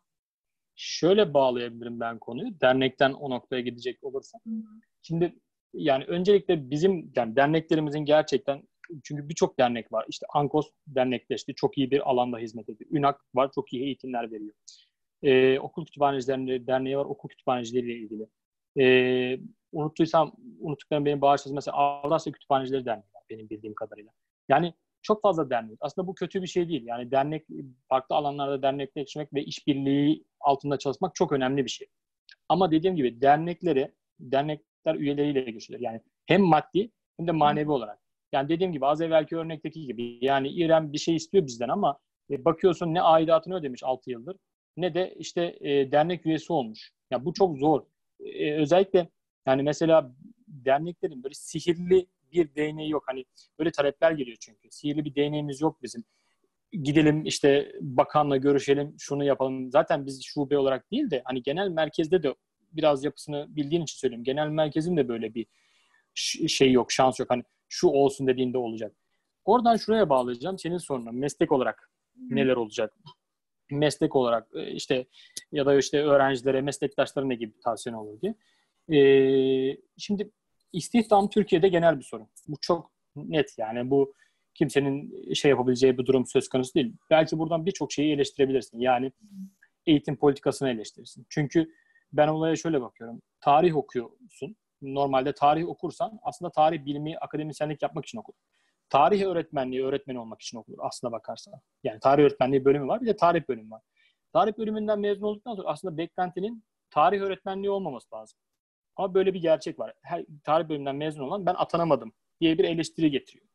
Şöyle 0.75 1.33
bağlayabilirim 1.33 1.99
ben 1.99 2.19
konuyu. 2.19 2.61
Dernekten 2.61 3.13
o 3.13 3.29
noktaya 3.29 3.61
gidecek 3.61 4.03
olursam. 4.03 4.41
Şimdi 5.01 5.35
yani 5.73 6.03
öncelikle 6.03 6.69
bizim 6.69 7.11
yani 7.15 7.35
derneklerimizin 7.35 7.99
gerçekten 7.99 8.63
çünkü 9.03 9.29
birçok 9.29 9.59
dernek 9.59 9.91
var. 9.91 10.05
İşte 10.09 10.25
Ankos 10.33 10.69
dernekleşti. 10.87 11.55
Çok 11.55 11.77
iyi 11.77 11.91
bir 11.91 12.09
alanda 12.09 12.37
hizmet 12.37 12.69
ediyor. 12.69 12.89
Ünak 12.91 13.21
var. 13.35 13.51
Çok 13.55 13.73
iyi 13.73 13.83
eğitimler 13.83 14.31
veriyor. 14.31 14.53
Ee, 15.23 15.59
okul 15.59 15.85
kütüphanecilerinde 15.85 16.67
derneği 16.67 16.97
var. 16.97 17.05
Okul 17.05 17.29
kütüphanecileriyle 17.29 17.93
ilgili. 17.93 18.27
Ee, 18.79 19.39
unuttuysam 19.71 20.31
unuttuklarım 20.59 21.05
benim 21.05 21.21
bağışlasın. 21.21 21.55
Mesela 21.55 21.77
Avrasya 21.77 22.33
Kütüphanecileri 22.33 22.85
Derneği 22.85 23.03
benim 23.29 23.49
bildiğim 23.49 23.75
kadarıyla. 23.75 24.11
Yani 24.49 24.73
çok 25.01 25.21
fazla 25.21 25.49
dernek. 25.49 25.77
Aslında 25.81 26.07
bu 26.07 26.15
kötü 26.15 26.41
bir 26.41 26.47
şey 26.47 26.69
değil. 26.69 26.85
Yani 26.85 27.11
dernek 27.11 27.47
farklı 27.89 28.15
alanlarda 28.15 28.61
dernekleşmek 28.61 29.33
ve 29.33 29.43
işbirliği 29.43 30.25
altında 30.39 30.77
çalışmak 30.77 31.15
çok 31.15 31.31
önemli 31.31 31.65
bir 31.65 31.69
şey. 31.69 31.87
Ama 32.49 32.71
dediğim 32.71 32.95
gibi 32.95 33.21
dernekleri, 33.21 33.91
dernekler 34.19 34.95
üyeleriyle 34.95 35.41
güçlüdür. 35.41 35.79
Yani 35.79 36.01
hem 36.25 36.41
maddi 36.41 36.91
hem 37.17 37.27
de 37.27 37.31
manevi 37.31 37.71
olarak. 37.71 37.99
Yani 38.31 38.49
dediğim 38.49 38.71
gibi 38.73 38.85
az 38.85 39.01
evvelki 39.01 39.37
örnekteki 39.37 39.85
gibi 39.85 40.17
yani 40.21 40.49
İrem 40.49 40.93
bir 40.93 40.97
şey 40.97 41.15
istiyor 41.15 41.45
bizden 41.45 41.69
ama 41.69 41.99
e, 42.29 42.45
bakıyorsun 42.45 42.93
ne 42.93 43.01
aidatını 43.01 43.55
ödemiş 43.55 43.83
6 43.83 44.11
yıldır 44.11 44.37
ne 44.77 44.93
de 44.93 45.15
işte 45.17 45.57
e, 45.61 45.91
dernek 45.91 46.25
üyesi 46.25 46.53
olmuş. 46.53 46.91
Ya 46.91 47.17
yani 47.17 47.25
bu 47.25 47.33
çok 47.33 47.57
zor. 47.57 47.81
E, 48.25 48.53
özellikle 48.53 49.09
yani 49.45 49.63
mesela 49.63 50.15
derneklerin 50.47 51.23
böyle 51.23 51.33
sihirli 51.33 52.07
bir 52.31 52.55
değneği 52.55 52.89
yok. 52.89 53.03
Hani 53.07 53.25
böyle 53.59 53.71
talepler 53.71 54.11
geliyor 54.11 54.37
çünkü. 54.39 54.67
Sihirli 54.71 55.05
bir 55.05 55.15
değneğimiz 55.15 55.61
yok 55.61 55.81
bizim. 55.83 56.03
Gidelim 56.71 57.25
işte 57.25 57.71
bakanla 57.81 58.37
görüşelim, 58.37 58.95
şunu 58.99 59.23
yapalım. 59.23 59.71
Zaten 59.71 60.05
biz 60.05 60.23
şube 60.23 60.57
olarak 60.57 60.91
değil 60.91 61.11
de 61.11 61.21
hani 61.25 61.43
genel 61.43 61.69
merkezde 61.69 62.23
de 62.23 62.35
biraz 62.71 63.03
yapısını 63.03 63.45
bildiğin 63.49 63.81
için 63.81 63.97
söyleyeyim. 63.97 64.23
Genel 64.23 64.47
merkezin 64.47 64.97
de 64.97 65.07
böyle 65.07 65.33
bir 65.33 65.45
şey 66.47 66.71
yok, 66.71 66.91
şans 66.91 67.19
yok. 67.19 67.29
Hani 67.29 67.43
şu 67.69 67.87
olsun 67.87 68.27
dediğinde 68.27 68.57
olacak. 68.57 68.95
Oradan 69.45 69.77
şuraya 69.77 70.09
bağlayacağım. 70.09 70.59
Senin 70.59 70.77
sorunun 70.77 71.15
meslek 71.15 71.51
olarak 71.51 71.91
neler 72.15 72.55
olacak? 72.55 72.93
Meslek 73.71 74.15
olarak 74.15 74.47
e, 74.55 74.71
işte 74.71 75.05
ya 75.51 75.65
da 75.65 75.77
işte 75.77 76.03
öğrencilere, 76.03 76.61
meslektaşlara 76.61 77.25
ne 77.25 77.35
gibi 77.35 77.59
tavsiyen 77.59 77.95
olur 77.95 78.21
diye. 78.21 78.35
Ee, 78.89 79.77
şimdi 79.97 80.31
istihdam 80.73 81.29
Türkiye'de 81.29 81.67
genel 81.67 81.99
bir 81.99 82.03
sorun. 82.03 82.27
Bu 82.47 82.57
çok 82.61 82.91
net 83.15 83.57
yani 83.57 83.89
bu 83.89 84.13
kimsenin 84.53 85.33
şey 85.33 85.49
yapabileceği 85.49 85.97
bir 85.97 86.05
durum 86.05 86.25
söz 86.25 86.49
konusu 86.49 86.73
değil. 86.73 86.93
Belki 87.09 87.39
buradan 87.39 87.65
birçok 87.65 87.91
şeyi 87.91 88.13
eleştirebilirsin. 88.13 88.79
Yani 88.79 89.11
eğitim 89.85 90.15
politikasını 90.15 90.69
eleştirirsin. 90.69 91.25
Çünkü 91.29 91.71
ben 92.13 92.27
olaya 92.27 92.55
şöyle 92.55 92.81
bakıyorum. 92.81 93.21
Tarih 93.41 93.75
okuyorsun. 93.75 94.55
Normalde 94.81 95.33
tarih 95.33 95.67
okursan 95.67 96.19
aslında 96.23 96.51
tarih 96.51 96.85
bilimi 96.85 97.17
akademisyenlik 97.17 97.81
yapmak 97.81 98.05
için 98.05 98.17
okur. 98.17 98.33
Tarih 98.91 99.23
öğretmenliği 99.23 99.83
öğretmen 99.83 100.15
olmak 100.15 100.41
için 100.41 100.57
okur 100.57 100.73
aslında 100.79 101.11
bakarsan. 101.11 101.53
Yani 101.83 101.99
tarih 101.99 102.23
öğretmenliği 102.23 102.65
bölümü 102.65 102.87
var 102.87 103.01
bir 103.01 103.07
de 103.07 103.15
tarih 103.15 103.49
bölümü 103.49 103.71
var. 103.71 103.81
Tarih 104.33 104.57
bölümünden 104.57 104.99
mezun 104.99 105.27
olduktan 105.27 105.55
sonra 105.55 105.67
aslında 105.67 105.97
beklentinin 105.97 106.63
tarih 106.89 107.21
öğretmenliği 107.21 107.69
olmaması 107.69 108.15
lazım. 108.15 108.39
Ama 108.95 109.13
böyle 109.13 109.33
bir 109.33 109.41
gerçek 109.41 109.79
var. 109.79 109.93
Her 110.03 110.25
tarih 110.43 110.69
bölümünden 110.69 110.95
mezun 110.95 111.23
olan 111.23 111.45
ben 111.45 111.55
atanamadım 111.57 112.13
diye 112.41 112.57
bir 112.57 112.63
eleştiri 112.63 113.11
getiriyor. 113.11 113.45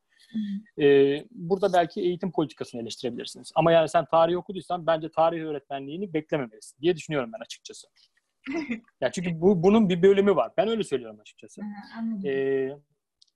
Ee, 0.81 1.25
burada 1.31 1.73
belki 1.73 2.01
eğitim 2.01 2.33
politikasını 2.33 2.81
eleştirebilirsiniz. 2.83 3.53
Ama 3.55 3.73
yani 3.73 3.89
sen 3.89 4.05
tarih 4.05 4.37
okuduysan 4.37 4.87
bence 4.87 5.11
tarih 5.11 5.43
öğretmenliğini 5.43 6.15
beklememelisin 6.15 6.81
diye 6.81 6.97
düşünüyorum 6.97 7.31
ben 7.33 7.41
açıkçası. 7.41 7.87
ya 9.01 9.13
çünkü 9.13 9.41
bu 9.41 9.63
bunun 9.63 9.89
bir 9.89 10.03
bölümü 10.03 10.37
var. 10.37 10.53
Ben 10.57 10.69
öyle 10.69 10.85
söylüyorum 10.85 11.21
açıkçası. 11.21 11.61
Ee, 12.25 12.71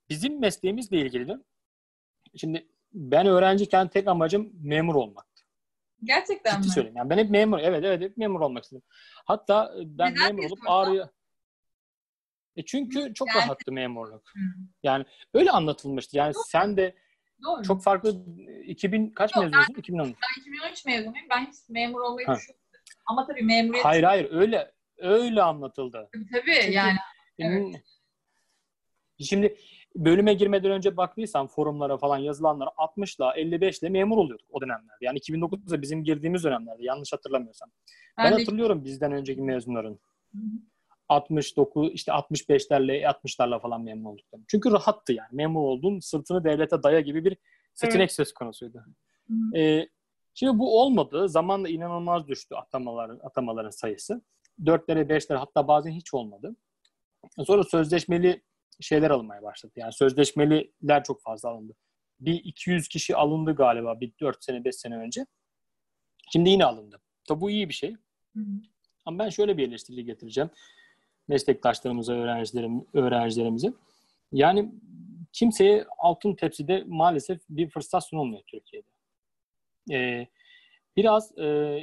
bizim 0.09 0.39
mesleğimizle 0.39 0.97
ilgili 0.97 1.27
de 1.27 1.37
şimdi 2.37 2.67
ben 2.93 3.25
öğrenciyken 3.27 3.87
tek 3.87 4.07
amacım 4.07 4.51
memur 4.63 4.95
olmaktı. 4.95 5.43
Gerçekten 6.03 6.51
Ciddi 6.51 6.67
mi? 6.67 6.73
söyleyeyim. 6.73 6.97
Yani 6.97 7.09
ben 7.09 7.17
hep 7.17 7.29
memur, 7.29 7.59
evet 7.59 7.83
evet 7.85 8.01
hep 8.01 8.17
memur 8.17 8.39
olmak 8.39 8.63
istedim. 8.63 8.83
Hatta 9.25 9.73
ben 9.77 10.13
Neden 10.13 10.35
memur 10.35 10.49
olup 10.49 10.59
Ağrı'ya 10.67 11.09
e 12.55 12.65
çünkü 12.65 13.13
çok 13.13 13.27
yani, 13.27 13.37
rahattı 13.37 13.71
memurluk. 13.71 14.31
Hı. 14.33 14.39
Yani 14.83 15.05
öyle 15.33 15.51
anlatılmıştı. 15.51 16.17
Yani 16.17 16.33
Doğru. 16.33 16.43
sen 16.47 16.77
de 16.77 16.95
Doğru. 17.43 17.63
çok 17.63 17.83
farklı 17.83 18.25
2000 18.65 19.09
kaç 19.09 19.35
Yok, 19.35 19.45
mezunusun? 19.45 19.73
2010. 19.73 20.05
Ben 20.05 20.41
2013 20.41 20.85
mezunuyum. 20.85 21.27
Ben 21.29 21.45
hiç 21.45 21.55
memur 21.69 21.99
olmayı 21.99 22.27
ha. 22.27 22.35
düşünmedim. 22.35 22.61
Ama 23.05 23.27
tabii 23.27 23.43
memuriyet... 23.43 23.85
Hayır 23.85 24.03
hayır 24.03 24.31
öyle 24.31 24.71
öyle 24.97 25.41
anlatıldı. 25.41 26.09
Tabii 26.13 26.53
Çünkü, 26.61 26.71
yani. 26.71 26.97
Evet. 27.39 27.75
Şimdi 29.19 29.57
bölüme 29.95 30.33
girmeden 30.33 30.71
önce 30.71 30.97
baktıysan 30.97 31.47
forumlara 31.47 31.97
falan 31.97 32.17
yazılanlara 32.17 32.69
60 32.77 33.15
ile 33.15 33.25
55 33.35 33.79
ile 33.79 33.89
memur 33.89 34.17
oluyorduk 34.17 34.47
o 34.49 34.61
dönemlerde. 34.61 34.91
Yani 35.01 35.19
2009'da 35.19 35.81
bizim 35.81 36.03
girdiğimiz 36.03 36.43
dönemlerde 36.43 36.83
yanlış 36.83 37.13
hatırlamıyorsam. 37.13 37.69
Ben, 38.17 38.25
ben 38.25 38.33
de... 38.33 38.37
hatırlıyorum 38.39 38.85
bizden 38.85 39.11
önceki 39.11 39.41
mezunların. 39.41 39.99
Hı-hı. 40.33 40.41
69 41.09 41.91
işte 41.93 42.11
65'lerle 42.11 43.03
60'larla 43.03 43.61
falan 43.61 43.81
memnun 43.81 44.05
olduklarını. 44.05 44.45
Çünkü 44.47 44.71
rahattı 44.71 45.13
yani. 45.13 45.29
Memur 45.31 45.61
oldun 45.61 45.99
sırtını 45.99 46.43
devlete 46.43 46.83
daya 46.83 46.99
gibi 46.99 47.25
bir 47.25 47.37
seçenek 47.73 48.01
evet. 48.01 48.11
söz 48.11 48.33
konusuydu. 48.33 48.85
Ee, 49.55 49.87
şimdi 50.33 50.59
bu 50.59 50.81
olmadı. 50.81 51.29
Zamanla 51.29 51.69
inanılmaz 51.69 52.27
düştü 52.27 52.55
atamaların 52.55 53.19
atamaların 53.23 53.69
sayısı. 53.69 54.21
4'lere 54.63 55.07
5'lere 55.07 55.37
hatta 55.37 55.67
bazen 55.67 55.91
hiç 55.91 56.13
olmadı. 56.13 56.55
Sonra 57.45 57.63
sözleşmeli 57.63 58.41
şeyler 58.81 59.09
alınmaya 59.09 59.43
başladı. 59.43 59.73
Yani 59.75 59.93
sözleşmeliler 59.93 61.03
çok 61.03 61.21
fazla 61.21 61.49
alındı. 61.49 61.75
Bir 62.19 62.33
200 62.33 62.87
kişi 62.87 63.15
alındı 63.15 63.55
galiba 63.55 63.99
bir 63.99 64.11
4 64.19 64.43
sene 64.43 64.63
5 64.65 64.75
sene 64.75 64.97
önce. 64.97 65.25
Şimdi 66.31 66.49
yine 66.49 66.65
alındı. 66.65 67.01
Tabi 67.27 67.41
bu 67.41 67.49
iyi 67.49 67.69
bir 67.69 67.73
şey. 67.73 67.91
Hı 68.35 68.39
hı. 68.39 68.61
Ama 69.05 69.19
ben 69.19 69.29
şöyle 69.29 69.57
bir 69.57 69.67
eleştiri 69.67 70.05
getireceğim 70.05 70.49
meslektaşlarımıza, 71.27 72.13
öğrencilerim, 72.13 72.85
öğrencilerimize. 72.93 73.73
Yani 74.31 74.71
kimseye 75.33 75.85
altın 75.97 76.35
tepside 76.35 76.83
maalesef 76.87 77.41
bir 77.49 77.69
fırsat 77.69 78.07
sunulmuyor 78.07 78.43
Türkiye'de. 78.47 78.87
Ee, 79.91 80.27
biraz 80.95 81.37
e, 81.37 81.79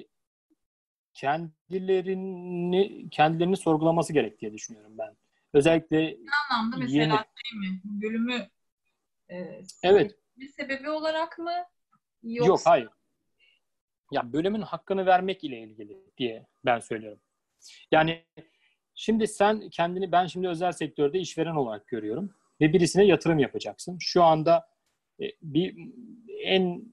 kendilerini 1.14 3.11
kendilerini 3.11 3.57
sorgulaması 3.57 4.12
gerek 4.12 4.40
diye 4.40 4.53
düşünüyorum 4.53 4.92
ben. 4.99 5.16
Özellikle 5.55 5.99
ne 5.99 6.30
anlamda 6.51 6.76
mesela 6.76 7.03
yeni... 7.03 7.12
şey 7.12 7.59
mi? 7.59 7.80
Bölümü 7.84 8.49
e, 9.28 9.62
evet. 9.82 10.18
bir 10.36 10.49
sebebi 10.49 10.90
olarak 10.90 11.38
mı? 11.38 11.53
Yoksa... 12.22 12.49
Yok 12.49 12.61
hayır. 12.64 12.88
Ya 14.12 14.32
bölümün 14.32 14.62
hakkını 14.62 15.07
vermek 15.07 15.44
ile 15.44 15.61
ilgili 15.61 15.96
diye 16.18 16.46
ben 16.64 16.78
söylüyorum. 16.80 17.20
Yani 17.92 18.24
şimdi 18.94 19.28
sen 19.28 19.68
kendini 19.70 20.12
ben 20.12 20.26
şimdi 20.26 20.49
özel 20.49 20.72
sektörde 20.72 21.18
işveren 21.18 21.55
olarak 21.55 21.86
görüyorum 21.86 22.34
ve 22.61 22.72
birisine 22.72 23.05
yatırım 23.05 23.38
yapacaksın. 23.38 23.96
Şu 24.01 24.22
anda 24.22 24.68
e, 25.20 25.24
bir 25.42 25.76
en 26.42 26.92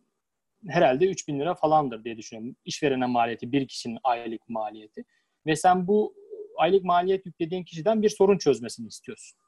herhalde 0.68 1.06
3000 1.06 1.40
lira 1.40 1.56
falandır 1.56 2.04
diye 2.04 2.18
düşünüyorum. 2.18 2.56
İşverene 2.66 3.06
maliyeti, 3.06 3.52
bir 3.52 3.68
kişinin 3.68 4.00
aylık 4.04 4.50
maliyeti. 4.50 5.06
Ve 5.46 5.56
sen 5.56 5.88
bu 5.88 6.16
aylık 6.58 6.84
maliyet 6.84 7.26
yüklediğin 7.26 7.64
kişiden 7.64 8.02
bir 8.02 8.10
sorun 8.10 8.38
çözmesini 8.38 8.88
istiyorsun. 8.88 9.40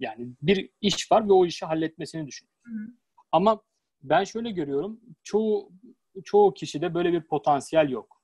Yani 0.00 0.28
bir 0.42 0.70
iş 0.80 1.12
var 1.12 1.28
ve 1.28 1.32
o 1.32 1.46
işi 1.46 1.66
halletmesini 1.66 2.26
düşünüyorsun. 2.26 2.98
Ama 3.32 3.62
ben 4.02 4.24
şöyle 4.24 4.50
görüyorum. 4.50 5.00
Çoğu 5.22 5.72
çoğu 6.24 6.54
kişide 6.54 6.94
böyle 6.94 7.12
bir 7.12 7.22
potansiyel 7.22 7.88
yok. 7.88 8.22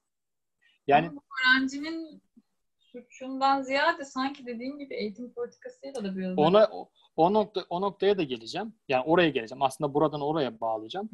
Yani 0.87 1.09
Ama 1.09 1.21
öğrencinin 1.41 2.23
suçundan 2.79 3.63
ziyade 3.63 4.05
sanki 4.05 4.47
dediğin 4.47 4.79
gibi 4.79 4.95
eğitim 4.95 5.33
politikasıyla 5.33 6.05
da 6.05 6.17
biraz 6.17 6.39
ona 6.39 6.69
o, 6.73 6.91
o 7.17 7.35
nokta 7.35 7.65
o 7.71 7.81
noktaya 7.81 8.19
da 8.19 8.23
geleceğim. 8.23 8.75
Yani 8.89 9.05
oraya 9.05 9.29
geleceğim. 9.29 9.63
Aslında 9.63 9.95
buradan 9.95 10.21
oraya 10.21 10.61
bağlayacağım. 10.61 11.11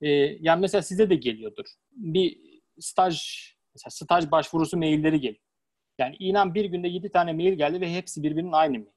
Ee, 0.00 0.08
yani 0.40 0.60
mesela 0.60 0.82
size 0.82 1.10
de 1.10 1.14
geliyordur. 1.14 1.64
Bir 1.90 2.40
staj 2.80 3.22
mesela 3.74 3.90
staj 3.90 4.30
başvurusu 4.30 4.76
mailleri 4.76 5.20
geliyor. 5.20 5.45
Yani 5.98 6.16
inan 6.18 6.54
bir 6.54 6.64
günde 6.64 6.88
7 6.88 7.10
tane 7.10 7.32
mail 7.32 7.52
geldi 7.52 7.80
ve 7.80 7.94
hepsi 7.94 8.22
birbirinin 8.22 8.52
aynı 8.52 8.78
mail. 8.78 8.90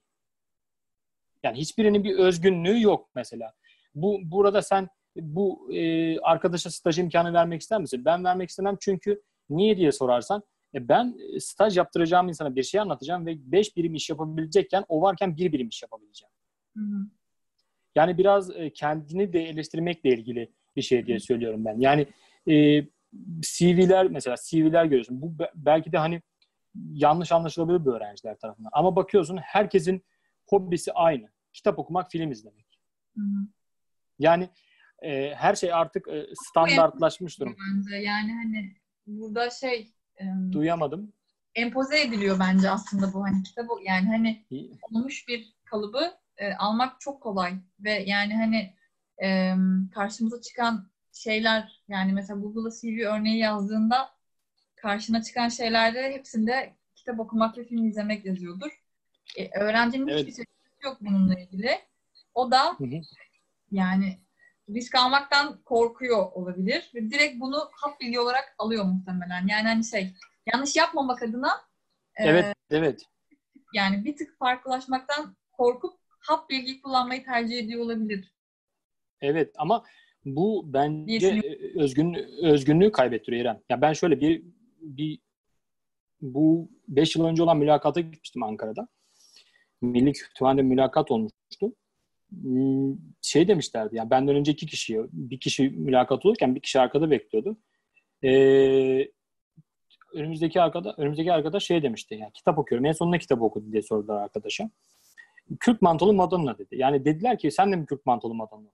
Yani 1.44 1.58
hiçbirinin 1.58 2.04
bir 2.04 2.18
özgünlüğü 2.18 2.82
yok 2.82 3.10
mesela. 3.16 3.54
Bu 3.96 4.20
burada 4.24 4.62
sen 4.62 4.90
bu 5.16 5.74
e, 5.74 6.20
arkadaşa 6.20 6.72
staj 6.72 7.00
imkanı 7.00 7.34
vermek 7.34 7.62
ister 7.62 7.82
misin? 7.82 8.06
Ben 8.06 8.24
vermek 8.24 8.50
istemem 8.50 8.78
çünkü 8.80 9.22
niye 9.50 9.78
diye 9.78 9.92
sorarsan 9.92 10.44
e, 10.76 10.90
ben 10.90 11.18
staj 11.40 11.78
yaptıracağım 11.78 12.28
insana 12.28 12.56
bir 12.56 12.64
şey 12.64 12.80
anlatacağım 12.82 13.26
ve 13.26 13.52
5 13.52 13.78
birim 13.78 13.96
iş 13.96 14.10
yapabilecekken 14.10 14.86
o 14.88 15.02
varken 15.02 15.38
bir 15.38 15.52
birim 15.52 15.68
iş 15.68 15.82
yapabileceğim. 15.82 16.32
Hı 16.78 16.84
hı. 16.84 17.08
Yani 17.96 18.18
biraz 18.18 18.56
e, 18.56 18.74
kendini 18.74 19.34
de 19.34 19.44
eleştirmekle 19.44 20.10
ilgili 20.10 20.52
bir 20.76 20.82
şey 20.82 21.06
diye 21.06 21.20
söylüyorum 21.20 21.66
ben. 21.66 21.80
Yani 21.80 22.08
e, 22.48 22.84
CV'ler 23.42 24.08
mesela 24.08 24.36
CV'ler 24.50 24.86
görüyorsun. 24.86 25.22
Bu 25.22 25.34
belki 25.56 25.92
de 25.92 25.98
hani 25.98 26.22
yanlış 26.76 27.32
anlaşılabilir 27.32 27.86
bir 27.86 27.92
öğrenciler 27.92 28.40
tarafından. 28.40 28.70
Ama 28.74 28.96
bakıyorsun 28.96 29.38
herkesin 29.38 30.06
hobisi 30.48 30.94
aynı. 30.94 31.30
Kitap 31.54 31.80
okumak, 31.80 32.12
film 32.12 32.32
izlemek. 32.32 32.80
Hı 33.16 33.22
hı. 33.22 33.48
Yani 34.20 34.50
e, 35.02 35.36
her 35.36 35.56
şey 35.56 35.74
artık 35.74 36.08
e, 36.08 36.28
standartlaşmış 36.34 37.40
durum. 37.40 37.56
Bence. 37.76 37.96
Yani 37.96 38.34
hani 38.34 38.76
burada 39.08 39.50
şey 39.50 39.94
e, 40.18 40.24
duyamadım. 40.52 41.14
Empoze 41.56 42.02
ediliyor 42.02 42.40
bence 42.40 42.70
aslında 42.70 43.14
bu 43.14 43.24
hani 43.24 43.44
kitabı 43.44 43.74
yani 43.84 44.08
hani 44.08 44.46
olmuş 44.82 45.28
bir 45.28 45.54
kalıbı 45.66 46.12
e, 46.38 46.54
almak 46.54 47.02
çok 47.02 47.22
kolay 47.24 47.54
ve 47.80 47.92
yani 47.92 48.36
hani 48.36 48.76
e, 49.24 49.56
karşımıza 49.94 50.42
çıkan 50.42 50.90
şeyler 51.12 51.82
yani 51.88 52.14
mesela 52.14 52.40
Google'a 52.40 52.72
CV 52.72 53.08
örneği 53.08 53.38
yazdığında 53.38 54.10
karşına 54.82 55.22
çıkan 55.22 55.50
şeylerde 55.50 56.14
hepsinde 56.14 56.74
kitap 56.96 57.20
okumak 57.20 57.58
ve 57.58 57.66
film 57.66 57.88
izlemek 57.88 58.26
yazıyordur. 58.26 58.84
E, 59.38 59.60
öğrencinin 59.60 60.08
evet. 60.08 60.20
hiçbir 60.20 60.32
tecrübesi 60.32 60.86
yok 60.86 60.98
bununla 61.02 61.40
ilgili. 61.40 61.72
O 62.34 62.52
da 62.52 62.66
hı 62.78 62.84
hı. 62.84 63.02
yani 63.72 64.20
risk 64.70 64.96
almaktan 64.96 65.62
korkuyor 65.66 66.32
olabilir 66.32 66.92
ve 66.96 67.12
direkt 67.12 67.40
bunu 67.40 67.70
hap 67.72 68.02
bilgi 68.02 68.20
olarak 68.20 68.56
alıyor 68.58 68.86
muhtemelen. 68.86 69.48
Yani 69.48 69.68
hani 69.68 69.86
şey 69.86 70.14
yanlış 70.54 70.76
yapmamak 70.76 71.24
adına 71.24 71.70
Evet, 72.16 72.46
e, 72.46 72.54
evet. 72.70 73.02
Yani 73.74 74.06
bir 74.06 74.18
tık 74.18 74.38
farklılaşmaktan 74.40 75.36
korkup 75.52 75.94
hap 76.20 76.50
bilgi 76.50 76.82
kullanmayı 76.82 77.26
tercih 77.26 77.58
ediyor 77.58 77.82
olabilir. 77.82 78.34
Evet 79.22 79.52
ama 79.58 79.84
bu 80.26 80.64
bence 80.66 81.42
özgün 81.76 82.14
özgünlüğü 82.44 82.92
kaybettiriyor 82.92 83.42
İrem. 83.42 83.62
Ya 83.70 83.82
ben 83.82 83.94
şöyle 83.94 84.22
bir 84.22 84.44
bir 84.82 85.20
bu 86.22 86.70
5 86.88 87.16
yıl 87.16 87.26
önce 87.26 87.44
olan 87.44 87.58
mülakata 87.58 88.02
gitmiştim 88.02 88.44
Ankara'da. 88.44 88.88
Milli 89.82 90.14
Kütüphane'de 90.14 90.62
mülakat 90.62 91.12
olmuştu. 91.12 91.74
Hmm, 92.30 92.96
şey 93.22 93.48
demişlerdi 93.48 93.96
yani 93.96 94.10
benden 94.10 94.36
önce 94.36 94.52
iki 94.52 94.66
kişi 94.66 95.00
bir 95.14 95.40
kişi 95.40 95.70
mülakat 95.70 96.26
olurken 96.26 96.56
bir 96.56 96.62
kişi 96.62 96.80
arkada 96.80 97.12
bekliyordu. 97.12 97.58
Ee, 98.24 99.12
önümüzdeki 100.14 100.62
arkada 100.62 100.94
önümüzdeki 100.98 101.34
arkadaş 101.34 101.64
şey 101.64 101.84
demişti 101.84 102.16
yani 102.16 102.32
kitap 102.34 102.60
okuyorum 102.60 102.86
en 102.86 102.92
sonunda 102.92 103.18
kitap 103.18 103.42
okudu 103.42 103.72
diye 103.72 103.82
sordular 103.82 104.22
arkadaşa. 104.22 104.70
Kürk 105.60 105.82
mantolu 105.82 106.14
Madonna 106.14 106.58
dedi. 106.58 106.76
Yani 106.78 107.06
dediler 107.06 107.40
ki 107.40 107.52
sen 107.52 107.72
de 107.72 107.76
mi 107.76 107.86
Kürk 107.86 108.06
mantolu 108.06 108.34
Madonna 108.34 108.70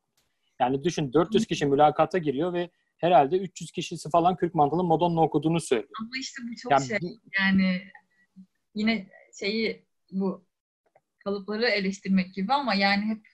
Yani 0.59 0.83
düşün 0.83 1.13
400 1.13 1.45
kişi 1.45 1.65
mülakata 1.65 2.17
giriyor 2.17 2.53
ve 2.53 2.69
herhalde 3.05 3.37
300 3.37 3.71
kişisi 3.71 4.09
falan 4.09 4.35
Kürk 4.35 4.55
mantolu 4.55 4.83
Madonna 4.83 5.21
okuduğunu 5.21 5.59
söylüyor. 5.61 5.89
Ama 5.99 6.09
işte 6.19 6.41
bu 6.43 6.55
çok 6.55 6.71
yani, 6.71 6.87
şey 6.87 6.99
yani 7.39 7.81
yine 8.75 9.07
şeyi 9.39 9.85
bu 10.11 10.45
kalıpları 11.23 11.65
eleştirmek 11.65 12.33
gibi 12.33 12.53
ama 12.53 12.73
yani 12.73 13.05
hep 13.05 13.27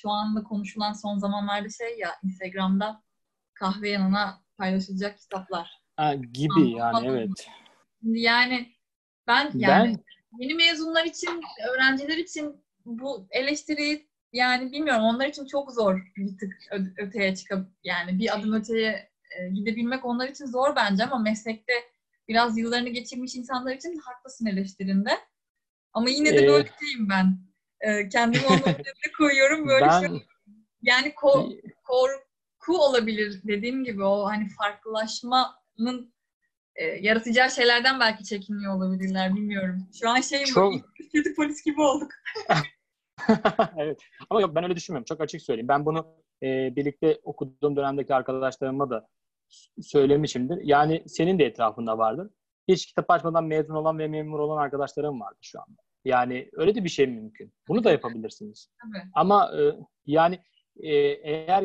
şu 0.00 0.10
anda 0.10 0.42
konuşulan 0.42 0.92
son 0.92 1.18
zamanlarda 1.18 1.68
şey 1.68 1.98
ya 1.98 2.10
Instagram'da 2.24 3.02
kahve 3.54 3.88
yanına 3.88 4.42
paylaşılacak 4.58 5.18
kitaplar. 5.18 5.82
Ha, 5.96 6.14
gibi 6.14 6.82
Anladım. 6.82 7.06
yani 7.06 7.20
evet. 7.20 7.48
Yani 8.02 8.72
ben 9.26 9.50
yani 9.54 9.96
ben... 9.96 10.04
yeni 10.40 10.54
mezunlar 10.54 11.04
için, 11.04 11.40
öğrenciler 11.70 12.16
için 12.16 12.64
bu 12.84 13.26
eleştiriyi 13.30 14.08
yani 14.32 14.72
bilmiyorum 14.72 15.04
onlar 15.04 15.26
için 15.26 15.46
çok 15.46 15.72
zor 15.72 16.12
bir 16.16 16.38
tık 16.38 16.54
öteye 16.98 17.34
çıkıp 17.34 17.68
yani 17.84 18.18
bir 18.18 18.38
adım 18.38 18.52
öteye 18.52 19.07
e, 19.38 19.48
gidebilmek 19.48 20.04
onlar 20.04 20.28
için 20.28 20.46
zor 20.46 20.76
bence 20.76 21.04
ama 21.04 21.18
meslekte 21.18 21.72
biraz 22.28 22.58
yıllarını 22.58 22.88
geçirmiş 22.88 23.34
insanlar 23.34 23.74
için 23.74 23.98
haklısın 23.98 24.46
eleştirinde. 24.46 25.10
Ama 25.92 26.10
yine 26.10 26.32
de 26.32 26.44
ee, 26.44 26.48
böyle 26.48 26.64
değilim 26.64 27.08
ben. 27.10 27.38
E, 27.80 28.08
kendimi 28.08 28.46
onun 28.46 28.58
üzerine 28.58 29.12
koyuyorum 29.18 29.68
böyle 29.68 29.86
ben... 29.86 30.00
şey. 30.00 30.26
Yani 30.82 31.14
ko 31.14 31.48
korku 31.84 32.78
olabilir 32.78 33.40
dediğim 33.44 33.84
gibi 33.84 34.04
o 34.04 34.24
hani 34.24 34.48
farklılaşmanın 34.48 36.14
e, 36.74 36.84
yaratacağı 36.84 37.50
şeylerden 37.50 38.00
belki 38.00 38.24
çekiniyor 38.24 38.76
olabilirler 38.76 39.34
bilmiyorum. 39.34 39.88
Şu 40.00 40.08
an 40.10 40.20
şeyim 40.20 40.46
Çok... 40.46 40.74
kötü 41.12 41.34
polis 41.34 41.64
gibi 41.64 41.80
olduk. 41.80 42.10
evet. 43.76 44.00
Ama 44.30 44.40
yok 44.40 44.54
ben 44.54 44.64
öyle 44.64 44.76
düşünmüyorum. 44.76 45.04
Çok 45.04 45.20
açık 45.20 45.42
söyleyeyim. 45.42 45.68
Ben 45.68 45.86
bunu 45.86 46.06
e, 46.42 46.76
birlikte 46.76 47.20
okuduğum 47.22 47.76
dönemdeki 47.76 48.14
arkadaşlarıma 48.14 48.90
da 48.90 49.08
söylemişimdir. 49.82 50.58
Yani 50.62 51.02
senin 51.06 51.38
de 51.38 51.44
etrafında 51.44 51.98
vardır. 51.98 52.30
Hiç 52.68 52.86
kitap 52.86 53.10
açmadan 53.10 53.44
mezun 53.44 53.74
olan 53.74 53.98
ve 53.98 54.08
memur 54.08 54.38
olan 54.38 54.62
arkadaşlarım 54.62 55.20
vardı 55.20 55.38
şu 55.40 55.60
anda. 55.60 55.80
Yani 56.04 56.50
öyle 56.52 56.74
de 56.74 56.84
bir 56.84 56.88
şey 56.88 57.06
mümkün. 57.06 57.52
Bunu 57.68 57.84
da 57.84 57.90
yapabilirsiniz. 57.90 58.68
Tabii. 58.82 59.10
Ama 59.14 59.52
e, 59.60 59.74
yani 60.06 60.38
e, 60.76 60.96
eğer 61.22 61.64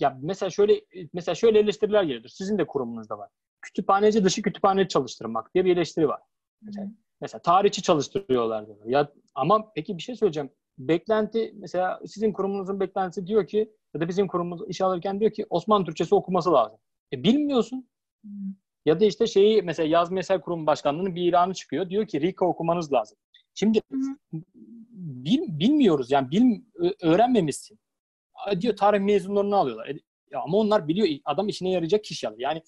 ya 0.00 0.18
mesela 0.22 0.50
şöyle 0.50 0.80
mesela 1.12 1.34
şöyle 1.34 1.58
eleştiriler 1.58 2.02
geliyor. 2.02 2.24
Sizin 2.28 2.58
de 2.58 2.66
kurumunuzda 2.66 3.18
var. 3.18 3.30
Kütüphaneci 3.62 4.24
dışı 4.24 4.42
kütüphane 4.42 4.88
çalıştırmak 4.88 5.54
diye 5.54 5.64
bir 5.64 5.76
eleştiri 5.76 6.08
var. 6.08 6.20
Mesela, 6.62 6.88
mesela 7.20 7.42
tarihçi 7.42 7.82
çalıştırıyorlar 7.82 8.66
diyorlar. 8.66 8.86
Ya 8.86 9.12
ama 9.34 9.72
peki 9.74 9.96
bir 9.96 10.02
şey 10.02 10.16
söyleyeceğim. 10.16 10.50
Beklenti 10.78 11.54
mesela 11.56 12.00
sizin 12.06 12.32
kurumunuzun 12.32 12.80
beklentisi 12.80 13.26
diyor 13.26 13.46
ki 13.46 13.72
ya 13.94 14.00
da 14.00 14.08
bizim 14.08 14.26
kurumumuz 14.26 14.68
iş 14.68 14.80
alırken 14.80 15.20
diyor 15.20 15.30
ki 15.30 15.46
Osmanlı 15.50 15.84
Türkçesi 15.84 16.14
okuması 16.14 16.52
lazım. 16.52 16.78
E 17.12 17.22
bilmiyorsun. 17.22 17.88
Hmm. 18.22 18.30
Ya 18.84 19.00
da 19.00 19.04
işte 19.04 19.26
şeyi 19.26 19.62
mesela 19.62 19.88
Yaz 19.88 20.10
Mesel 20.10 20.40
Kurumu 20.40 20.66
Başkanlığı'nın 20.66 21.14
bir 21.14 21.22
ilanı 21.22 21.54
çıkıyor. 21.54 21.90
Diyor 21.90 22.06
ki 22.06 22.20
Rika 22.20 22.46
okumanız 22.46 22.92
lazım. 22.92 23.18
Şimdi 23.54 23.80
bil, 24.92 25.40
bilmiyoruz 25.48 26.10
yani 26.10 26.30
bil, 26.30 26.60
öğrenmemişsin. 27.02 27.78
Diyor 28.60 28.76
tarih 28.76 29.00
mezunlarını 29.00 29.56
alıyorlar. 29.56 29.88
E, 29.88 29.98
ama 30.36 30.58
onlar 30.58 30.88
biliyor 30.88 31.08
adam 31.24 31.48
işine 31.48 31.70
yarayacak 31.70 32.04
kişi 32.04 32.28
alır. 32.28 32.38
Yani 32.38 32.62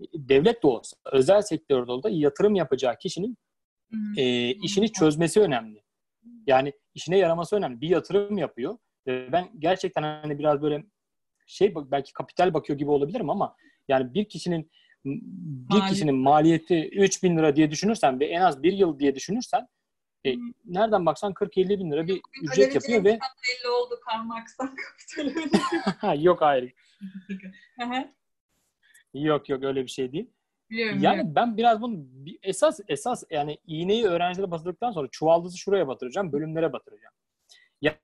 e, 0.00 0.04
devlet 0.14 0.62
de 0.62 0.66
olsa, 0.66 0.96
özel 1.12 1.42
sektörde 1.42 1.92
olsa 1.92 2.08
yatırım 2.10 2.54
yapacağı 2.54 2.98
kişinin 2.98 3.38
e, 4.16 4.50
işini 4.50 4.92
çözmesi 4.92 5.40
önemli. 5.40 5.82
Yani 6.46 6.72
işine 6.94 7.18
yaraması 7.18 7.56
önemli. 7.56 7.80
Bir 7.80 7.88
yatırım 7.88 8.38
yapıyor. 8.38 8.78
E, 9.06 9.32
ben 9.32 9.50
gerçekten 9.58 10.02
hani 10.02 10.38
biraz 10.38 10.62
böyle 10.62 10.84
şey 11.46 11.74
belki 11.74 12.12
kapital 12.12 12.54
bakıyor 12.54 12.78
gibi 12.78 12.90
olabilirim 12.90 13.30
ama 13.30 13.56
yani 13.88 14.14
bir 14.14 14.28
kişinin 14.28 14.70
bir 15.04 15.74
Maliyet. 15.74 15.92
kişinin 15.92 16.14
maliyeti 16.14 16.88
3 16.88 17.22
bin 17.22 17.36
lira 17.36 17.56
diye 17.56 17.70
düşünürsen 17.70 18.20
ve 18.20 18.26
en 18.26 18.40
az 18.40 18.62
bir 18.62 18.72
yıl 18.72 18.98
diye 18.98 19.14
düşünürsen 19.14 19.68
e, 20.26 20.34
nereden 20.64 21.06
baksan 21.06 21.32
40-50 21.32 21.78
bin 21.78 21.90
lira 21.90 22.06
bir 22.06 22.20
ücret 22.42 22.74
yapıyor 22.74 23.04
ve... 23.04 23.06
belli 23.18 23.68
oldu 23.70 24.00
kapital 24.04 24.68
Yok 26.22 26.40
hayır. 26.40 26.72
Yok 29.14 29.48
yok 29.48 29.64
öyle 29.64 29.82
bir 29.82 29.90
şey 29.90 30.12
değil. 30.12 30.30
Biliyorum. 30.70 30.98
Yani 31.02 31.14
biliyorum. 31.14 31.34
ben 31.34 31.56
biraz 31.56 31.82
bunu 31.82 32.06
esas 32.42 32.80
esas 32.88 33.24
yani 33.30 33.58
iğneyi 33.66 34.04
öğrencilere 34.04 34.50
batırdıktan 34.50 34.92
sonra 34.92 35.08
çuvaldızı 35.10 35.58
şuraya 35.58 35.88
batıracağım, 35.88 36.32
bölümlere 36.32 36.72
batıracağım. 36.72 37.14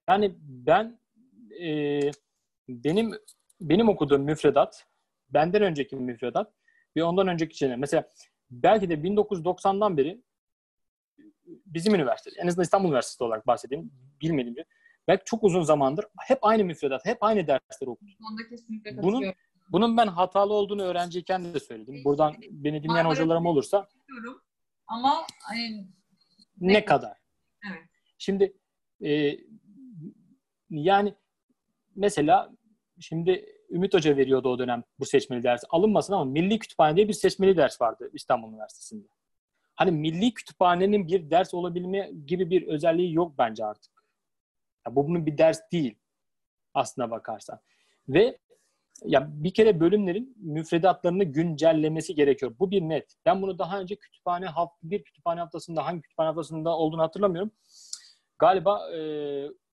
Yani 0.08 0.34
ben 0.38 0.98
e, 1.60 2.00
benim 2.68 3.12
benim 3.60 3.88
okuduğum 3.88 4.22
müfredat, 4.22 4.86
benden 5.34 5.62
önceki 5.62 5.96
müfredat 5.96 6.52
ve 6.96 7.04
ondan 7.04 7.28
önceki 7.28 7.56
şeyler. 7.56 7.76
Mesela 7.76 8.08
belki 8.50 8.88
de 8.88 8.94
1990'dan 8.94 9.96
beri 9.96 10.22
bizim 11.46 11.94
üniversite, 11.94 12.30
en 12.36 12.46
azından 12.46 12.62
İstanbul 12.62 12.88
Üniversitesi 12.88 13.24
olarak 13.24 13.46
bahsedeyim, 13.46 13.92
bilmediğim 14.20 14.54
gibi. 14.54 14.64
Belki 15.08 15.22
çok 15.24 15.44
uzun 15.44 15.62
zamandır 15.62 16.06
hep 16.20 16.38
aynı 16.42 16.64
müfredat, 16.64 17.06
hep 17.06 17.18
aynı 17.20 17.46
dersleri 17.46 17.90
kesinlikle 18.50 19.02
Bunun-. 19.02 19.34
Bunun 19.68 19.96
ben 19.96 20.06
hatalı 20.06 20.52
olduğunu 20.52 20.82
öğrenciyken 20.82 21.54
de 21.54 21.60
söyledim. 21.60 22.04
Buradan 22.04 22.34
beni 22.50 22.82
dinleyen 22.82 23.04
hocalarım 23.04 23.46
olursa 23.46 23.88
Ama 24.86 25.26
hani, 25.40 25.86
ne 26.60 26.84
kadar? 26.84 27.18
evet. 27.70 27.82
Şimdi 28.18 28.56
e, 29.04 29.36
yani 30.70 31.14
mesela 31.96 32.52
şimdi 33.00 33.53
Ümit 33.70 33.94
Hoca 33.94 34.16
veriyordu 34.16 34.48
o 34.48 34.58
dönem 34.58 34.84
bu 34.98 35.04
seçmeli 35.04 35.42
dersi. 35.42 35.66
Alınmasın 35.70 36.12
ama 36.12 36.24
Milli 36.24 36.58
Kütüphane 36.58 36.96
diye 36.96 37.08
bir 37.08 37.12
seçmeli 37.12 37.56
ders 37.56 37.80
vardı 37.80 38.10
İstanbul 38.12 38.48
Üniversitesi'nde. 38.48 39.06
Hani 39.74 39.90
Milli 39.90 40.34
Kütüphane'nin 40.34 41.08
bir 41.08 41.30
ders 41.30 41.54
olabilme 41.54 42.10
gibi 42.26 42.50
bir 42.50 42.66
özelliği 42.66 43.14
yok 43.14 43.34
bence 43.38 43.64
artık. 43.64 43.92
Ya 44.86 44.96
bu 44.96 45.08
bunun 45.08 45.26
bir 45.26 45.38
ders 45.38 45.60
değil 45.72 45.94
aslına 46.74 47.10
bakarsan. 47.10 47.60
Ve 48.08 48.38
ya 49.04 49.28
bir 49.30 49.54
kere 49.54 49.80
bölümlerin 49.80 50.34
müfredatlarını 50.36 51.24
güncellemesi 51.24 52.14
gerekiyor. 52.14 52.54
Bu 52.58 52.70
bir 52.70 52.80
net. 52.80 53.14
Ben 53.26 53.42
bunu 53.42 53.58
daha 53.58 53.80
önce 53.80 53.96
kütüphane 53.96 54.46
haft 54.46 54.74
bir 54.82 55.02
kütüphane 55.02 55.40
haftasında 55.40 55.86
hangi 55.86 56.02
kütüphane 56.02 56.26
haftasında 56.26 56.76
olduğunu 56.76 57.02
hatırlamıyorum. 57.02 57.50
Galiba 58.38 58.90
e, 58.92 58.98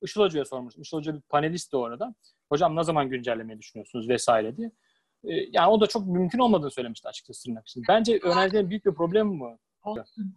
Işıl 0.01 0.21
Hoca'ya 0.21 0.45
sormuştum. 0.45 0.81
Işıl 0.81 0.97
Hoca 0.97 1.15
bir 1.15 1.21
panelist 1.21 1.73
de 1.73 1.77
orada. 1.77 2.15
Hocam 2.51 2.75
ne 2.75 2.83
zaman 2.83 3.09
güncellemeyi 3.09 3.59
düşünüyorsunuz 3.59 4.09
vesaire 4.09 4.57
diye. 4.57 4.71
E, 5.23 5.33
yani 5.51 5.67
o 5.67 5.81
da 5.81 5.87
çok 5.87 6.07
mümkün 6.07 6.39
olmadığını 6.39 6.71
söylemişti 6.71 7.07
açıkçası 7.07 7.43
tırnak 7.43 7.67
içinde. 7.67 7.85
Bence 7.89 8.19
öğrencilerin 8.23 8.69
büyük 8.69 8.85
bir 8.85 8.93
problemi 8.93 9.39
bu. 9.39 9.57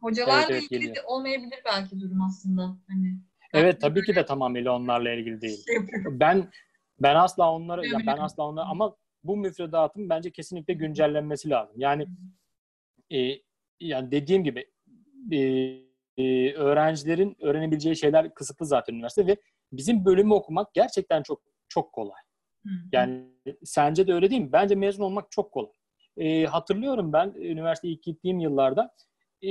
Hocalarla 0.01 0.35
Evet, 0.41 0.51
evet, 0.51 0.63
ilgili 0.63 0.81
geliyor. 0.81 1.05
olmayabilir 1.07 1.59
belki 1.65 2.01
durum 2.01 2.23
aslında. 2.23 2.63
Hani 2.89 3.19
Evet 3.53 3.81
tabii 3.81 4.03
ki 4.03 4.15
de 4.15 4.27
tamamıyla 4.27 4.73
onlarla 4.77 5.13
ilgili 5.13 5.41
değil. 5.41 5.65
şey. 5.67 5.77
Ben 6.07 6.51
ben 7.03 7.17
asla 7.17 7.53
onları 7.53 7.87
ya 7.87 7.99
ben 8.07 8.17
asla 8.17 8.47
onları 8.47 8.65
ama 8.65 8.97
bu 9.25 9.37
müfredatın 9.37 10.09
bence 10.09 10.31
kesinlikle 10.31 10.75
güncellenmesi 10.75 11.51
lazım. 11.51 11.75
Yani 11.79 12.07
e, 13.13 13.19
yani 13.81 14.11
dediğim 14.11 14.45
gibi 14.45 14.71
e, 15.33 15.39
e, 16.17 16.53
öğrencilerin 16.53 17.37
öğrenebileceği 17.41 17.97
şeyler 17.97 18.35
kısıtlı 18.35 18.67
zaten 18.67 18.95
üniversite 18.95 19.27
ve 19.27 19.37
bizim 19.73 20.05
bölümü 20.05 20.35
okumak 20.35 20.75
gerçekten 20.75 21.23
çok 21.23 21.54
çok 21.75 21.93
kolay. 21.93 22.21
Yani 22.93 23.25
sence 23.65 24.07
de 24.07 24.15
öyle 24.15 24.31
değil 24.31 24.43
mi? 24.43 24.53
Bence 24.53 24.75
mezun 24.75 25.05
olmak 25.05 25.31
çok 25.31 25.53
kolay. 25.53 25.73
E, 26.17 26.45
hatırlıyorum 26.45 27.13
ben 27.13 27.35
üniversite 27.37 27.89
ilk 27.89 28.03
gittiğim 28.03 28.41
yıllarda 28.41 28.95
e, 29.43 29.51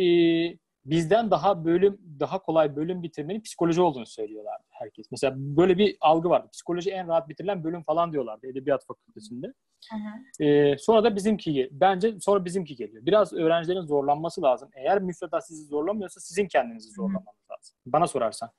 bizden 0.85 1.31
daha 1.31 1.65
bölüm 1.65 2.01
daha 2.19 2.39
kolay 2.39 2.75
bölüm 2.75 3.03
bitirmenin 3.03 3.41
psikoloji 3.41 3.81
olduğunu 3.81 4.05
söylüyorlardı 4.05 4.63
herkes. 4.69 5.11
Mesela 5.11 5.33
böyle 5.37 5.77
bir 5.77 5.97
algı 6.01 6.29
vardı. 6.29 6.49
Psikoloji 6.53 6.91
en 6.91 7.07
rahat 7.07 7.29
bitirilen 7.29 7.63
bölüm 7.63 7.83
falan 7.83 8.13
diyorlardı 8.13 8.47
Edebiyat 8.47 8.85
Fakültesi'nde. 8.85 9.47
Hı 9.91 9.95
hı. 9.95 10.43
Ee, 10.45 10.77
sonra 10.77 11.03
da 11.03 11.15
bizimki 11.15 11.69
bence 11.71 12.19
sonra 12.19 12.45
bizimki 12.45 12.75
geliyor. 12.75 13.05
Biraz 13.05 13.33
öğrencilerin 13.33 13.85
zorlanması 13.85 14.41
lazım. 14.41 14.69
Eğer 14.75 15.01
müfredat 15.01 15.47
sizi 15.47 15.63
zorlamıyorsa 15.63 16.19
sizin 16.19 16.47
kendinizi 16.47 16.89
zorlamanız 16.89 17.49
lazım. 17.51 17.75
Bana 17.85 18.07
sorarsan. 18.07 18.49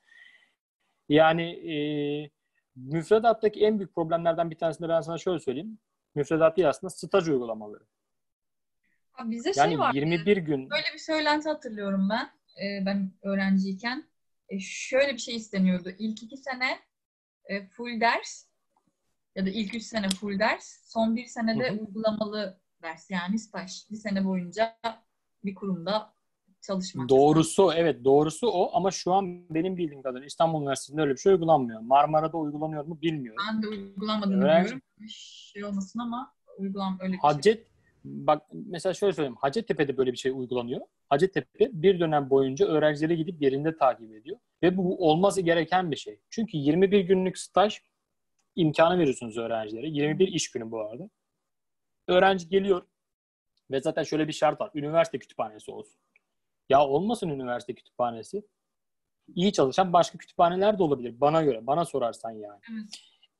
Yani 1.09 1.43
e, 1.43 1.75
müfredattaki 2.75 3.65
en 3.65 3.79
büyük 3.79 3.95
problemlerden 3.95 4.51
bir 4.51 4.57
tanesini 4.57 4.89
ben 4.89 5.01
sana 5.01 5.17
şöyle 5.17 5.39
söyleyeyim. 5.39 5.79
Müfredat 6.15 6.57
değil 6.57 6.69
aslında 6.69 6.91
staj 6.91 7.29
uygulamaları. 7.29 7.83
Ha, 9.11 9.31
Bizde 9.31 9.51
Yani 9.55 9.69
şey 9.69 9.79
var. 9.79 9.93
21 9.93 10.37
gün 10.37 10.69
Böyle 10.69 10.93
bir 10.93 10.99
söylenti 10.99 11.49
hatırlıyorum 11.49 12.09
ben. 12.09 12.29
Ee, 12.63 12.85
ben 12.85 13.11
öğrenciyken. 13.23 14.09
E, 14.49 14.59
şöyle 14.59 15.13
bir 15.13 15.17
şey 15.17 15.35
isteniyordu. 15.35 15.89
İlk 15.99 16.23
iki 16.23 16.37
sene 16.37 16.79
e, 17.45 17.67
full 17.67 18.01
ders 18.01 18.47
ya 19.35 19.45
da 19.45 19.49
ilk 19.49 19.75
üç 19.75 19.83
sene 19.83 20.09
full 20.09 20.39
ders. 20.39 20.91
Son 20.91 21.15
bir 21.15 21.25
senede 21.25 21.69
Hı 21.69 21.73
hı. 21.73 21.79
uygulamalı 21.79 22.59
ders 22.81 23.11
yani 23.11 23.39
staj. 23.39 23.89
Bir 23.91 23.97
sene 23.97 24.25
boyunca 24.25 24.77
bir 25.43 25.55
kurumda 25.55 26.14
çalışmak. 26.67 27.09
Doğrusu 27.09 27.71
evet 27.75 28.03
doğrusu 28.03 28.47
o 28.47 28.69
ama 28.73 28.91
şu 28.91 29.13
an 29.13 29.49
benim 29.49 29.77
bildiğim 29.77 30.01
kadarıyla 30.01 30.27
İstanbul 30.27 30.61
Üniversitesi'nde 30.61 31.01
öyle 31.01 31.13
bir 31.13 31.17
şey 31.17 31.33
uygulanmıyor. 31.33 31.79
Marmara'da 31.81 32.37
uygulanıyor 32.37 32.85
mu 32.85 33.01
bilmiyorum. 33.01 33.43
Ben 33.53 33.63
de 33.63 33.67
uygulamadığını 33.67 34.43
Öğrenci- 34.43 34.63
biliyorum. 34.65 34.81
Şey 35.09 35.63
olmasın 35.63 35.99
ama 35.99 36.33
uygulam 36.57 36.97
öyle 37.01 37.13
bir 37.13 37.17
şey. 37.17 37.29
Hacet 37.29 37.67
bak 38.03 38.41
mesela 38.51 38.93
şöyle 38.93 39.13
söyleyeyim. 39.13 39.35
Hacettepe'de 39.39 39.97
böyle 39.97 40.11
bir 40.11 40.17
şey 40.17 40.31
uygulanıyor. 40.31 40.81
Hacettepe 41.09 41.69
bir 41.73 41.99
dönem 41.99 42.29
boyunca 42.29 42.65
öğrencileri 42.67 43.17
gidip 43.17 43.41
yerinde 43.41 43.77
takip 43.77 44.11
ediyor. 44.11 44.37
Ve 44.63 44.77
bu 44.77 45.09
olması 45.09 45.41
gereken 45.41 45.91
bir 45.91 45.95
şey. 45.95 46.19
Çünkü 46.29 46.57
21 46.57 46.99
günlük 46.99 47.37
staj 47.37 47.79
imkanı 48.55 48.99
veriyorsunuz 48.99 49.37
öğrencilere. 49.37 49.87
21 49.87 50.27
iş 50.27 50.51
günü 50.51 50.71
bu 50.71 50.81
arada. 50.81 51.09
Öğrenci 52.07 52.49
geliyor 52.49 52.81
ve 53.71 53.81
zaten 53.81 54.03
şöyle 54.03 54.27
bir 54.27 54.33
şart 54.33 54.61
var. 54.61 54.71
Üniversite 54.73 55.19
kütüphanesi 55.19 55.71
olsun. 55.71 55.99
Ya 56.69 56.87
olmasın 56.87 57.29
üniversite 57.29 57.75
kütüphanesi. 57.75 58.43
İyi 59.35 59.53
çalışan 59.53 59.93
başka 59.93 60.17
kütüphaneler 60.17 60.79
de 60.79 60.83
olabilir 60.83 61.21
bana 61.21 61.43
göre. 61.43 61.67
Bana 61.67 61.85
sorarsan 61.85 62.31
yani. 62.31 62.59
Evet. 62.71 62.89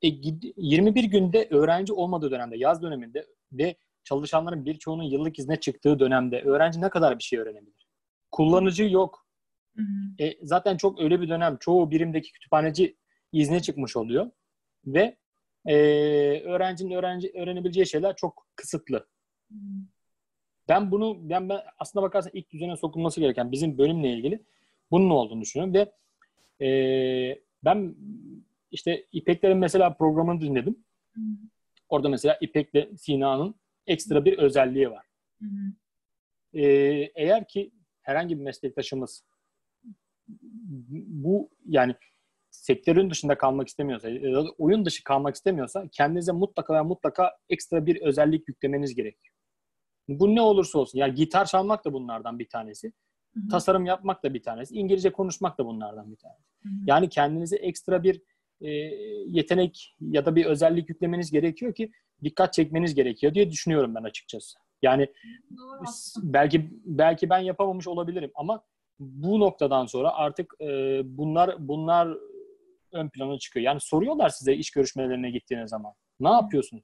E, 0.01 0.07
gid- 0.07 0.53
21 0.57 1.03
günde 1.03 1.47
öğrenci 1.51 1.93
olmadığı 1.93 2.31
dönemde, 2.31 2.57
yaz 2.57 2.81
döneminde 2.81 3.27
ve 3.51 3.75
çalışanların 4.03 4.65
birçoğunun 4.65 5.03
yıllık 5.03 5.39
izne 5.39 5.59
çıktığı 5.59 5.99
dönemde 5.99 6.41
öğrenci 6.41 6.81
ne 6.81 6.89
kadar 6.89 7.17
bir 7.19 7.23
şey 7.23 7.39
öğrenebilir? 7.39 7.87
Kullanıcı 8.31 8.83
yok. 8.83 9.27
Hı 9.75 9.81
hı. 9.81 10.23
E, 10.23 10.37
zaten 10.41 10.77
çok 10.77 11.01
öyle 11.01 11.21
bir 11.21 11.29
dönem. 11.29 11.57
Çoğu 11.57 11.91
birimdeki 11.91 12.31
kütüphaneci 12.31 12.97
izne 13.31 13.61
çıkmış 13.61 13.97
oluyor. 13.97 14.31
Ve 14.85 15.17
e, 15.65 15.75
öğrencinin 16.41 16.91
öğrenci 16.91 17.31
öğrenebileceği 17.35 17.87
şeyler 17.87 18.15
çok 18.15 18.47
kısıtlı. 18.55 19.07
Hı. 19.51 19.55
Ben 20.69 20.91
bunu 20.91 21.29
ben, 21.29 21.49
ben 21.49 21.59
aslına 21.79 22.03
bakarsan 22.03 22.31
ilk 22.35 22.51
düzene 22.51 22.77
sokulması 22.77 23.19
gereken 23.19 23.51
bizim 23.51 23.77
bölümle 23.77 24.13
ilgili 24.13 24.39
bunun 24.91 25.09
olduğunu 25.09 25.41
düşünüyorum 25.41 25.73
ve 25.73 25.91
e, 26.65 27.39
ben 27.63 27.95
işte 28.71 29.05
İpekler'in 29.11 29.57
mesela 29.57 29.93
programını 29.93 30.41
dinledim. 30.41 30.83
Hı. 31.13 31.21
Orada 31.89 32.09
mesela 32.09 32.37
İpek'le 32.41 32.97
Sina'nın 32.97 33.55
ekstra 33.87 34.25
bir 34.25 34.37
özelliği 34.37 34.91
var. 34.91 35.05
Hı 35.39 35.45
hı. 35.45 35.73
Ee, 36.59 37.11
eğer 37.15 37.47
ki 37.47 37.71
herhangi 38.01 38.39
bir 38.39 38.43
meslektaşımız 38.43 39.23
bu 41.07 41.49
yani 41.65 41.95
sektörün 42.51 43.09
dışında 43.09 43.37
kalmak 43.37 43.67
istemiyorsa 43.67 44.09
ya 44.09 44.33
da 44.33 44.49
oyun 44.57 44.85
dışı 44.85 45.03
kalmak 45.03 45.35
istemiyorsa 45.35 45.87
kendinize 45.91 46.31
mutlaka 46.31 46.73
ve 46.73 46.81
mutlaka 46.81 47.37
ekstra 47.49 47.85
bir 47.85 48.01
özellik 48.01 48.47
yüklemeniz 48.47 48.95
gerekiyor. 48.95 49.34
Bu 50.07 50.35
ne 50.35 50.41
olursa 50.41 50.79
olsun. 50.79 50.99
Yani 50.99 51.15
gitar 51.15 51.45
çalmak 51.45 51.85
da 51.85 51.93
bunlardan 51.93 52.39
bir 52.39 52.49
tanesi. 52.49 52.93
Hı 53.33 53.39
hı. 53.39 53.47
Tasarım 53.47 53.85
yapmak 53.85 54.23
da 54.23 54.33
bir 54.33 54.43
tanesi. 54.43 54.75
İngilizce 54.75 55.11
konuşmak 55.11 55.57
da 55.57 55.65
bunlardan 55.65 56.11
bir 56.11 56.17
tanesi. 56.17 56.43
Hı 56.63 56.69
hı. 56.69 56.73
Yani 56.87 57.09
kendinize 57.09 57.55
ekstra 57.55 58.03
bir 58.03 58.21
e, 58.61 58.69
yetenek 59.27 59.95
ya 60.01 60.25
da 60.25 60.35
bir 60.35 60.45
özellik 60.45 60.89
yüklemeniz 60.89 61.31
gerekiyor 61.31 61.75
ki 61.75 61.91
dikkat 62.23 62.53
çekmeniz 62.53 62.95
gerekiyor 62.95 63.33
diye 63.33 63.51
düşünüyorum 63.51 63.95
ben 63.95 64.03
açıkçası. 64.03 64.59
Yani 64.81 65.07
Doğru 65.57 65.83
belki 66.23 66.69
belki 66.85 67.29
ben 67.29 67.39
yapamamış 67.39 67.87
olabilirim 67.87 68.31
ama 68.35 68.63
bu 68.99 69.39
noktadan 69.39 69.85
sonra 69.85 70.13
artık 70.13 70.53
e, 70.61 71.01
bunlar 71.05 71.67
bunlar 71.67 72.17
ön 72.91 73.09
plana 73.09 73.39
çıkıyor. 73.39 73.63
Yani 73.65 73.79
soruyorlar 73.81 74.29
size 74.29 74.53
iş 74.53 74.71
görüşmelerine 74.71 75.31
gittiğiniz 75.31 75.69
zaman. 75.69 75.93
Ne 76.19 76.29
yapıyorsunuz? 76.29 76.83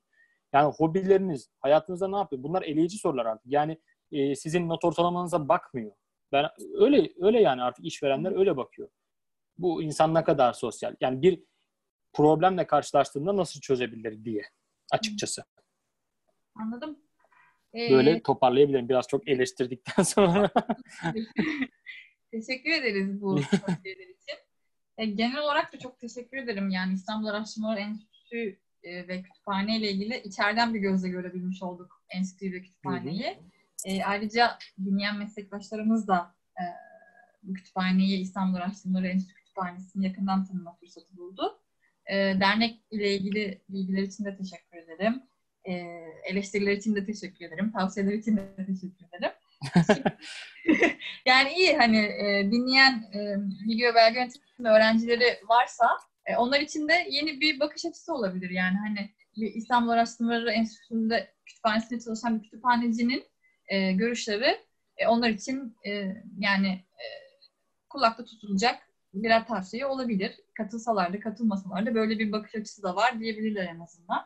Yani 0.53 0.73
hobileriniz, 0.73 1.49
hayatınızda 1.59 2.07
ne 2.07 2.17
yapıyor? 2.17 2.43
Bunlar 2.43 2.61
eleyici 2.61 2.97
sorular 2.97 3.25
artık. 3.25 3.51
Yani 3.51 3.77
e, 4.11 4.35
sizin 4.35 4.69
not 4.69 4.85
ortalamanıza 4.85 5.49
bakmıyor. 5.49 5.91
Ben 6.31 6.45
öyle 6.73 7.13
öyle 7.19 7.41
yani 7.41 7.61
artık 7.61 7.85
işverenler 7.85 8.39
öyle 8.39 8.57
bakıyor. 8.57 8.89
Bu 9.57 9.83
insan 9.83 10.13
ne 10.13 10.23
kadar 10.23 10.53
sosyal? 10.53 10.95
Yani 11.01 11.21
bir 11.21 11.43
problemle 12.13 12.67
karşılaştığında 12.67 13.37
nasıl 13.37 13.61
çözebilir 13.61 14.25
diye 14.25 14.41
açıkçası. 14.91 15.43
Anladım. 16.55 16.99
Ee, 17.73 17.91
Böyle 17.91 18.23
toparlayabilirim 18.23 18.89
biraz 18.89 19.07
çok 19.07 19.27
eleştirdikten 19.27 20.03
sonra. 20.13 20.49
Teşekkür 22.31 22.71
ederiz 22.71 23.21
bu 23.21 23.39
için. 23.39 23.59
E, 24.97 25.05
genel 25.05 25.39
olarak 25.39 25.73
da 25.73 25.79
çok 25.79 25.99
teşekkür 25.99 26.37
ederim. 26.37 26.69
Yani 26.69 26.93
İstanbul 26.93 27.27
Araştırmaları 27.27 27.79
Enstitüsü 27.79 28.59
e, 28.83 29.07
ve 29.07 29.21
kütüphane 29.21 29.77
ile 29.77 29.91
ilgili 29.91 30.21
içeriden 30.21 30.73
bir 30.73 30.79
gözle 30.79 31.09
görebilmiş 31.09 31.63
olduk 31.63 32.03
enstitüyü 32.09 32.53
ve 32.53 32.61
kütüphaneyi. 32.61 33.37
E, 33.85 34.03
ayrıca 34.03 34.57
dinleyen 34.85 35.17
meslektaşlarımız 35.17 36.07
da 36.07 36.35
e, 36.59 36.63
bu 37.43 37.53
kütüphaneyi 37.53 38.19
İstanbul 38.19 38.57
Araştırmaları 38.57 39.07
Enstitü 39.07 39.35
Kütüphanesi'ni 39.35 40.05
yakından 40.05 40.45
tanıma 40.45 40.75
fırsatı 40.75 41.17
buldu. 41.17 41.59
E, 42.05 42.15
dernek 42.15 42.81
ile 42.91 43.15
ilgili 43.15 43.61
bilgiler 43.69 44.03
için 44.03 44.25
de 44.25 44.37
teşekkür 44.37 44.77
ederim. 44.77 45.23
E, 45.65 45.71
eleştiriler 46.23 46.71
için 46.71 46.95
de 46.95 47.05
teşekkür 47.05 47.45
ederim. 47.45 47.71
Tavsiyeler 47.71 48.13
için 48.13 48.37
de 48.37 48.55
teşekkür 48.55 49.05
ederim. 49.13 49.33
yani 51.25 51.53
iyi 51.53 51.77
hani 51.77 51.97
e, 51.97 52.51
dinleyen 52.51 53.09
e, 53.13 53.19
video 53.67 53.95
belge 53.95 54.19
yönetimi 54.19 54.69
öğrencileri 54.69 55.39
varsa 55.47 55.87
e, 56.25 56.35
onlar 56.35 56.59
için 56.59 56.87
de 56.87 57.07
yeni 57.09 57.41
bir 57.41 57.59
bakış 57.59 57.85
açısı 57.85 58.13
olabilir. 58.13 58.49
Yani 58.49 58.77
hani 58.77 59.11
İstanbul 59.35 59.89
Araştırmaları 59.89 60.51
Enstitüsü'nde 60.51 61.33
kütüphanesinde 61.45 61.99
çalışan 61.99 62.39
bir 62.39 62.43
kütüphanecinin 62.43 63.23
e, 63.67 63.91
görüşleri 63.91 64.57
e, 64.97 65.07
onlar 65.07 65.29
için 65.29 65.77
e, 65.85 66.23
yani 66.39 66.67
e, 66.67 67.05
kulakta 67.89 68.25
tutulacak 68.25 68.89
birer 69.13 69.47
tavsiye 69.47 69.85
olabilir. 69.85 70.39
Katılsalar 70.53 71.13
da 71.13 71.19
katılmasalar 71.19 71.85
da 71.85 71.95
böyle 71.95 72.19
bir 72.19 72.31
bakış 72.31 72.55
açısı 72.55 72.83
da 72.83 72.95
var 72.95 73.19
diyebilirler 73.19 73.65
en 73.65 73.79
azından. 73.79 74.25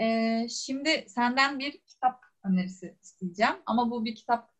E, 0.00 0.46
şimdi 0.48 1.04
senden 1.08 1.58
bir 1.58 1.78
kitap 1.78 2.20
önerisi 2.44 2.96
isteyeceğim. 3.02 3.56
Ama 3.66 3.90
bu 3.90 4.04
bir 4.04 4.14
kitap 4.14 4.50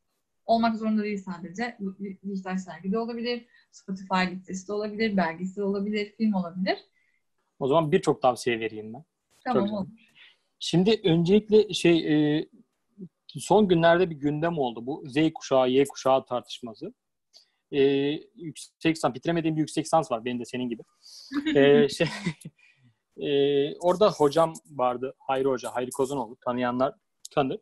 olmak 0.47 0.77
zorunda 0.77 1.03
değil 1.03 1.23
sadece. 1.23 1.79
Dijital 2.27 2.59
sergide 2.59 2.99
olabilir, 2.99 3.47
Spotify 3.71 4.31
listesi 4.31 4.69
de 4.69 4.73
olabilir, 4.73 5.17
belgesel 5.17 5.65
olabilir, 5.65 6.13
film 6.17 6.35
olabilir. 6.35 6.79
O 7.59 7.69
zaman 7.69 7.93
birçok 7.93 8.23
tavsiye 8.23 8.61
vereyim 8.61 8.95
ben. 8.95 9.05
Tamam 9.45 9.73
olur. 9.73 9.87
Şimdi 10.61 11.01
öncelikle 11.05 11.75
şey 11.75 12.37
e, 12.37 12.49
son 13.29 13.69
günlerde 13.69 14.11
bir 14.11 14.17
gündem 14.17 14.59
oldu 14.59 14.87
bu 14.87 15.05
Z 15.07 15.17
kuşağı, 15.35 15.71
Y 15.71 15.85
kuşağı 15.85 16.25
tartışması. 16.25 16.95
E, 17.73 17.83
yüksek 18.35 18.97
lisans, 18.97 19.15
bitiremediğim 19.15 19.57
bir 19.57 19.61
yüksek 19.61 19.85
lisans 19.85 20.13
var 20.13 20.25
benim 20.25 20.41
de 20.41 20.45
senin 20.45 20.69
gibi. 20.69 20.83
e, 21.57 21.89
şey, 21.99 22.07
e, 23.29 23.75
orada 23.79 24.11
hocam 24.11 24.53
vardı, 24.71 25.15
Hayri 25.19 25.49
Hoca, 25.49 25.75
Hayri 25.75 25.91
Kozanoğlu. 25.91 26.37
Tanıyanlar 26.37 26.95
tanır. 27.31 27.59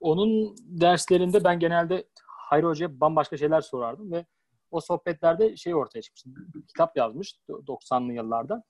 Onun 0.00 0.56
derslerinde 0.58 1.44
ben 1.44 1.58
genelde 1.60 2.04
Hayri 2.26 2.66
Hoca'ya 2.66 3.00
bambaşka 3.00 3.36
şeyler 3.36 3.60
sorardım 3.60 4.12
ve 4.12 4.26
o 4.70 4.80
sohbetlerde 4.80 5.56
şey 5.56 5.74
ortaya 5.74 6.02
çıkmıştı. 6.02 6.30
Bir 6.54 6.66
kitap 6.66 6.96
yazmış 6.96 7.36
90'lı 7.48 8.12
yıllarda. 8.12 8.62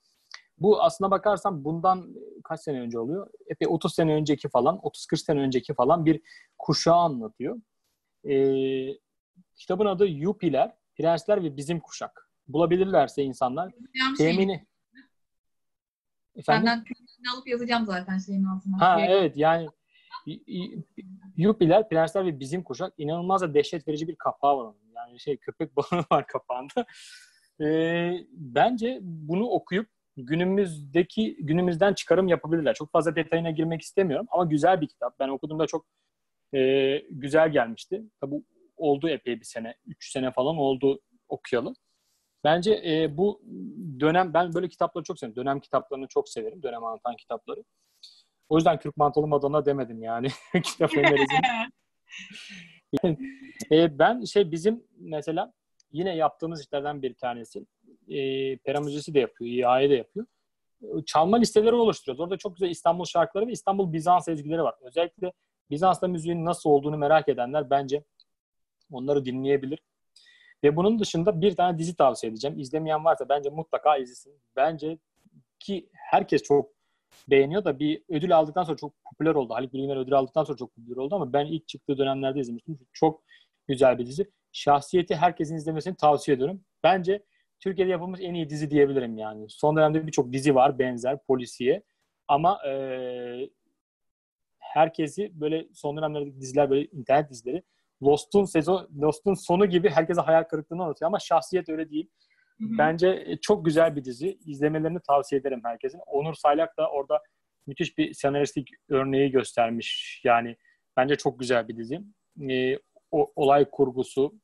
Bu 0.58 0.82
aslına 0.82 1.10
bakarsan 1.10 1.64
bundan 1.64 2.14
kaç 2.44 2.60
sene 2.60 2.80
önce 2.80 2.98
oluyor? 2.98 3.30
Epey 3.46 3.68
30 3.70 3.94
sene 3.94 4.14
önceki 4.14 4.48
falan, 4.48 4.76
30-40 4.76 5.16
sene 5.16 5.40
önceki 5.40 5.74
falan 5.74 6.06
bir 6.06 6.20
kuşağı 6.58 6.96
anlatıyor. 6.96 7.60
Ee, 8.28 8.98
kitabın 9.56 9.86
adı 9.86 10.06
Yupiler, 10.06 10.76
Prensler 10.94 11.42
ve 11.42 11.56
Bizim 11.56 11.80
Kuşak. 11.80 12.30
Bulabilirlerse 12.48 13.22
insanlar 13.22 13.72
temini... 14.18 14.66
Efendim? 16.36 16.68
Senden 16.68 16.84
alıp 17.36 17.48
yazacağım 17.48 17.86
zaten 17.86 18.18
şeyin 18.18 18.44
altına. 18.44 18.80
Ha 18.80 19.00
evet 19.00 19.36
yani 19.36 19.68
Yupiler, 21.36 21.88
Prensler 21.88 22.26
ve 22.26 22.40
Bizim 22.40 22.62
Kuşak 22.62 22.94
inanılmaz 22.98 23.42
da 23.42 23.54
dehşet 23.54 23.88
verici 23.88 24.08
bir 24.08 24.16
kapağı 24.16 24.56
var 24.56 24.64
onun. 24.64 24.85
Yani 25.06 25.20
şey 25.20 25.36
köpek 25.36 25.76
balığı 25.76 26.04
var 26.12 26.26
kapağında. 26.26 26.86
Ee, 27.60 28.12
bence 28.32 28.98
bunu 29.02 29.46
okuyup 29.46 29.88
günümüzdeki 30.16 31.36
günümüzden 31.40 31.94
çıkarım 31.94 32.28
yapabilirler. 32.28 32.74
Çok 32.74 32.92
fazla 32.92 33.16
detayına 33.16 33.50
girmek 33.50 33.82
istemiyorum 33.82 34.26
ama 34.30 34.44
güzel 34.44 34.80
bir 34.80 34.88
kitap. 34.88 35.18
Ben 35.18 35.28
okuduğumda 35.28 35.66
çok 35.66 35.86
e, 36.54 36.98
güzel 37.10 37.52
gelmişti. 37.52 38.02
Tabi 38.20 38.34
oldu 38.76 39.08
epey 39.08 39.40
bir 39.40 39.44
sene, 39.44 39.74
3 39.86 40.12
sene 40.12 40.30
falan 40.30 40.56
oldu 40.56 41.00
okuyalı. 41.28 41.74
Bence 42.44 42.82
e, 42.86 43.16
bu 43.16 43.42
dönem, 44.00 44.34
ben 44.34 44.54
böyle 44.54 44.68
kitapları 44.68 45.04
çok 45.04 45.18
severim. 45.18 45.36
Dönem 45.36 45.60
kitaplarını 45.60 46.06
çok 46.08 46.28
severim. 46.28 46.62
Dönem 46.62 46.84
anlatan 46.84 47.16
kitapları. 47.16 47.64
O 48.48 48.56
yüzden 48.56 48.78
Kürk 48.78 48.96
Mantolu 48.96 49.26
Madonna 49.26 49.66
demedim 49.66 50.02
yani. 50.02 50.28
Kitap 50.64 50.96
önerisini. 50.96 51.40
e, 53.72 53.98
ben 53.98 54.24
şey 54.24 54.50
bizim 54.50 54.84
mesela 54.98 55.52
yine 55.92 56.16
yaptığımız 56.16 56.60
işlerden 56.60 57.02
bir 57.02 57.14
tanesi. 57.14 57.66
E, 58.08 58.56
Pera 58.56 58.80
Müzesi 58.80 59.14
de 59.14 59.20
yapıyor, 59.20 59.50
İHA 59.50 59.90
de 59.90 59.94
yapıyor. 59.94 60.26
Çalma 61.06 61.36
listeleri 61.36 61.74
oluşturuyoruz. 61.74 62.20
Orada 62.20 62.36
çok 62.36 62.56
güzel 62.56 62.70
İstanbul 62.70 63.04
şarkıları 63.04 63.46
ve 63.46 63.52
İstanbul 63.52 63.92
Bizans 63.92 64.28
ezgileri 64.28 64.62
var. 64.62 64.74
Özellikle 64.82 65.32
Bizans'ta 65.70 66.08
müziğin 66.08 66.44
nasıl 66.44 66.70
olduğunu 66.70 66.98
merak 66.98 67.28
edenler 67.28 67.70
bence 67.70 68.04
onları 68.92 69.24
dinleyebilir. 69.24 69.78
Ve 70.64 70.76
bunun 70.76 70.98
dışında 70.98 71.40
bir 71.40 71.56
tane 71.56 71.78
dizi 71.78 71.96
tavsiye 71.96 72.30
edeceğim. 72.32 72.58
İzlemeyen 72.58 73.04
varsa 73.04 73.28
bence 73.28 73.50
mutlaka 73.50 73.96
izlesin. 73.96 74.40
Bence 74.56 74.98
ki 75.58 75.88
herkes 75.92 76.42
çok 76.42 76.75
beğeniyor 77.28 77.64
da 77.64 77.78
bir 77.78 78.02
ödül 78.08 78.36
aldıktan 78.36 78.64
sonra 78.64 78.76
çok 78.76 78.92
popüler 79.04 79.34
oldu. 79.34 79.54
Haluk 79.54 79.72
Bilginer 79.72 79.96
ödül 79.96 80.14
aldıktan 80.14 80.44
sonra 80.44 80.56
çok 80.56 80.74
popüler 80.74 80.96
oldu 80.96 81.14
ama 81.14 81.32
ben 81.32 81.46
ilk 81.46 81.68
çıktığı 81.68 81.98
dönemlerde 81.98 82.40
izlemiştim. 82.40 82.78
Çok 82.92 83.22
güzel 83.68 83.98
bir 83.98 84.06
dizi. 84.06 84.30
Şahsiyeti 84.52 85.16
herkesin 85.16 85.56
izlemesini 85.56 85.96
tavsiye 85.96 86.34
ediyorum. 86.34 86.60
Bence 86.82 87.22
Türkiye'de 87.60 87.90
yapılmış 87.90 88.20
en 88.22 88.34
iyi 88.34 88.50
dizi 88.50 88.70
diyebilirim 88.70 89.18
yani. 89.18 89.46
Son 89.48 89.76
dönemde 89.76 90.06
birçok 90.06 90.32
dizi 90.32 90.54
var 90.54 90.78
benzer 90.78 91.18
polisiye. 91.26 91.82
Ama 92.28 92.58
e, 92.68 93.50
herkesi 94.58 95.40
böyle 95.40 95.66
son 95.74 95.96
dönemlerdeki 95.96 96.40
diziler 96.40 96.70
böyle 96.70 96.84
internet 96.86 97.30
dizileri 97.30 97.62
Lost'un 98.02 98.44
sezon 98.44 98.88
Lost'un 99.00 99.34
sonu 99.34 99.66
gibi 99.66 99.90
herkese 99.90 100.20
hayal 100.20 100.42
kırıklığını 100.42 100.82
anlatıyor 100.82 101.06
ama 101.06 101.18
şahsiyet 101.18 101.68
öyle 101.68 101.90
değil. 101.90 102.10
Hı-hı. 102.60 102.78
Bence 102.78 103.24
e, 103.26 103.36
çok 103.36 103.64
güzel 103.64 103.96
bir 103.96 104.04
dizi. 104.04 104.38
İzlemelerini 104.46 105.00
tavsiye 105.06 105.40
ederim 105.40 105.60
herkesin. 105.64 106.00
Onur 106.06 106.34
Saylak 106.34 106.78
da 106.78 106.90
orada 106.90 107.22
müthiş 107.66 107.98
bir 107.98 108.14
senaristik 108.14 108.68
örneği 108.88 109.30
göstermiş. 109.30 110.20
Yani 110.24 110.56
bence 110.96 111.16
çok 111.16 111.40
güzel 111.40 111.68
bir 111.68 111.76
dizi. 111.76 112.00
Ee, 112.50 112.78
o, 113.10 113.32
olay 113.36 113.70
kurgusu 113.70 114.40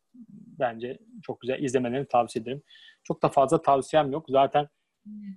bence 0.58 0.98
çok 1.22 1.40
güzel. 1.40 1.62
İzlemelerini 1.62 2.06
tavsiye 2.08 2.42
ederim. 2.42 2.62
Çok 3.04 3.22
da 3.22 3.28
fazla 3.28 3.62
tavsiyem 3.62 4.12
yok. 4.12 4.26
Zaten 4.28 4.68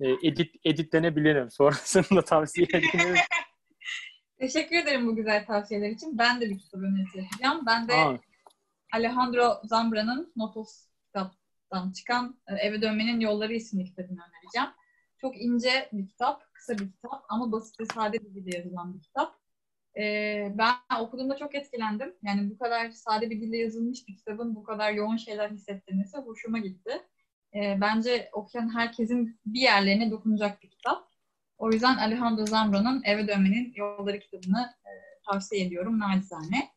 e, 0.01 0.27
edit 0.27 0.55
editlenebilirim. 0.65 1.51
Sonrasında 1.51 2.21
tavsiye 2.21 2.67
ederim. 2.69 3.15
Teşekkür 4.39 4.75
ederim 4.75 5.07
bu 5.07 5.15
güzel 5.15 5.45
tavsiyeler 5.45 5.89
için. 5.89 6.17
Ben 6.17 6.41
de 6.41 6.49
bir 6.49 6.59
kitap 6.59 6.81
önerisi 6.81 7.17
yapacağım. 7.17 7.63
Ben 7.65 7.87
de 7.87 7.93
Aa. 7.93 8.17
Alejandro 8.93 9.61
Zambra'nın 9.63 10.33
Notos 10.35 10.85
kitaptan 11.75 11.91
çıkan 11.91 12.39
e, 12.47 12.55
Eve 12.55 12.81
Dönmenin 12.81 13.19
Yolları 13.19 13.53
isimli 13.53 13.85
kitabını 13.85 14.19
önereceğim. 14.19 14.69
Çok 15.17 15.41
ince 15.41 15.89
bir 15.93 16.07
kitap, 16.07 16.53
kısa 16.53 16.73
bir 16.73 16.91
kitap 16.91 17.25
ama 17.29 17.51
basit 17.51 17.79
ve 17.79 17.85
sade 17.85 18.17
bir 18.19 18.35
dille 18.35 18.57
yazılan 18.57 18.93
bir 18.93 19.01
kitap. 19.01 19.35
Ee, 19.97 20.53
ben 20.55 20.73
okuduğumda 20.99 21.37
çok 21.37 21.55
etkilendim. 21.55 22.15
Yani 22.23 22.49
bu 22.49 22.57
kadar 22.57 22.89
sade 22.89 23.29
bir 23.29 23.41
dille 23.41 23.57
yazılmış 23.57 24.07
bir 24.07 24.15
kitabın 24.15 24.55
bu 24.55 24.63
kadar 24.63 24.91
yoğun 24.91 25.17
şeyler 25.17 25.49
hissettirmesi 25.49 26.17
hoşuma 26.17 26.59
gitti. 26.59 26.91
Ee, 27.55 27.77
bence 27.81 28.29
okuyan 28.33 28.75
herkesin 28.75 29.39
bir 29.45 29.61
yerlerine 29.61 30.11
dokunacak 30.11 30.63
bir 30.63 30.69
kitap. 30.69 31.09
O 31.57 31.71
yüzden 31.71 31.97
Alejandro 31.97 32.45
Zambra'nın 32.45 33.01
Eve 33.05 33.27
Dönmenin 33.27 33.73
Yolları 33.75 34.19
kitabını 34.19 34.73
e, 34.85 34.91
tavsiye 35.25 35.65
ediyorum 35.65 35.99
nacizane. 35.99 36.69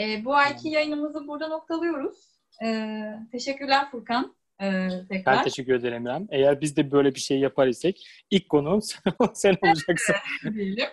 E, 0.00 0.24
bu 0.24 0.34
ayki 0.34 0.68
yayınımızı 0.68 1.28
burada 1.28 1.48
noktalıyoruz. 1.48 2.31
E, 2.64 2.98
teşekkürler 3.32 3.90
Furkan. 3.90 4.36
E, 4.60 4.88
tekrar. 5.08 5.36
Ben 5.36 5.44
teşekkür 5.44 5.74
ederim 5.74 6.06
İrem. 6.06 6.26
Eğer 6.30 6.60
biz 6.60 6.76
de 6.76 6.90
böyle 6.90 7.14
bir 7.14 7.20
şey 7.20 7.38
yapar 7.38 7.66
isek 7.66 8.06
ilk 8.30 8.48
konuğum 8.48 8.80
sen 9.34 9.56
olacaksın. 9.62 10.14
Diyelim. 10.54 10.88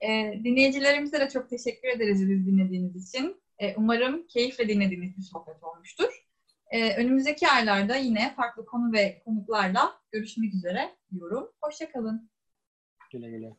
E, 0.00 0.32
dinleyicilerimize 0.44 1.20
de 1.20 1.28
çok 1.28 1.50
teşekkür 1.50 1.88
ederiz 1.88 2.30
biz 2.30 2.46
dinlediğiniz 2.46 3.08
için. 3.08 3.42
E, 3.58 3.76
umarım 3.76 4.26
keyifle 4.26 4.68
dinlediğiniz 4.68 5.16
bir 5.16 5.22
sohbet 5.22 5.62
olmuştur. 5.62 6.26
E, 6.70 6.96
önümüzdeki 6.96 7.48
aylarda 7.48 7.96
yine 7.96 8.34
farklı 8.34 8.66
konu 8.66 8.92
ve 8.92 9.22
konuklarla 9.24 10.00
görüşmek 10.12 10.54
üzere 10.54 10.96
diyorum. 11.12 11.48
Hoşçakalın. 11.62 12.30
Güle 13.12 13.30
güle. 13.30 13.56